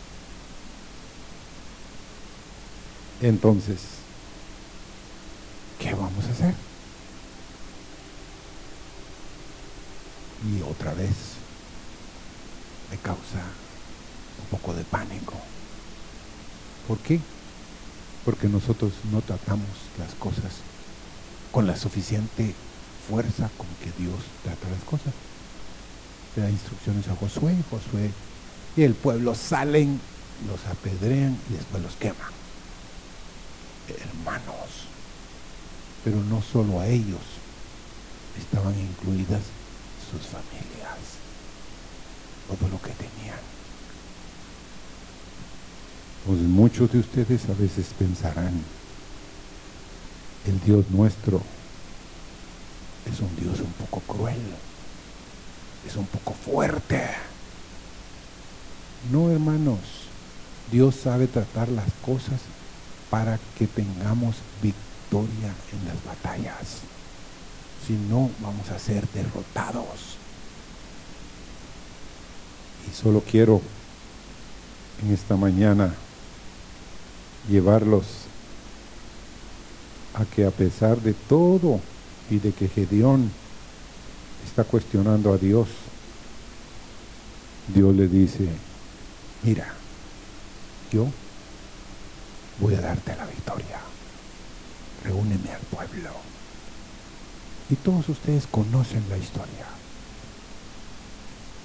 Entonces, 3.21 3.79
¿qué 5.79 5.91
vamos 5.93 6.25
a 6.25 6.31
hacer? 6.31 6.53
Y 10.45 10.61
otra 10.61 10.93
vez 10.93 11.09
me 12.91 12.97
causa 12.97 13.41
un 14.39 14.45
poco 14.51 14.73
de 14.73 14.83
pánico. 14.83 15.33
¿Por 16.87 16.99
qué? 16.99 17.19
Porque 18.23 18.47
nosotros 18.47 18.91
no 19.11 19.21
tratamos 19.21 19.67
las 19.97 20.13
cosas 20.15 20.51
con 21.51 21.65
la 21.65 21.75
suficiente 21.75 22.53
fuerza 23.09 23.49
con 23.57 23.67
que 23.81 23.91
Dios 24.01 24.19
trata 24.43 24.69
las 24.69 24.83
cosas. 24.83 25.13
Le 26.35 26.43
da 26.43 26.51
instrucciones 26.51 27.07
a 27.07 27.15
Josué, 27.15 27.55
Josué 27.71 28.11
y 28.75 28.83
el 28.83 28.93
pueblo 28.93 29.33
salen, 29.33 29.99
los 30.47 30.63
apedrean 30.67 31.35
y 31.49 31.53
después 31.53 31.81
los 31.81 31.95
queman. 31.95 32.36
Hermanos, 33.93 34.87
pero 36.03 36.17
no 36.23 36.41
solo 36.41 36.79
a 36.79 36.87
ellos, 36.87 37.21
estaban 38.37 38.77
incluidas 38.79 39.41
sus 40.11 40.21
familias, 40.27 40.97
todo 42.47 42.69
lo 42.69 42.81
que 42.81 42.91
tenían. 42.91 43.39
Pues 46.25 46.39
muchos 46.39 46.91
de 46.91 46.99
ustedes 46.99 47.49
a 47.49 47.53
veces 47.53 47.87
pensarán, 47.97 48.61
el 50.45 50.59
Dios 50.61 50.85
nuestro 50.89 51.41
es 53.05 53.19
un 53.21 53.35
Dios 53.37 53.59
un 53.61 53.71
poco 53.73 54.01
cruel, 54.01 54.41
es 55.87 55.95
un 55.95 56.05
poco 56.07 56.33
fuerte. 56.33 57.01
No, 59.11 59.31
hermanos, 59.31 59.79
Dios 60.71 60.95
sabe 60.95 61.27
tratar 61.27 61.69
las 61.69 61.87
cosas 62.05 62.41
para 63.09 63.39
que 63.57 63.67
tengamos 63.67 64.35
victoria 64.61 65.53
en 65.71 65.87
las 65.87 66.03
batallas. 66.03 66.81
Si 67.85 67.93
no, 67.93 68.29
vamos 68.41 68.69
a 68.69 68.79
ser 68.79 69.07
derrotados. 69.09 70.17
Y 72.89 72.95
solo 72.95 73.21
quiero 73.21 73.61
en 75.03 75.13
esta 75.13 75.35
mañana 75.35 75.93
llevarlos 77.49 78.05
a 80.13 80.25
que 80.25 80.45
a 80.45 80.51
pesar 80.51 80.99
de 81.01 81.13
todo 81.13 81.79
y 82.29 82.39
de 82.39 82.51
que 82.51 82.67
Gedeón 82.67 83.31
está 84.45 84.63
cuestionando 84.63 85.31
a 85.31 85.37
Dios, 85.37 85.67
Dios 87.73 87.95
le 87.95 88.07
dice, 88.07 88.47
mira, 89.43 89.73
yo 90.91 91.07
voy 92.59 92.75
a 92.75 92.81
darte 92.81 93.15
la 93.15 93.25
victoria. 93.25 93.79
reúneme 95.03 95.51
al 95.51 95.61
pueblo. 95.61 96.09
Y 97.69 97.75
todos 97.75 98.09
ustedes 98.09 98.47
conocen 98.47 99.03
la 99.09 99.17
historia. 99.17 99.65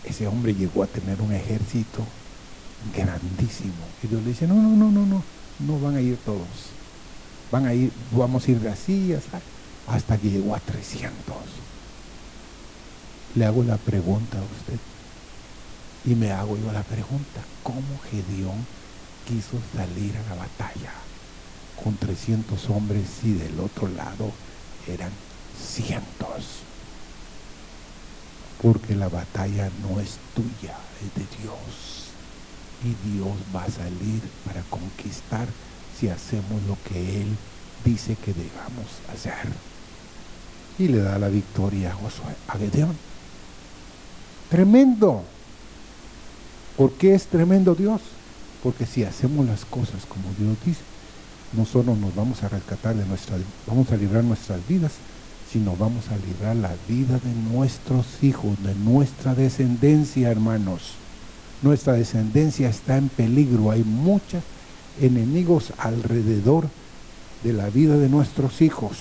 Ese 0.05 0.26
hombre 0.26 0.55
llegó 0.55 0.82
a 0.82 0.86
tener 0.86 1.20
un 1.20 1.32
ejército 1.32 2.05
grandísimo. 2.95 3.72
Y 4.03 4.09
Dios 4.09 4.22
le 4.22 4.28
dice, 4.30 4.47
no, 4.47 4.55
no, 4.55 4.70
no, 4.76 4.90
no, 4.90 5.07
no, 5.07 5.22
no 5.61 5.80
van 5.80 5.97
a 5.97 6.01
ir 6.01 6.16
todos. 6.24 6.70
Van 7.51 7.66
a 7.66 7.74
ir, 7.74 7.93
vamos 8.11 8.47
a 8.47 8.51
ir 8.51 8.61
de 8.61 8.70
así 8.70 9.14
hasta, 9.14 9.40
hasta 9.86 10.18
que 10.18 10.30
llegó 10.30 10.55
a 10.55 10.61
300. 10.61 11.12
Le 13.36 13.47
hago 13.47 13.62
la 13.62 13.76
pregunta 13.76 14.38
a 14.38 14.43
usted. 14.43 14.78
Y 16.05 16.16
me 16.16 16.32
hago 16.32 16.59
yo 16.59 16.72
la 16.72 16.82
pregunta, 16.82 17.40
¿cómo 17.62 18.01
Gedeón 18.11 18.66
quiso 19.27 19.59
salir 19.75 20.16
a 20.16 20.35
la 20.35 20.43
batalla 20.43 20.93
con 21.83 21.97
300 21.97 22.70
hombres 22.70 23.05
y 23.23 23.33
del 23.33 23.59
otro 23.61 23.89
lado 23.89 24.31
eran 24.87 25.11
cientos? 25.59 26.61
Porque 28.61 28.95
la 28.95 29.09
batalla 29.09 29.70
no 29.83 30.01
es 30.01 30.18
tuya, 30.35 30.77
es 31.05 31.14
de 31.14 31.43
Dios. 31.43 32.11
Y 32.85 33.11
Dios 33.11 33.37
va 33.55 33.64
a 33.64 33.70
salir 33.70 34.20
para 34.45 34.62
conquistar 34.62 35.47
si 35.99 36.09
hacemos 36.09 36.62
lo 36.68 36.77
que 36.89 37.23
Él 37.23 37.37
dice 37.85 38.16
que 38.16 38.33
debamos 38.33 38.87
hacer. 39.12 39.53
Y 40.79 40.89
le 40.89 40.99
da 40.99 41.18
la 41.18 41.29
victoria 41.29 41.91
a 41.91 41.95
Josué, 41.95 42.35
a 42.49 42.59
Gedeón. 42.59 42.97
Tremendo. 44.49 45.23
¿Por 46.77 46.93
qué 46.93 47.14
es 47.14 47.27
tremendo 47.27 47.75
Dios? 47.75 48.01
Porque 48.62 48.86
si 48.86 49.04
hacemos 49.04 49.46
las 49.46 49.64
cosas 49.64 50.04
como 50.06 50.24
Dios 50.38 50.56
dice, 50.64 50.82
no 51.52 51.66
solo 51.66 51.96
nos 51.96 52.14
vamos 52.14 52.42
a 52.42 52.48
rescatar 52.48 52.94
de 52.94 53.04
nuestra, 53.04 53.36
vamos 53.66 53.90
a 53.90 53.96
librar 53.96 54.24
nuestras 54.24 54.66
vidas, 54.68 54.92
sino 55.52 55.76
vamos 55.76 56.08
a 56.08 56.16
librar 56.16 56.56
la 56.56 56.74
vida 56.88 57.18
de 57.18 57.34
nuestros 57.52 58.22
hijos, 58.22 58.62
de 58.62 58.74
nuestra 58.74 59.34
descendencia, 59.34 60.30
hermanos. 60.30 60.94
Nuestra 61.60 61.92
descendencia 61.92 62.68
está 62.68 62.96
en 62.96 63.08
peligro. 63.08 63.70
Hay 63.70 63.84
muchos 63.84 64.42
enemigos 65.00 65.72
alrededor 65.78 66.68
de 67.42 67.52
la 67.52 67.68
vida 67.68 67.98
de 67.98 68.08
nuestros 68.08 68.62
hijos. 68.62 68.96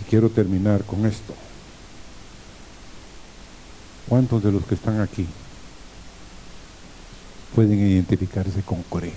Y 0.00 0.08
quiero 0.08 0.30
terminar 0.30 0.84
con 0.84 1.06
esto. 1.06 1.34
¿Cuántos 4.08 4.42
de 4.42 4.52
los 4.52 4.64
que 4.64 4.76
están 4.76 5.00
aquí 5.00 5.26
pueden 7.54 7.78
identificarse 7.78 8.62
con 8.62 8.82
Coré? 8.84 9.12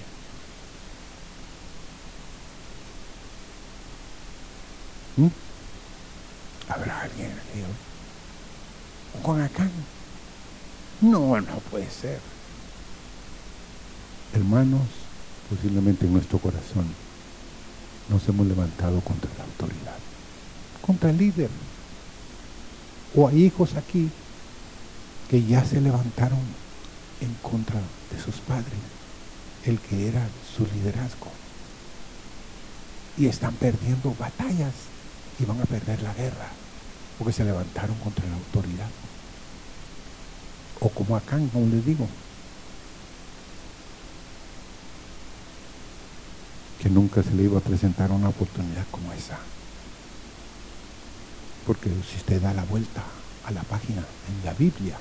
¿Mm? 5.17 5.27
¿Habrá 6.69 7.01
alguien 7.01 7.31
aquí? 7.31 7.61
¿O 9.19 9.23
con 9.23 9.41
acá? 9.41 9.67
No, 11.01 11.39
no 11.39 11.55
puede 11.69 11.89
ser. 11.89 12.19
Hermanos, 14.33 14.81
posiblemente 15.49 16.05
en 16.05 16.13
nuestro 16.13 16.39
corazón 16.39 16.87
nos 18.09 18.27
hemos 18.27 18.47
levantado 18.47 19.01
contra 19.01 19.29
la 19.37 19.43
autoridad, 19.43 19.97
contra 20.81 21.11
el 21.11 21.17
líder. 21.17 21.49
O 23.15 23.27
hay 23.27 23.45
hijos 23.45 23.75
aquí 23.75 24.09
que 25.30 25.43
ya 25.43 25.63
se 25.63 25.80
levantaron 25.80 26.39
en 27.21 27.34
contra 27.36 27.80
de 28.11 28.19
sus 28.21 28.36
padres, 28.38 28.80
el 29.65 29.80
que 29.80 30.07
era 30.07 30.27
su 30.55 30.65
liderazgo. 30.65 31.27
Y 33.17 33.27
están 33.27 33.53
perdiendo 33.55 34.15
batallas 34.17 34.73
y 35.39 35.45
van 35.45 35.61
a 35.61 35.65
perder 35.65 36.01
la 36.01 36.13
guerra 36.13 36.49
porque 37.17 37.34
se 37.34 37.43
levantaron 37.43 37.95
contra 37.97 38.25
la 38.27 38.36
autoridad. 38.36 38.89
O 40.80 40.89
como 40.89 41.17
acá, 41.17 41.38
como 41.51 41.67
les 41.67 41.86
digo, 41.86 42.07
que 46.82 46.89
nunca 46.89 47.21
se 47.21 47.32
le 47.32 47.43
iba 47.43 47.59
a 47.59 47.61
presentar 47.61 48.11
una 48.11 48.30
oportunidad 48.30 48.86
como 48.89 49.11
esa. 49.11 49.38
Porque 51.67 51.89
si 52.09 52.15
usted 52.15 52.41
da 52.41 52.53
la 52.53 52.63
vuelta 52.63 53.03
a 53.43 53.51
la 53.51 53.63
página 53.63 54.05
en 54.30 54.45
la 54.45 54.53
Biblia, 54.53 54.97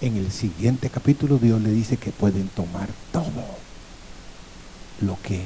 en 0.00 0.16
el 0.16 0.30
siguiente 0.30 0.90
capítulo 0.90 1.38
Dios 1.38 1.60
le 1.60 1.70
dice 1.70 1.96
que 1.96 2.10
pueden 2.10 2.48
tomar 2.48 2.88
todo 3.12 3.44
lo 5.00 5.18
que 5.22 5.44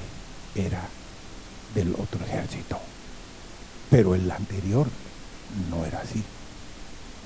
era 0.54 0.88
del 1.74 1.94
otro 1.94 2.24
ejército. 2.24 2.78
Pero 3.90 4.14
el 4.14 4.30
anterior 4.30 4.88
no 5.70 5.84
era 5.84 6.00
así. 6.00 6.22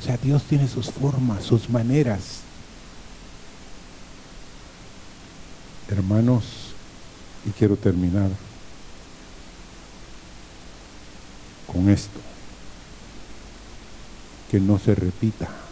O 0.00 0.02
sea, 0.04 0.16
Dios 0.16 0.42
tiene 0.44 0.68
sus 0.68 0.90
formas, 0.90 1.44
sus 1.44 1.68
maneras. 1.68 2.40
Hermanos, 5.88 6.74
y 7.46 7.50
quiero 7.50 7.76
terminar 7.76 8.30
con 11.66 11.88
esto. 11.88 12.20
Que 14.50 14.60
no 14.60 14.78
se 14.78 14.94
repita 14.94 15.63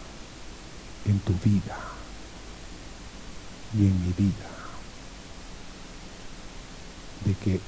en 1.07 1.19
tu 1.21 1.33
vida 1.45 1.79
y 3.75 3.87
en 3.87 4.07
mi 4.07 4.13
vida 4.13 4.49
de 7.25 7.35
que 7.35 7.61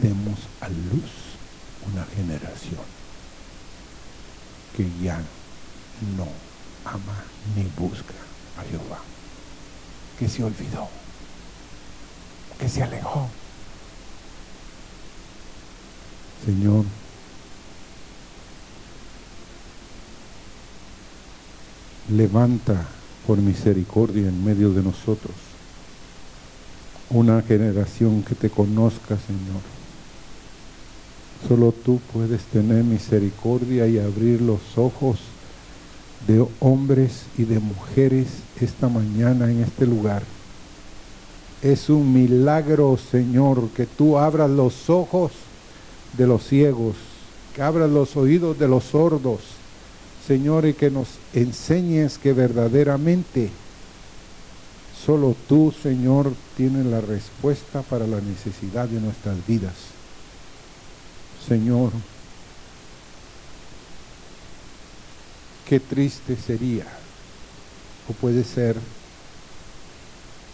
demos 0.00 0.38
a 0.60 0.68
luz 0.68 1.10
una 1.92 2.04
generación 2.04 2.80
que 4.76 4.88
ya 5.02 5.18
no 6.16 6.28
ama 6.84 7.24
ni 7.54 7.64
busca 7.76 8.14
a 8.58 8.62
Jehová, 8.62 8.98
que 10.18 10.28
se 10.28 10.44
olvidó, 10.44 10.88
que 12.58 12.68
se 12.68 12.82
alejó. 12.82 13.28
Señor, 16.44 16.84
levanta 22.10 22.86
por 23.26 23.38
misericordia 23.38 24.28
en 24.28 24.44
medio 24.44 24.70
de 24.70 24.82
nosotros 24.82 25.34
una 27.10 27.40
generación 27.42 28.22
que 28.22 28.34
te 28.34 28.50
conozca, 28.50 29.16
Señor. 29.16 29.62
Solo 31.46 31.72
tú 31.72 32.00
puedes 32.12 32.42
tener 32.44 32.82
misericordia 32.82 33.86
y 33.86 33.98
abrir 33.98 34.40
los 34.40 34.60
ojos 34.76 35.18
de 36.26 36.44
hombres 36.60 37.26
y 37.38 37.44
de 37.44 37.60
mujeres 37.60 38.26
esta 38.60 38.88
mañana 38.88 39.50
en 39.50 39.62
este 39.62 39.86
lugar. 39.86 40.22
Es 41.62 41.88
un 41.88 42.12
milagro, 42.12 42.98
Señor, 42.98 43.68
que 43.76 43.86
tú 43.86 44.18
abras 44.18 44.50
los 44.50 44.90
ojos 44.90 45.32
de 46.16 46.26
los 46.26 46.44
ciegos, 46.44 46.96
que 47.54 47.62
abras 47.62 47.90
los 47.90 48.16
oídos 48.16 48.58
de 48.58 48.66
los 48.66 48.84
sordos, 48.84 49.40
Señor, 50.26 50.66
y 50.66 50.74
que 50.74 50.90
nos 50.90 51.06
enseñes 51.34 52.18
que 52.18 52.32
verdaderamente 52.32 53.50
solo 55.04 55.36
tú, 55.48 55.72
Señor, 55.82 56.32
tienes 56.56 56.84
la 56.86 57.00
respuesta 57.00 57.82
para 57.82 58.08
la 58.08 58.20
necesidad 58.20 58.88
de 58.88 59.00
nuestras 59.00 59.36
vidas. 59.46 59.74
Señor, 61.46 61.92
qué 65.68 65.78
triste 65.78 66.36
sería, 66.36 66.86
o 68.08 68.12
puede 68.12 68.42
ser, 68.42 68.76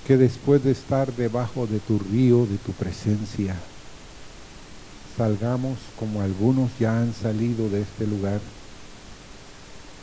que 0.07 0.19
después 0.19 0.63
de 0.65 0.73
estar 0.73 1.15
debajo 1.15 1.67
de 1.67 1.79
tu 1.79 1.99
río, 1.99 2.45
de 2.45 2.59
tu 2.59 2.73
presencia, 2.73 3.57
salgamos 5.17 5.79
como 5.99 6.21
algunos 6.21 6.71
ya 6.79 6.99
han 6.99 7.15
salido 7.15 7.71
de 7.71 7.83
este 7.83 8.07
lugar 8.07 8.41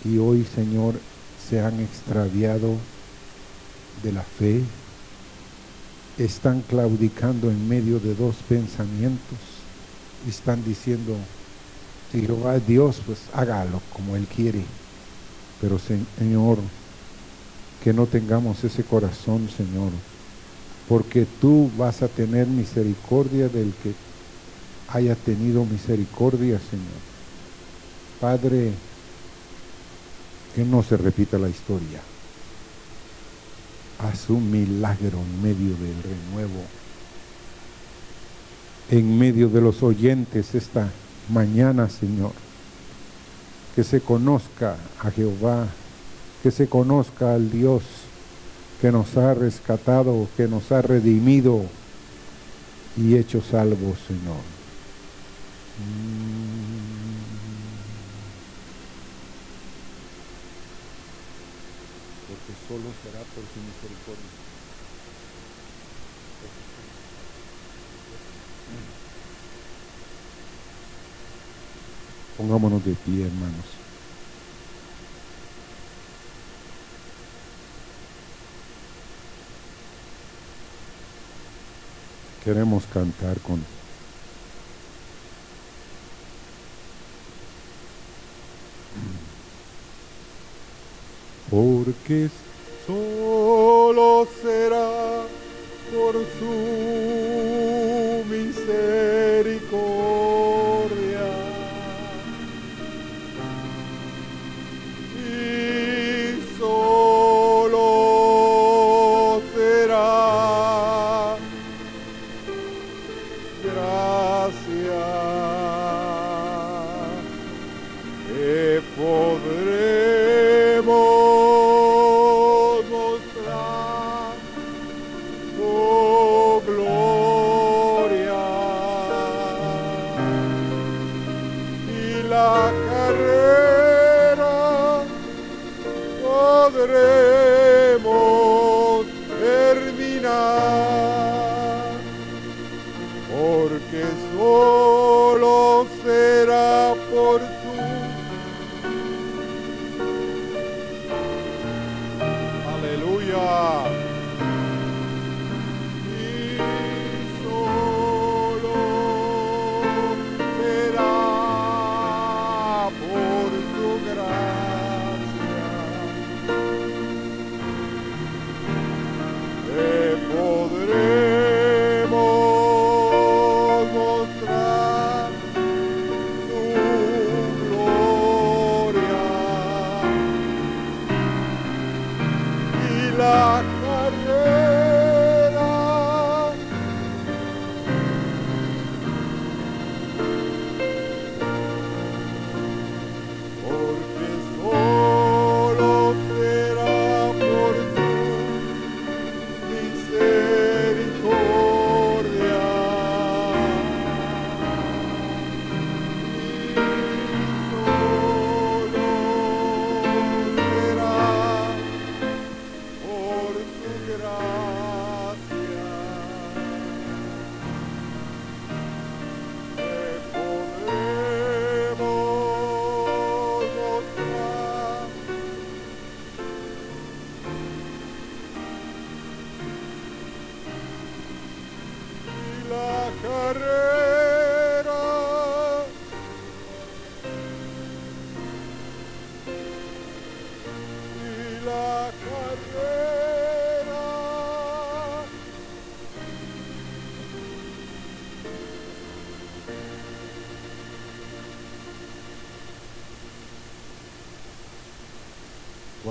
y 0.06 0.18
hoy, 0.18 0.46
Señor, 0.56 0.96
se 1.50 1.60
han 1.62 1.80
extraviado 1.80 2.76
de 4.04 4.12
la 4.14 4.24
fe, 4.24 4.62
están 6.18 6.62
claudicando 6.62 7.50
en 7.50 7.68
medio 7.68 8.00
de 8.00 8.16
dos 8.16 8.36
pensamientos, 8.48 9.38
están 10.28 10.64
diciendo, 10.64 11.16
si 12.12 12.22
Jehová 12.22 12.58
es 12.58 12.68
Dios, 12.68 13.02
pues 13.06 13.20
hágalo 13.34 13.82
como 13.94 14.16
Él 14.16 14.26
quiere. 14.34 14.64
Pero 15.62 15.80
Señor, 15.80 16.58
que 17.84 17.94
no 17.94 18.06
tengamos 18.06 18.64
ese 18.64 18.84
corazón, 18.84 19.50
Señor, 19.56 19.92
porque 20.88 21.26
tú 21.40 21.70
vas 21.78 22.02
a 22.02 22.08
tener 22.08 22.48
misericordia 22.48 23.48
del 23.48 23.74
que 23.84 23.94
haya 24.88 25.16
tenido 25.16 25.66
misericordia, 25.66 26.60
Señor. 26.70 27.00
Padre, 28.20 28.72
que 30.60 30.66
no 30.66 30.84
se 30.84 30.98
repita 30.98 31.38
la 31.38 31.50
historia. 31.50 32.02
Haz 34.00 34.30
un 34.30 34.52
milagro 34.52 35.20
en 35.20 35.42
medio 35.42 35.76
del 35.78 36.04
renuevo 36.04 36.64
en 38.92 39.20
medio 39.20 39.50
de 39.50 39.62
los 39.62 39.84
oyentes 39.84 40.56
esta 40.56 40.90
mañana, 41.30 41.90
Señor. 41.90 42.32
Que 43.76 43.84
se 43.84 44.02
conozca 44.02 44.78
a 45.00 45.12
Jehová, 45.12 45.68
que 46.44 46.52
se 46.52 46.68
conozca 46.68 47.36
al 47.36 47.52
Dios 47.52 47.84
que 48.82 48.92
nos 48.92 49.16
ha 49.18 49.34
rescatado, 49.34 50.28
que 50.38 50.48
nos 50.48 50.72
ha 50.72 50.82
redimido 50.82 51.66
y 52.98 53.16
hecho 53.16 53.42
salvos, 53.42 53.98
Señor. 54.08 54.42
Porque 62.28 62.54
solo 62.68 62.90
será 63.04 63.20
por 63.36 63.44
su 63.44 63.60
misericordia. 63.60 64.50
Pongámonos 72.40 72.86
de 72.86 72.94
pie, 72.94 73.26
hermanos. 73.26 73.66
Queremos 82.42 82.86
cantar 82.86 83.38
con 83.42 83.62
porque 91.50 92.30
solo 92.88 94.26
será 94.42 95.26
por 95.92 96.14
su 96.40 96.56
misericordia. 98.30 99.69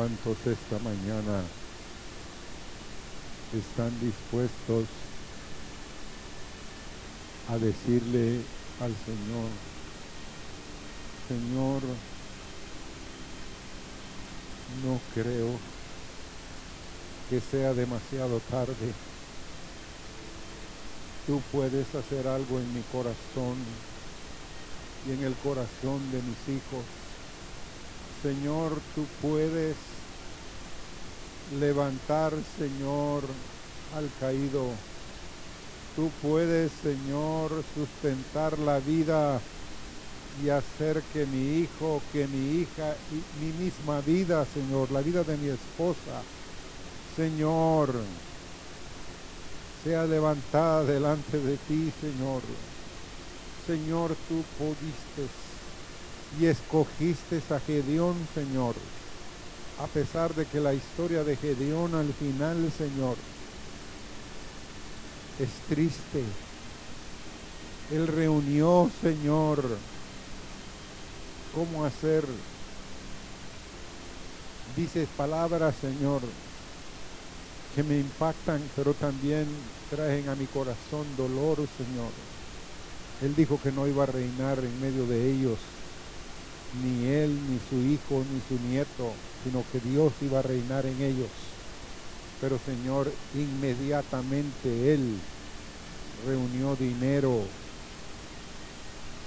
¿Cuántos 0.08 0.46
esta 0.46 0.78
mañana 0.78 1.42
están 3.52 3.90
dispuestos 4.00 4.86
a 7.50 7.58
decirle 7.58 8.40
al 8.80 8.94
Señor, 9.04 9.50
Señor, 11.28 11.82
no 14.82 14.98
creo 15.12 15.58
que 17.28 17.40
sea 17.40 17.74
demasiado 17.74 18.40
tarde. 18.50 18.94
Tú 21.26 21.42
puedes 21.52 21.94
hacer 21.94 22.26
algo 22.28 22.58
en 22.58 22.72
mi 22.72 22.82
corazón 22.92 23.58
y 25.06 25.12
en 25.12 25.24
el 25.24 25.34
corazón 25.34 26.00
de 26.12 26.22
mis 26.22 26.56
hijos. 26.56 26.84
Señor, 28.22 28.72
tú 28.96 29.04
puedes 29.22 29.76
levantar, 31.58 32.32
Señor, 32.58 33.22
al 33.96 34.08
caído. 34.20 34.66
Tú 35.96 36.10
puedes, 36.22 36.70
Señor, 36.82 37.50
sustentar 37.74 38.58
la 38.58 38.78
vida 38.78 39.40
y 40.42 40.50
hacer 40.50 41.02
que 41.12 41.26
mi 41.26 41.58
hijo, 41.58 42.00
que 42.12 42.26
mi 42.28 42.60
hija 42.60 42.94
y 43.10 43.44
mi 43.44 43.52
misma 43.64 44.00
vida, 44.00 44.46
Señor, 44.54 44.90
la 44.92 45.00
vida 45.00 45.24
de 45.24 45.36
mi 45.36 45.48
esposa, 45.48 46.22
Señor, 47.16 47.92
sea 49.82 50.04
levantada 50.04 50.84
delante 50.84 51.38
de 51.38 51.56
ti, 51.56 51.92
Señor. 52.00 52.42
Señor, 53.66 54.14
tú 54.28 54.44
pudiste 54.56 55.26
y 56.38 56.46
escogiste 56.46 57.42
a 57.50 57.58
Gedeón, 57.60 58.16
Señor. 58.34 58.74
A 59.80 59.86
pesar 59.86 60.34
de 60.34 60.44
que 60.44 60.58
la 60.58 60.74
historia 60.74 61.22
de 61.22 61.36
Gedeón 61.36 61.94
al 61.94 62.12
final, 62.12 62.56
Señor, 62.76 63.16
es 65.38 65.48
triste. 65.68 66.24
Él 67.92 68.08
reunió, 68.08 68.90
Señor, 69.00 69.64
cómo 71.54 71.84
hacer. 71.84 72.24
Dices 74.76 75.08
palabras, 75.16 75.74
Señor, 75.80 76.22
que 77.76 77.84
me 77.84 77.98
impactan, 77.98 78.60
pero 78.74 78.94
también 78.94 79.46
traen 79.90 80.28
a 80.28 80.34
mi 80.34 80.46
corazón 80.46 81.06
dolor, 81.16 81.56
Señor. 81.56 82.10
Él 83.22 83.34
dijo 83.36 83.60
que 83.62 83.70
no 83.70 83.86
iba 83.86 84.02
a 84.02 84.06
reinar 84.06 84.58
en 84.58 84.80
medio 84.80 85.06
de 85.06 85.30
ellos, 85.30 85.58
ni 86.82 87.06
él, 87.06 87.38
ni 87.48 87.58
su 87.70 87.76
hijo, 87.86 88.24
ni 88.32 88.40
su 88.48 88.62
nieto, 88.68 89.12
sino 89.44 89.64
que 89.72 89.80
Dios 89.80 90.12
iba 90.20 90.40
a 90.40 90.42
reinar 90.42 90.86
en 90.86 91.00
ellos. 91.00 91.28
Pero 92.40 92.58
Señor, 92.64 93.10
inmediatamente 93.34 94.94
Él 94.94 95.18
reunió 96.26 96.76
dinero 96.76 97.42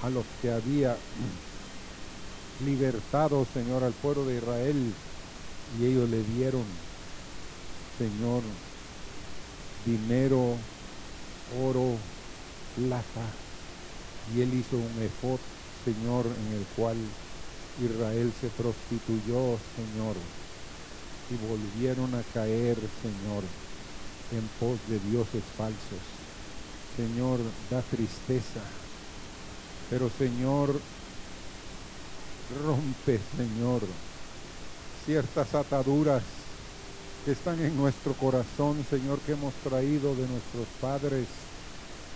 a 0.01 0.09
los 0.09 0.26
que 0.41 0.51
había 0.51 0.95
libertado, 2.66 3.45
Señor, 3.53 3.84
al 3.84 3.93
pueblo 3.93 4.26
de 4.26 4.38
Israel. 4.38 4.93
Y 5.80 5.86
ellos 5.86 6.09
le 6.09 6.24
dieron, 6.24 6.64
Señor, 7.97 8.43
dinero, 9.86 10.55
oro, 11.64 11.95
plata. 12.76 13.26
Y 14.36 14.41
él 14.41 14.53
hizo 14.53 14.78
un 14.78 15.01
efod, 15.01 15.39
Señor, 15.86 16.26
en 16.26 16.57
el 16.57 16.66
cual 16.76 16.97
Israel 17.86 18.32
se 18.39 18.47
prostituyó, 18.49 19.57
Señor. 19.75 20.15
Y 21.29 21.36
volvieron 21.47 22.13
a 22.15 22.23
caer, 22.34 22.77
Señor, 23.01 23.43
en 24.32 24.47
pos 24.59 24.77
de 24.88 24.99
dioses 25.09 25.43
falsos. 25.57 26.03
Señor, 26.95 27.39
da 27.69 27.82
tristeza. 27.82 28.61
Pero 29.89 30.09
Señor, 30.17 30.79
rompe, 32.65 33.19
Señor, 33.38 33.82
ciertas 35.05 35.55
ataduras 35.55 36.23
que 37.25 37.32
están 37.32 37.59
en 37.61 37.75
nuestro 37.77 38.13
corazón, 38.13 38.86
Señor, 38.89 39.19
que 39.19 39.34
hemos 39.34 39.53
traído 39.63 40.15
de 40.15 40.27
nuestros 40.27 40.67
padres, 40.79 41.27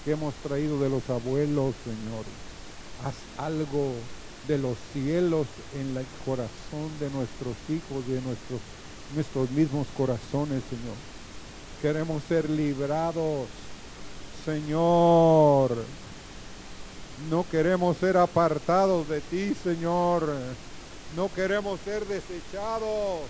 que 0.03 0.11
hemos 0.11 0.33
traído 0.35 0.79
de 0.79 0.89
los 0.89 1.09
abuelos, 1.09 1.75
Señor. 1.83 2.25
Haz 3.03 3.15
algo 3.37 3.93
de 4.47 4.57
los 4.57 4.77
cielos 4.93 5.47
en 5.73 5.97
el 5.97 6.05
corazón 6.25 6.89
de 6.99 7.09
nuestros 7.09 7.55
hijos, 7.69 8.07
de 8.07 8.21
nuestros, 8.21 8.59
nuestros 9.15 9.49
mismos 9.51 9.87
corazones, 9.97 10.61
Señor. 10.69 10.95
Queremos 11.81 12.23
ser 12.27 12.49
librados, 12.49 13.47
Señor. 14.43 15.75
No 17.29 17.45
queremos 17.49 17.97
ser 17.97 18.17
apartados 18.17 19.07
de 19.07 19.21
ti, 19.21 19.55
Señor. 19.63 20.33
No 21.15 21.31
queremos 21.33 21.79
ser 21.81 22.05
desechados 22.05 23.21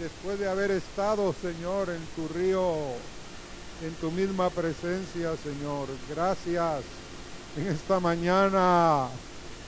después 0.00 0.38
de 0.38 0.48
haber 0.48 0.70
estado, 0.70 1.34
Señor, 1.40 1.90
en 1.90 2.04
tu 2.16 2.32
río, 2.32 2.72
en 3.82 3.94
tu 4.00 4.10
misma 4.10 4.50
presencia, 4.50 5.32
Señor. 5.42 5.88
Gracias 6.08 6.82
en 7.56 7.68
esta 7.68 8.00
mañana 8.00 9.08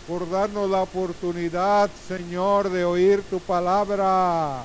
por 0.06 0.28
darnos 0.30 0.68
la 0.68 0.82
oportunidad, 0.82 1.90
Señor, 2.08 2.68
de 2.70 2.84
oír 2.84 3.22
tu 3.22 3.40
palabra 3.40 4.64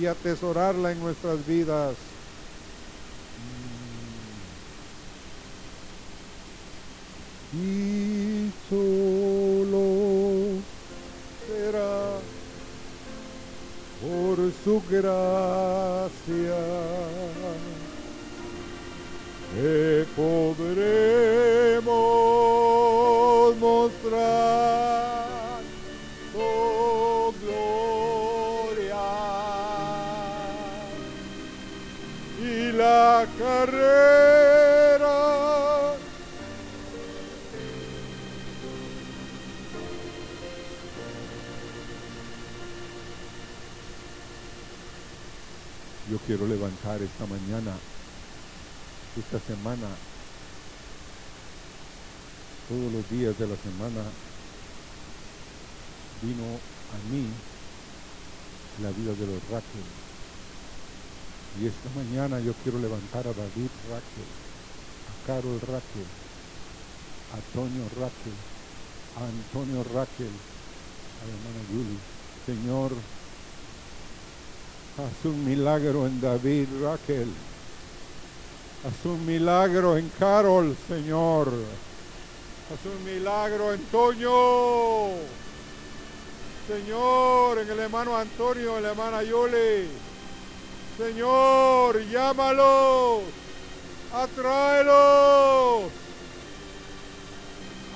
y 0.00 0.06
atesorarla 0.06 0.92
en 0.92 1.00
nuestras 1.00 1.44
vidas. 1.46 1.96
Y 7.54 8.50
solo 8.70 10.62
será 11.46 12.18
por 14.00 14.38
su 14.64 14.82
gracia 14.88 16.56
que 19.54 20.06
podremos 20.16 21.84
mostrar 23.58 25.60
tu 26.32 27.34
gloria. 27.42 28.96
Y 32.40 32.72
la 32.72 33.26
carrera 33.38 35.18
yo 46.10 46.18
quiero 46.26 46.46
levantar 46.46 47.02
esta 47.02 47.26
mañana 47.26 47.72
esta 49.18 49.38
semana, 49.40 49.88
todos 52.68 52.92
los 52.92 53.10
días 53.10 53.38
de 53.38 53.46
la 53.46 53.56
semana, 53.56 54.02
vino 56.22 56.44
a 56.44 57.12
mí 57.12 57.26
la 58.82 58.90
vida 58.90 59.12
de 59.12 59.26
los 59.26 59.42
Raquel. 59.50 59.84
Y 61.60 61.66
esta 61.66 61.90
mañana 61.94 62.40
yo 62.40 62.54
quiero 62.62 62.78
levantar 62.78 63.26
a 63.26 63.34
David 63.34 63.68
Raquel, 63.90 64.30
a 65.10 65.26
Carol 65.26 65.60
Raquel, 65.60 66.08
a 67.32 67.36
Antonio 67.36 67.84
Raquel, 68.00 68.38
a 69.16 69.24
Antonio 69.28 69.84
Raquel, 69.84 70.32
a 71.20 71.26
la 71.26 71.32
hermana 71.36 71.60
Julie. 71.68 71.98
Señor, 72.46 72.92
haz 74.96 75.24
un 75.24 75.44
milagro 75.44 76.06
en 76.06 76.20
David 76.20 76.68
Raquel. 76.82 77.28
Haz 78.84 79.04
un 79.04 79.24
milagro 79.24 79.96
en 79.96 80.08
Carol, 80.18 80.76
Señor. 80.88 81.46
Haz 81.46 82.84
un 82.84 83.04
milagro 83.04 83.72
en 83.72 83.80
Toño. 83.84 85.10
Señor, 86.66 87.58
en 87.60 87.70
el 87.70 87.78
hermano 87.78 88.16
Antonio, 88.16 88.78
en 88.78 88.82
la 88.82 88.90
hermana 88.90 89.22
Yoli. 89.22 89.88
Señor, 90.98 92.04
llámalos. 92.10 93.20
Atráelos. 94.12 95.92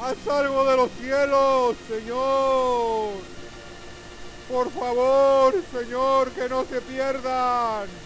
Haz 0.01 0.29
algo 0.29 0.65
de 0.67 0.77
los 0.77 0.91
cielos, 1.01 1.77
Señor. 1.89 3.11
Por 4.49 4.71
favor, 4.71 5.53
Señor, 5.73 6.31
que 6.31 6.49
no 6.49 6.65
se 6.65 6.81
pierdan 6.81 8.06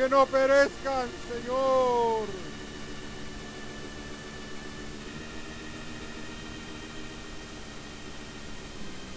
que 0.00 0.08
no 0.08 0.24
perezcan, 0.24 1.08
Señor. 1.28 2.24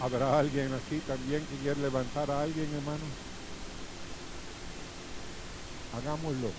¿Habrá 0.01 0.39
alguien 0.39 0.73
aquí 0.73 0.99
también 1.07 1.45
que 1.45 1.55
quiera 1.63 1.79
levantar 1.79 2.29
a 2.29 2.41
alguien, 2.41 2.67
hermano? 2.75 3.05
Hagámoslo. 5.95 6.49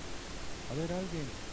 A 0.70 0.74
ver, 0.74 0.90
alguien. 0.90 1.44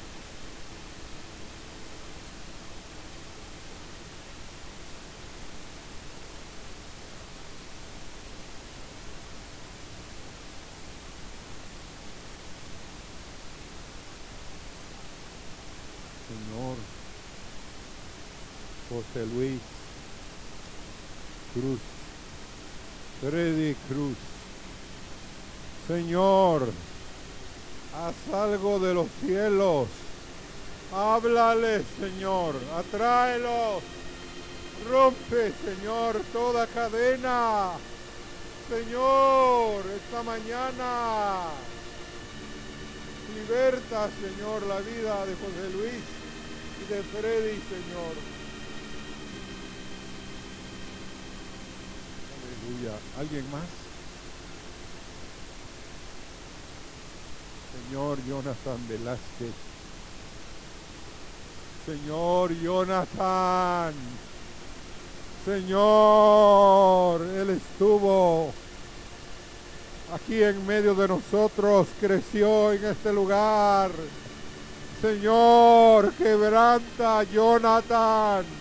Señor. 16.32 16.78
José 19.02 19.26
Luis 19.34 19.60
Cruz. 21.54 21.80
Freddy 23.22 23.76
Cruz. 23.88 24.18
Señor, 25.88 26.70
haz 27.96 28.34
algo 28.34 28.80
de 28.80 28.94
los 28.94 29.08
cielos. 29.26 29.88
Háblale, 30.94 31.84
Señor. 32.00 32.56
Atráelos. 32.78 33.84
Rompe, 34.90 35.54
Señor, 35.66 36.22
toda 36.32 36.68
cadena. 36.68 37.72
Señor, 38.70 39.84
esta 39.96 40.24
mañana. 40.24 41.48
Liberta, 43.36 44.10
Señor, 44.22 44.64
la 44.64 44.80
vida 44.80 45.26
de 45.26 45.34
José 45.36 45.70
Luis 45.74 46.04
y 46.82 46.94
de 46.94 47.04
Freddy, 47.04 47.62
Señor. 47.70 48.41
¿Alguien 53.20 53.46
más? 53.52 53.62
Señor 57.88 58.18
Jonathan 58.28 58.88
Velázquez. 58.88 59.54
Señor 61.86 62.54
Jonathan. 62.60 63.94
Señor, 65.46 67.22
Él 67.22 67.50
estuvo 67.52 68.54
aquí 70.14 70.42
en 70.42 70.66
medio 70.66 70.96
de 70.96 71.08
nosotros, 71.08 71.88
creció 72.00 72.74
en 72.74 72.86
este 72.86 73.14
lugar. 73.14 73.92
Señor, 75.02 76.12
quebranta 76.14 77.24
Jonathan 77.24 78.61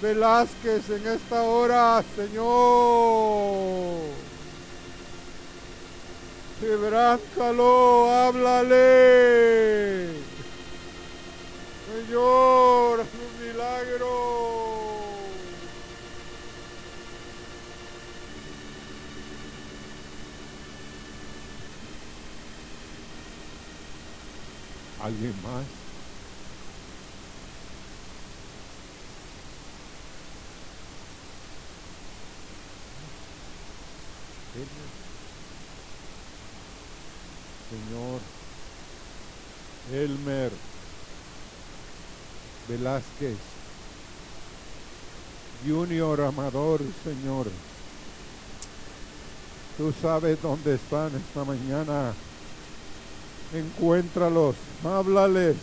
Velázquez 0.00 0.88
en 0.88 1.06
esta 1.06 1.42
hora, 1.42 2.02
Señor. 2.16 4.00
Quebrántalo, 6.58 8.10
háblale. 8.10 10.08
Señor, 11.86 13.00
haz 13.00 13.08
un 13.14 13.46
milagro. 13.46 14.10
¿Alguien 25.02 25.34
más? 25.42 25.80
Señor 37.70 38.20
Elmer 39.92 40.50
Velázquez, 42.68 43.36
Junior 45.66 46.20
Amador, 46.20 46.80
Señor. 47.02 47.46
Tú 49.76 49.92
sabes 50.00 50.40
dónde 50.40 50.74
están 50.74 51.10
esta 51.16 51.44
mañana. 51.44 52.12
Encuéntralos, 53.52 54.54
háblales, 54.84 55.56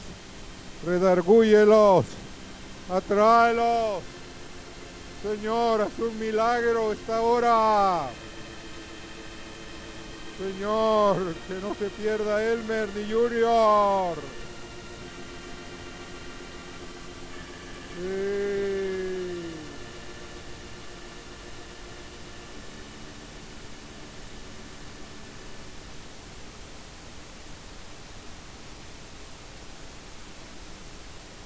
redargúyelos, 0.86 2.06
atráelos. 2.90 4.04
Señor, 5.24 5.82
haz 5.82 6.00
un 6.00 6.20
milagro 6.20 6.92
esta 6.92 7.22
hora. 7.22 8.10
Señor, 10.38 11.34
que 11.48 11.56
no 11.56 11.74
se 11.74 11.90
pierda 11.90 12.44
Elmer 12.44 12.90
ni 12.96 13.12
Junior. 13.12 14.18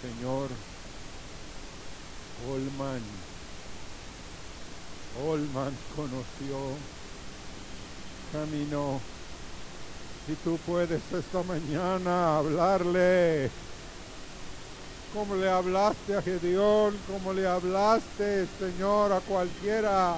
Señor, 0.02 0.50
Olman, 2.50 3.02
Olman 5.24 5.78
conoció 5.96 7.01
camino. 8.32 9.00
Si 10.28 10.36
tú 10.36 10.58
puedes 10.66 11.02
esta 11.12 11.44
mañana 11.44 12.38
hablarle, 12.38 13.50
como 15.14 15.36
le 15.36 15.50
hablaste 15.50 16.16
a 16.16 16.22
Gedeón, 16.22 16.98
como 17.08 17.34
le 17.34 17.48
hablaste, 17.48 18.48
Señor, 18.60 19.12
a 19.12 19.20
cualquiera, 19.20 20.16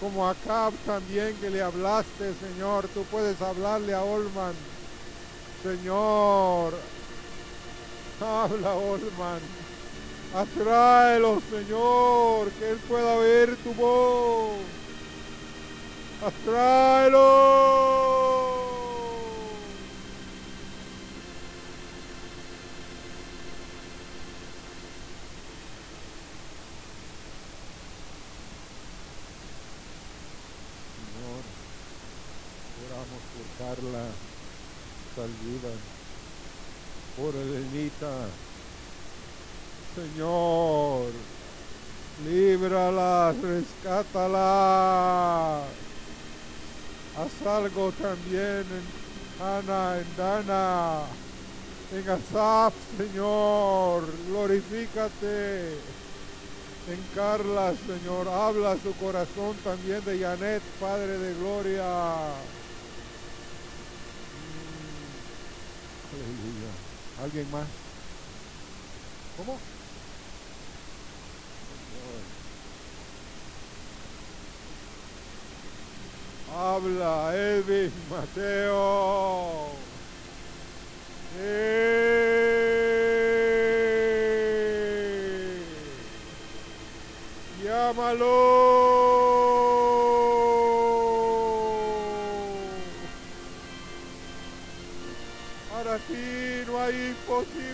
como 0.00 0.28
a 0.28 0.34
Cab 0.34 0.72
también 0.86 1.34
que 1.40 1.50
le 1.50 1.62
hablaste, 1.62 2.32
Señor, 2.34 2.86
tú 2.88 3.04
puedes 3.04 3.40
hablarle 3.40 3.94
a 3.94 4.02
Olman. 4.02 4.54
Señor, 5.62 6.74
habla 8.20 8.74
Olman. 8.74 9.40
Atráelo, 10.34 11.42
Señor, 11.50 12.50
que 12.52 12.70
Él 12.70 12.78
pueda 12.88 13.14
oír 13.14 13.56
tu 13.62 13.74
voz. 13.74 14.81
Oramos 16.22 16.38
por 33.32 33.46
Carla, 33.58 34.04
salida, 35.16 35.72
por 37.16 37.34
Elenita. 37.34 38.14
Señor, 39.96 41.10
líbrala, 42.24 43.34
rescátala. 43.42 44.42
Haz 47.16 47.46
algo 47.46 47.92
también 47.92 48.64
en 48.64 48.84
Ana, 49.44 49.98
en 49.98 50.16
Dana, 50.16 51.02
en 51.92 52.08
Asaf, 52.08 52.72
Señor. 52.96 54.04
Glorifícate. 54.28 55.72
En 56.88 56.98
Carla, 57.14 57.74
Señor. 57.86 58.28
Habla 58.28 58.76
su 58.82 58.92
corazón 58.94 59.54
también 59.62 60.02
de 60.04 60.18
Janet, 60.18 60.62
Padre 60.80 61.18
de 61.18 61.34
Gloria. 61.34 61.84
Mm. 64.40 64.62
Aleluya. 66.14 66.72
¿Alguien 67.22 67.50
más? 67.52 67.66
¿Cómo? 69.36 69.58
Habla 76.54 77.32
Edwin 77.34 77.90
Mateo. 78.10 79.70
Llámalo. 87.64 88.36
Para 95.70 95.96
ti 95.98 96.64
no 96.66 96.78
hay 96.80 96.94
imposible. 97.08 97.71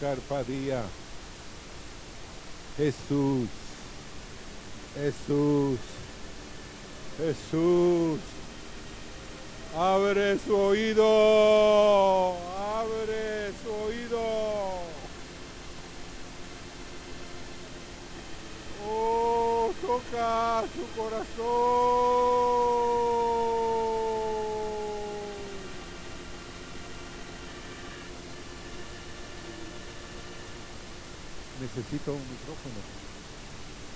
Oscar 0.00 0.16
Padilla. 0.30 0.82
Jesús. 2.78 3.48
Jesús. 4.94 5.78
Jesús. 7.18 8.20
Abre 9.76 10.38
su 10.38 10.56
oído. 10.56 11.04
Abre 12.78 13.52
su 13.62 13.70
oído. 13.70 14.20
Oh, 18.88 19.70
toca 19.82 20.64
su 20.74 20.86
corazón. 20.98 22.79
Necesito 31.90 32.12
un 32.12 32.22
micrófono. 32.22 32.78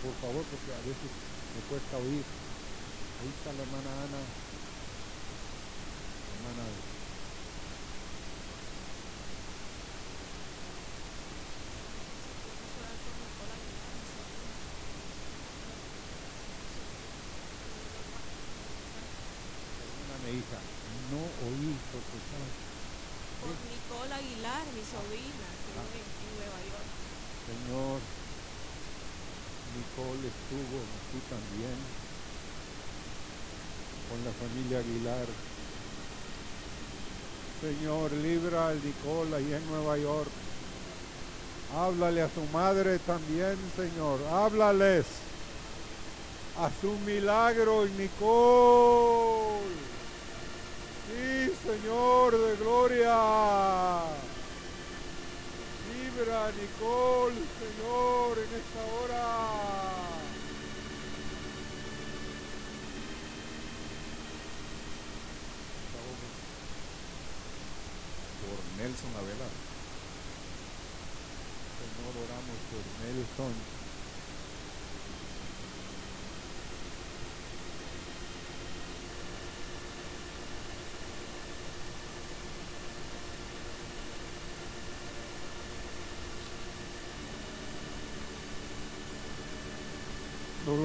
Por 0.02 0.14
favor, 0.18 0.42
porque 0.50 0.72
a 0.74 0.82
veces 0.82 1.10
me 1.54 1.62
cuesta 1.70 1.96
oír. 1.96 2.26
Ahí 3.22 3.30
está 3.30 3.52
la 3.54 3.62
hermana 3.62 3.90
Ana. 4.02 4.18
hermana 6.34 6.64
hija. 20.34 20.58
escuchar. 21.94 22.42
Por 23.38 23.54
Nicole 23.70 24.14
Aguilar, 24.14 24.66
mi 24.74 24.82
sobrina, 24.82 25.46
que 25.62 25.78
vive 25.78 26.02
en 26.02 26.34
Nueva 26.34 26.58
York. 26.66 26.93
Señor, 27.46 28.00
Nicole 29.76 30.28
estuvo 30.28 30.80
aquí 30.80 31.20
también 31.28 31.76
con 34.08 34.24
la 34.24 34.32
familia 34.32 34.78
Aguilar. 34.78 35.26
Señor, 37.60 38.12
libra 38.12 38.68
al 38.68 38.80
Nicole 38.84 39.36
ahí 39.36 39.52
en 39.52 39.66
Nueva 39.70 39.98
York. 39.98 40.30
Háblale 41.76 42.22
a 42.22 42.30
su 42.30 42.42
madre 42.52 42.98
también, 43.00 43.56
Señor. 43.76 44.20
Háblales 44.30 45.04
a 46.58 46.70
su 46.80 46.92
milagro, 47.04 47.84
Nicole. 47.98 49.64
Sí, 51.08 51.52
Señor 51.66 52.38
de 52.38 52.56
gloria. 52.56 54.23
Nicole, 56.34 57.36
Señor, 57.62 58.38
en 58.38 58.50
esta 58.58 58.82
hora. 58.92 59.24
por 68.42 68.58
Nelson 68.82 69.10
Avela. 69.14 69.48
Señor, 71.78 72.14
oramos 72.24 72.58
por 72.68 72.82
Nelson. 73.06 73.73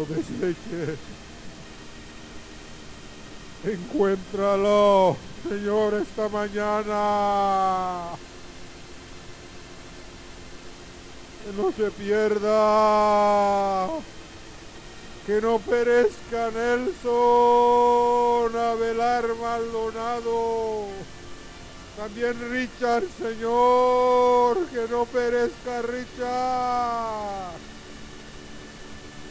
Deseches. 0.10 0.98
Encuéntralo, 3.64 5.16
Señor, 5.48 5.94
esta 5.94 6.28
mañana. 6.30 8.16
Que 11.44 11.62
no 11.62 11.72
se 11.72 11.92
pierda. 11.92 13.88
Que 15.28 15.42
no 15.42 15.60
perezca 15.60 16.50
Nelson 16.56 18.58
Abelar 18.58 19.26
Maldonado. 19.40 20.88
También 21.98 22.34
Richard, 22.50 23.04
Señor. 23.20 24.58
Que 24.74 24.88
no 24.90 25.06
perezca 25.06 25.84
Richard. 25.84 27.59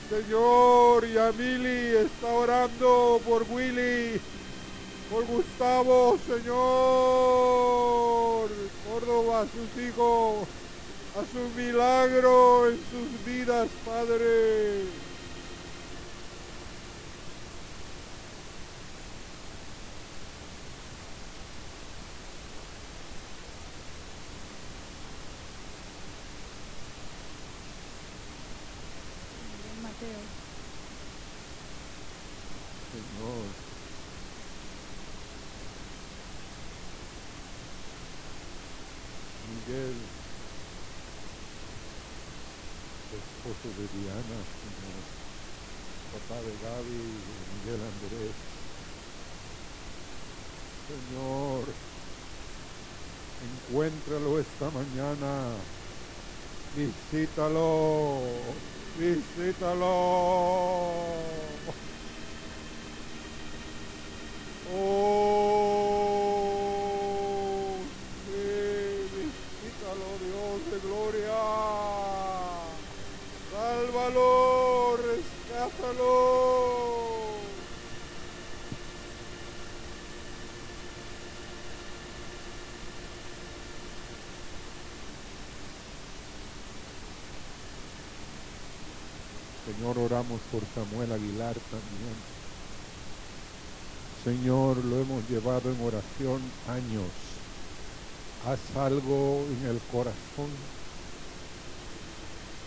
Señor, 0.09 1.05
y 1.05 1.19
a 1.19 1.31
Mili 1.33 1.97
está 1.97 2.29
orando 2.29 3.21
por 3.27 3.45
Willy, 3.51 4.19
por 5.11 5.27
Gustavo, 5.27 6.19
Señor, 6.27 6.49
Córdoba, 8.91 9.45
sus 9.53 9.69
hijos, 9.85 10.49
a 11.15 11.21
su 11.31 11.41
milagro 11.61 12.71
en 12.71 12.77
sus 12.91 13.25
vidas, 13.27 13.69
Padre. 13.85 14.87
Mateo. 29.83 30.21
Señor. 32.91 33.45
Miguel, 39.49 39.97
esposo 43.13 43.69
de 43.77 43.85
Diana, 43.99 44.39
Señor. 44.61 45.03
Papá 46.13 46.39
de 46.41 46.53
Gaby 46.63 47.01
de 47.27 47.43
Miguel 47.53 47.81
Andrés. 47.85 48.37
Señor, 50.89 51.65
encuéntralo 53.69 54.31
esta 54.41 54.67
mañana. 54.71 55.33
Visítalo. 56.75 58.23
Visítalo. 58.99 59.95
Oh, 64.71 65.47
sí, 68.27 69.09
visítalo, 69.17 70.09
Dios 70.21 70.59
de 70.71 70.79
gloria. 70.87 71.41
Sálvalo, 73.51 74.97
rescátalo. 74.99 76.13
Señor, 89.65 89.97
por 90.51 90.63
Samuel 90.75 91.13
Aguilar 91.13 91.55
también. 91.55 92.39
Señor, 94.25 94.85
lo 94.85 95.01
hemos 95.01 95.29
llevado 95.29 95.71
en 95.71 95.81
oración 95.81 96.43
años. 96.69 97.09
Haz 98.47 98.77
algo 98.77 99.45
en 99.51 99.69
el 99.71 99.79
corazón 99.91 100.51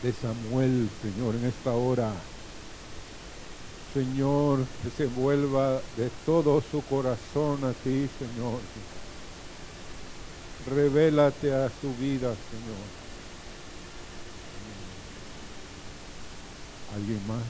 de 0.02 0.14
Samuel, 0.14 0.90
Señor, 1.02 1.36
en 1.36 1.46
esta 1.46 1.74
hora. 1.74 2.12
Señor, 3.94 4.66
que 4.82 4.90
se 4.90 5.08
vuelva 5.08 5.82
de 5.98 6.10
todo 6.26 6.62
su 6.72 6.82
corazón 6.84 7.64
a 7.64 7.74
ti, 7.74 8.10
Señor. 8.18 8.60
Revélate 10.74 11.54
a 11.54 11.70
su 11.82 11.94
vida, 11.96 12.34
Señor. 12.50 13.01
¿Alguien 16.94 17.26
más? 17.26 17.44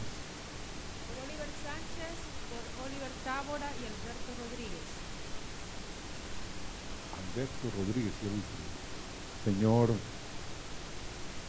Por 1.08 1.18
Oliver 1.26 1.50
Sánchez, 1.66 2.14
por 2.52 2.64
Oliver 2.86 3.14
Tábora 3.26 3.72
y 3.74 3.84
Alberto 3.90 4.30
Rodríguez. 4.38 4.88
Alberto 7.18 7.66
Rodríguez, 7.76 8.14
el 8.22 8.34
último. 8.38 8.72
Señor, 9.44 9.90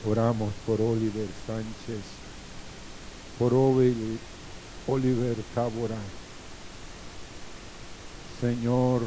oramos 0.09 0.55
por 0.67 0.81
Oliver 0.81 1.29
Sánchez, 1.47 2.03
por 3.39 3.53
Oliver, 3.53 4.19
Oliver 4.87 5.37
Tábora. 5.55 5.99
Señor, 8.41 9.03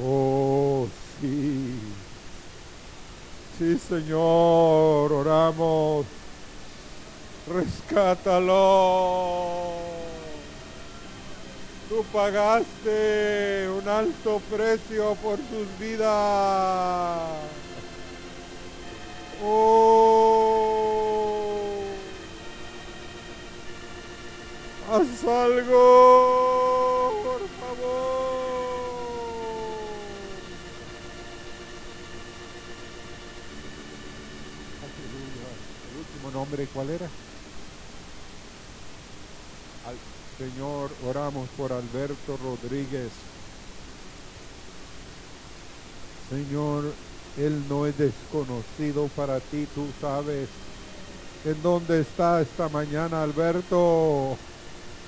oh 0.00 0.86
sí, 1.20 1.74
sí 3.58 3.78
Señor, 3.88 5.12
oramos, 5.12 6.06
rescátalo. 7.46 8.96
Tú 11.88 12.04
pagaste 12.12 13.68
un 13.70 13.88
alto 13.88 14.40
precio 14.50 15.14
por 15.22 15.36
sus 15.38 15.78
vidas. 15.78 17.20
Oh, 19.44 20.26
haz 24.90 25.24
algo, 25.28 27.12
por 27.22 27.42
favor. 27.60 28.16
Aleluya. 34.82 35.48
El 35.92 35.96
último 35.98 36.30
nombre, 36.32 36.66
¿cuál 36.74 36.90
era? 36.90 37.06
Al 39.86 39.96
Señor, 40.38 40.90
oramos 41.08 41.48
por 41.56 41.72
Alberto 41.72 42.38
Rodríguez. 42.42 43.10
Señor, 46.30 46.92
Él 47.38 47.62
no 47.68 47.86
es 47.86 47.96
desconocido 47.96 49.08
para 49.16 49.40
ti, 49.40 49.66
tú 49.74 49.86
sabes 50.00 50.48
en 51.46 51.62
dónde 51.62 52.00
está 52.00 52.40
esta 52.40 52.68
mañana, 52.68 53.22
Alberto. 53.22 54.36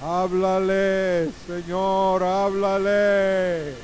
Háblale, 0.01 1.31
Señor, 1.49 2.23
háblale. 2.23 3.75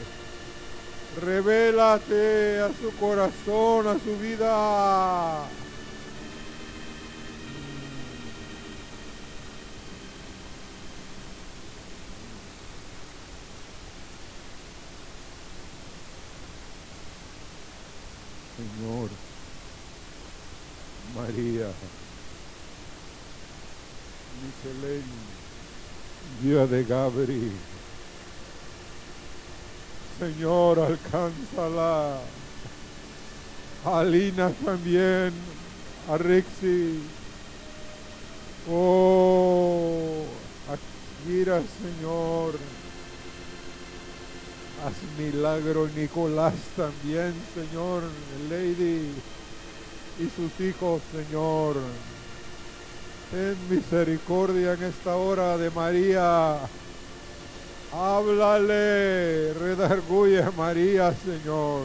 Revélate 1.20 2.60
a 2.60 2.68
su 2.68 2.94
corazón, 3.00 3.88
a 3.88 3.94
su 3.94 4.16
vida. 4.18 5.48
Señor, 18.56 19.10
María, 21.34 21.66
Michelén, 24.40 25.02
Día 26.40 26.66
de 26.66 26.84
Gabriel. 26.84 27.50
Señor, 30.20 30.78
alcánzala. 30.78 32.20
Alina 33.84 34.52
también, 34.64 35.32
a 36.08 36.18
Rixi. 36.18 37.00
Oh, 38.70 40.24
Akira, 40.70 41.60
Señor. 41.82 42.54
Haz 44.84 44.94
milagro, 45.18 45.88
Nicolás 45.96 46.54
también, 46.76 47.34
Señor, 47.54 48.04
Lady 48.48 49.10
y 50.18 50.28
sus 50.30 50.60
hijos, 50.60 51.02
Señor. 51.12 51.76
Ten 53.30 53.56
misericordia 53.68 54.74
en 54.74 54.82
esta 54.84 55.16
hora 55.16 55.56
de 55.56 55.70
María. 55.70 56.58
Háblale, 57.92 59.54
redarguye 59.54 60.42
a 60.42 60.50
María, 60.50 61.14
Señor. 61.24 61.84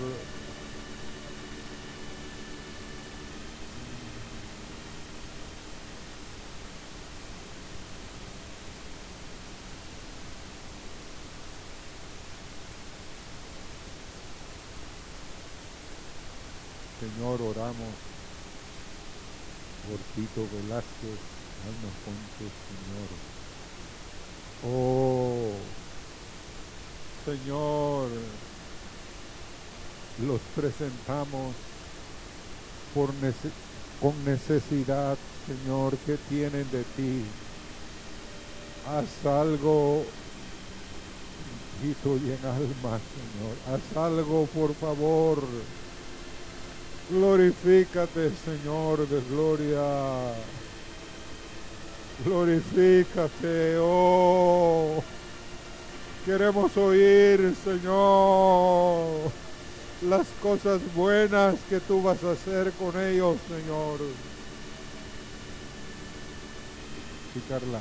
Señor, 16.99 17.41
oramos 17.41 18.08
por 19.89 19.97
Tito 20.15 20.41
Velázquez, 20.55 21.19
Alma 21.65 21.91
Fuentes, 22.05 22.53
Señor. 22.69 23.09
Oh, 24.61 25.51
Señor, 27.25 28.09
los 30.27 30.39
presentamos 30.55 31.55
por 32.93 33.09
nece- 33.15 33.51
con 34.01 34.13
necesidad, 34.25 35.17
Señor, 35.47 35.97
que 36.05 36.17
tienen 36.29 36.69
de 36.71 36.83
ti. 36.95 37.23
Haz 38.87 39.25
algo, 39.25 40.03
hijito 41.83 42.17
y 42.17 42.31
en 42.31 42.45
alma, 42.45 42.99
Señor. 43.15 43.55
Haz 43.67 43.97
algo, 43.97 44.45
por 44.47 44.73
favor. 44.75 45.43
Glorifícate, 47.09 48.31
Señor 48.45 49.07
de 49.07 49.21
gloria. 49.21 50.31
Glorifícate, 52.23 53.77
oh. 53.79 55.03
Queremos 56.23 56.77
oír, 56.77 57.55
Señor, 57.63 59.31
las 60.03 60.27
cosas 60.39 60.79
buenas 60.93 61.55
que 61.67 61.79
tú 61.79 62.03
vas 62.03 62.23
a 62.23 62.33
hacer 62.33 62.71
con 62.73 62.89
ellos, 63.01 63.37
Señor. 63.47 63.99
Sí, 67.33 67.41
Carla. 67.49 67.79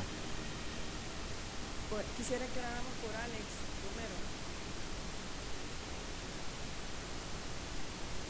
Quisiera 2.17 2.47
que 2.47 2.61
oráramos 2.61 2.93
por 3.03 3.15
Alex 3.15 3.45
Romero. 3.85 4.17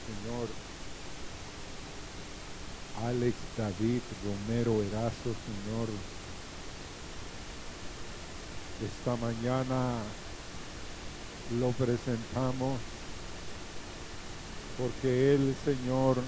Señor. 0.07 0.68
Alex 3.05 3.35
David 3.57 4.01
Romero 4.25 4.83
Erazo, 4.83 5.35
Señor. 5.47 5.89
Esta 8.85 9.17
mañana 9.17 9.99
lo 11.61 11.71
presentamos 11.73 12.79
porque 14.77 15.35
Él, 15.35 15.55
Señor, 15.65 16.19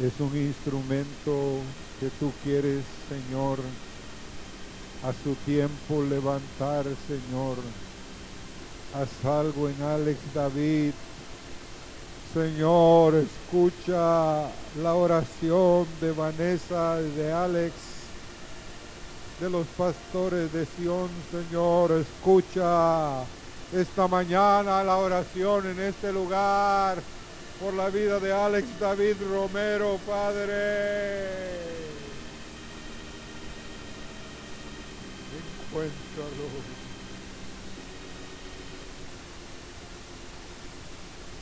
es 0.00 0.20
un 0.20 0.36
instrumento 0.36 1.60
que 2.00 2.10
tú 2.20 2.32
quieres, 2.42 2.84
Señor, 3.08 3.58
a 5.02 5.12
su 5.22 5.34
tiempo 5.46 6.02
levantar, 6.02 6.84
Señor. 7.06 7.56
Haz 8.94 9.24
algo 9.24 9.68
en 9.68 9.82
Alex 9.82 10.18
David, 10.34 10.92
Señor, 12.34 13.14
escucha 13.14 14.48
la 14.82 14.94
oración 14.96 15.86
de 16.00 16.10
Vanessa 16.10 16.98
y 17.00 17.16
de 17.16 17.32
Alex, 17.32 17.72
de 19.38 19.48
los 19.50 19.64
pastores 19.68 20.52
de 20.52 20.66
Sion, 20.66 21.08
Señor, 21.30 21.92
escucha 21.92 23.22
esta 23.72 24.08
mañana 24.08 24.82
la 24.82 24.96
oración 24.96 25.64
en 25.70 25.78
este 25.78 26.12
lugar 26.12 26.98
por 27.62 27.72
la 27.72 27.88
vida 27.88 28.18
de 28.18 28.32
Alex 28.32 28.80
David 28.80 29.14
Romero, 29.30 30.00
Padre. 30.04 30.50
Encuéntralo. 35.70 36.74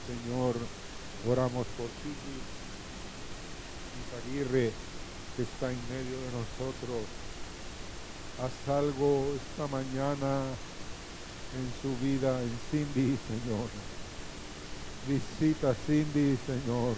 Señor, 0.07 0.57
oramos 1.29 1.67
por 1.77 1.87
ti, 1.87 2.13
Aguirre, 4.13 4.71
que 5.37 5.43
está 5.43 5.71
en 5.71 5.79
medio 5.89 6.17
de 6.19 6.31
nosotros. 6.33 7.07
Haz 8.41 8.75
algo 8.75 9.25
esta 9.37 9.67
mañana 9.69 10.43
en 11.57 11.73
su 11.81 11.97
vida, 12.05 12.41
en 12.43 12.51
Cindy, 12.71 13.19
Señor. 13.29 13.69
Visita 15.07 15.75
Cindy, 15.87 16.39
Señor. 16.47 16.95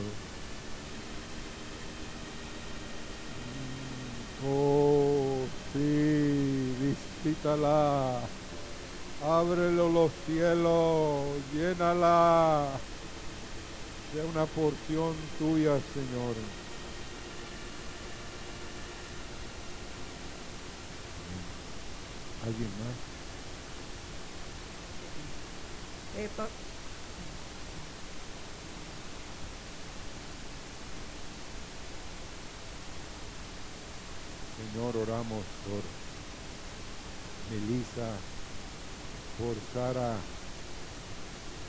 Oh, 4.47 5.39
sí, 5.73 6.75
visítala. 6.81 8.21
Ábrelo 9.23 9.89
los 9.89 10.11
cielos, 10.27 11.25
llénala 11.55 12.69
de 14.15 14.23
una 14.25 14.47
porción 14.47 15.15
tuya, 15.39 15.81
Señor. 15.93 16.37
¿Alguien 22.47 22.71
más? 22.79 22.95
Eh, 26.23 26.29
pa- 26.37 26.49
Señor, 34.57 34.97
oramos 34.97 35.45
por 35.67 35.83
Melissa, 37.51 38.09
por 39.39 39.57
Sara, 39.73 40.17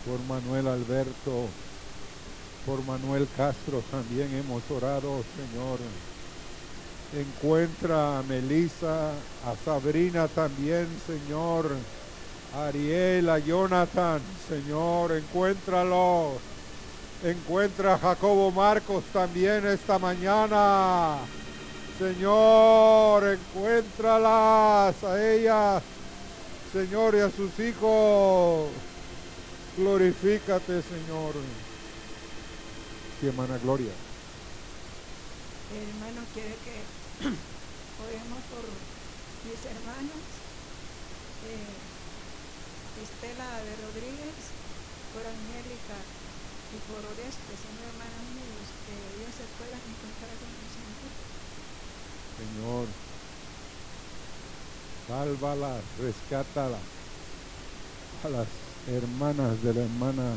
por 0.05 0.19
Manuel 0.27 0.67
Alberto, 0.67 1.49
por 2.65 2.83
Manuel 2.85 3.27
Castro 3.37 3.83
también 3.91 4.33
hemos 4.33 4.63
orado, 4.71 5.23
Señor. 5.35 5.79
Encuentra 7.15 8.19
a 8.19 8.23
Melissa, 8.23 9.11
a 9.11 9.55
Sabrina 9.63 10.27
también, 10.27 10.87
Señor. 11.05 11.69
A 12.55 12.67
Ariel, 12.67 13.29
a 13.29 13.39
Jonathan, 13.39 14.19
Señor, 14.49 15.11
encuéntralo. 15.11 16.33
Encuentra 17.23 17.93
a 17.95 17.99
Jacobo 17.99 18.51
Marcos 18.51 19.03
también 19.13 19.65
esta 19.67 19.99
mañana. 19.99 21.17
Señor, 21.99 23.23
encuéntralas 23.25 25.03
a 25.03 25.31
ellas, 25.31 25.83
Señor, 26.73 27.15
y 27.15 27.19
a 27.19 27.29
sus 27.29 27.57
hijos. 27.59 28.69
Glorifícate, 29.77 30.81
Señor. 30.81 31.35
Hermana 33.27 33.57
Gloria. 33.57 33.91
Hermano 35.73 36.21
quiere 36.33 36.55
que 36.61 36.77
oremos 38.05 38.41
por 38.53 38.65
mis 39.45 39.61
hermanos, 39.65 40.21
eh, 41.49 43.01
Estela 43.01 43.49
de 43.65 43.73
Rodríguez, 43.81 44.35
y 45.15 46.77
por 46.91 46.99
Orestes, 46.99 47.57
son 47.65 47.75
hermanos 47.81 48.25
míos, 48.35 48.67
que 48.85 48.93
ellos 49.15 49.33
se 49.33 49.47
puedan 49.57 49.79
encontrar 49.79 50.35
con 50.37 50.51
el 50.51 50.69
Señor. 50.75 51.09
Señor, 52.35 52.85
sálvalas, 55.07 55.83
rescátalas 55.97 56.81
a 58.23 58.29
las 58.29 58.47
hermanas 58.87 59.63
de 59.63 59.73
la 59.73 59.81
hermana 59.81 60.35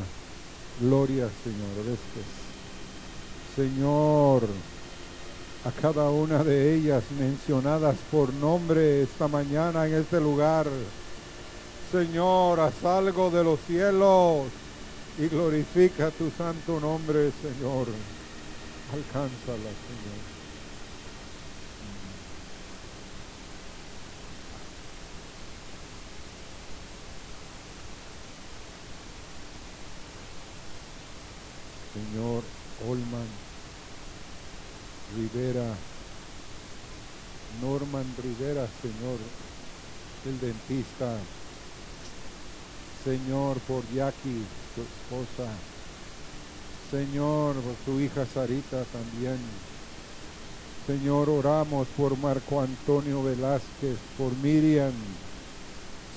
Gloria, 0.79 1.29
Señor, 1.43 1.85
Orestes. 1.85 2.58
Señor, 3.55 4.43
a 5.65 5.71
cada 5.81 6.09
una 6.09 6.43
de 6.43 6.75
ellas 6.75 7.03
mencionadas 7.19 7.95
por 8.11 8.33
nombre 8.33 9.03
esta 9.03 9.27
mañana 9.27 9.87
en 9.87 9.95
este 9.95 10.19
lugar. 10.19 10.67
Señor, 11.91 12.59
haz 12.59 12.75
de 12.81 13.43
los 13.43 13.59
cielos 13.67 14.45
y 15.17 15.27
glorifica 15.27 16.11
tu 16.11 16.31
santo 16.37 16.79
nombre, 16.79 17.31
Señor. 17.41 17.87
Alcánzala, 18.93 19.57
Señor. 19.57 20.38
Señor 32.89 32.97
Olman 32.97 33.27
Rivera, 35.15 35.75
Norman 37.61 38.05
Rivera, 38.23 38.67
Señor, 38.81 39.19
el 40.25 40.39
dentista. 40.39 41.17
Señor, 43.03 43.57
por 43.59 43.83
Jackie, 43.93 44.43
su 44.73 44.81
esposa. 44.81 45.51
Señor, 46.91 47.55
por 47.55 47.75
su 47.85 48.01
hija 48.01 48.25
Sarita 48.25 48.83
también. 48.85 49.37
Señor, 50.87 51.29
oramos 51.29 51.87
por 51.95 52.17
Marco 52.17 52.61
Antonio 52.61 53.23
Velázquez, 53.23 53.97
por 54.17 54.35
Miriam. 54.37 54.93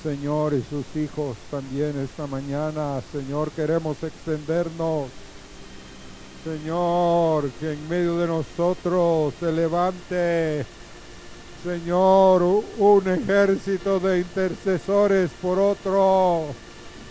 Señor, 0.03 0.55
y 0.55 0.65
sus 0.69 0.87
hijos 0.97 1.37
también 1.51 1.99
esta 2.01 2.27
mañana. 2.27 3.03
Señor, 3.13 3.51
queremos 3.53 4.03
extendernos. 4.03 5.11
Señor, 6.45 7.51
que 7.61 7.73
en 7.73 7.89
medio 7.89 8.17
de 8.19 8.27
nosotros 8.27 9.33
se 9.39 9.53
levante, 9.53 10.67
Señor, 11.63 12.43
un 12.79 13.09
ejército 13.09 14.01
de 14.01 14.19
intercesores 14.19 15.31
por 15.41 15.61
otro. 15.61 16.47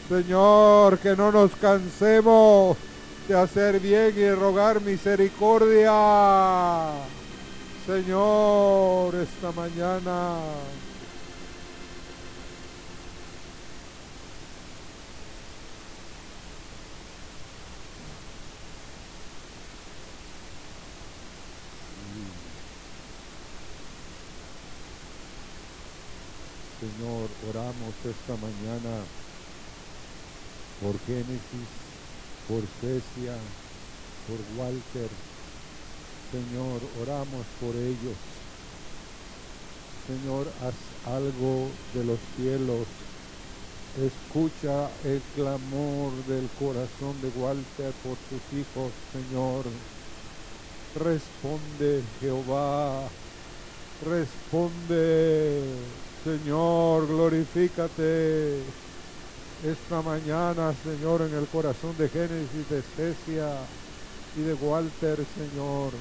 Señor, 0.09 0.97
que 0.99 1.15
no 1.15 1.31
nos 1.31 1.51
cansemos 1.55 2.75
de 3.29 3.35
hacer 3.35 3.79
bien 3.79 4.13
y 4.17 4.29
rogar 4.31 4.81
misericordia. 4.81 5.93
Señor, 7.87 9.15
esta 9.15 9.53
mañana. 9.53 10.39
Señor, 26.81 27.29
oramos 27.47 27.93
esta 28.03 28.33
mañana 28.41 29.05
por 30.81 30.97
Génesis, 31.05 31.69
por 32.47 32.63
Cecia, 32.81 33.37
por 34.25 34.39
Walter. 34.57 35.09
Señor, 36.31 36.81
oramos 36.99 37.45
por 37.59 37.75
ellos. 37.75 38.17
Señor, 40.07 40.47
haz 40.63 40.73
algo 41.05 41.69
de 41.93 42.03
los 42.03 42.19
cielos. 42.35 42.87
Escucha 44.01 44.89
el 45.03 45.21
clamor 45.35 46.11
del 46.25 46.49
corazón 46.57 47.13
de 47.21 47.29
Walter 47.39 47.93
por 48.01 48.17
sus 48.27 48.59
hijos, 48.59 48.91
Señor. 49.13 49.65
Responde, 50.95 52.01
Jehová. 52.19 53.07
Responde, 54.03 55.61
Señor, 56.23 57.07
glorifícate 57.07 58.59
esta 59.63 60.03
mañana, 60.03 60.71
Señor, 60.83 61.23
en 61.23 61.35
el 61.35 61.47
corazón 61.47 61.97
de 61.97 62.09
Génesis, 62.09 62.69
de 62.69 62.83
Cecia 62.95 63.49
y 64.37 64.41
de 64.41 64.53
Walter, 64.53 65.17
Señor. 65.35 65.93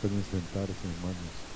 Pueden 0.00 0.24
sentarse, 0.30 0.72
hermanos. 0.96 1.49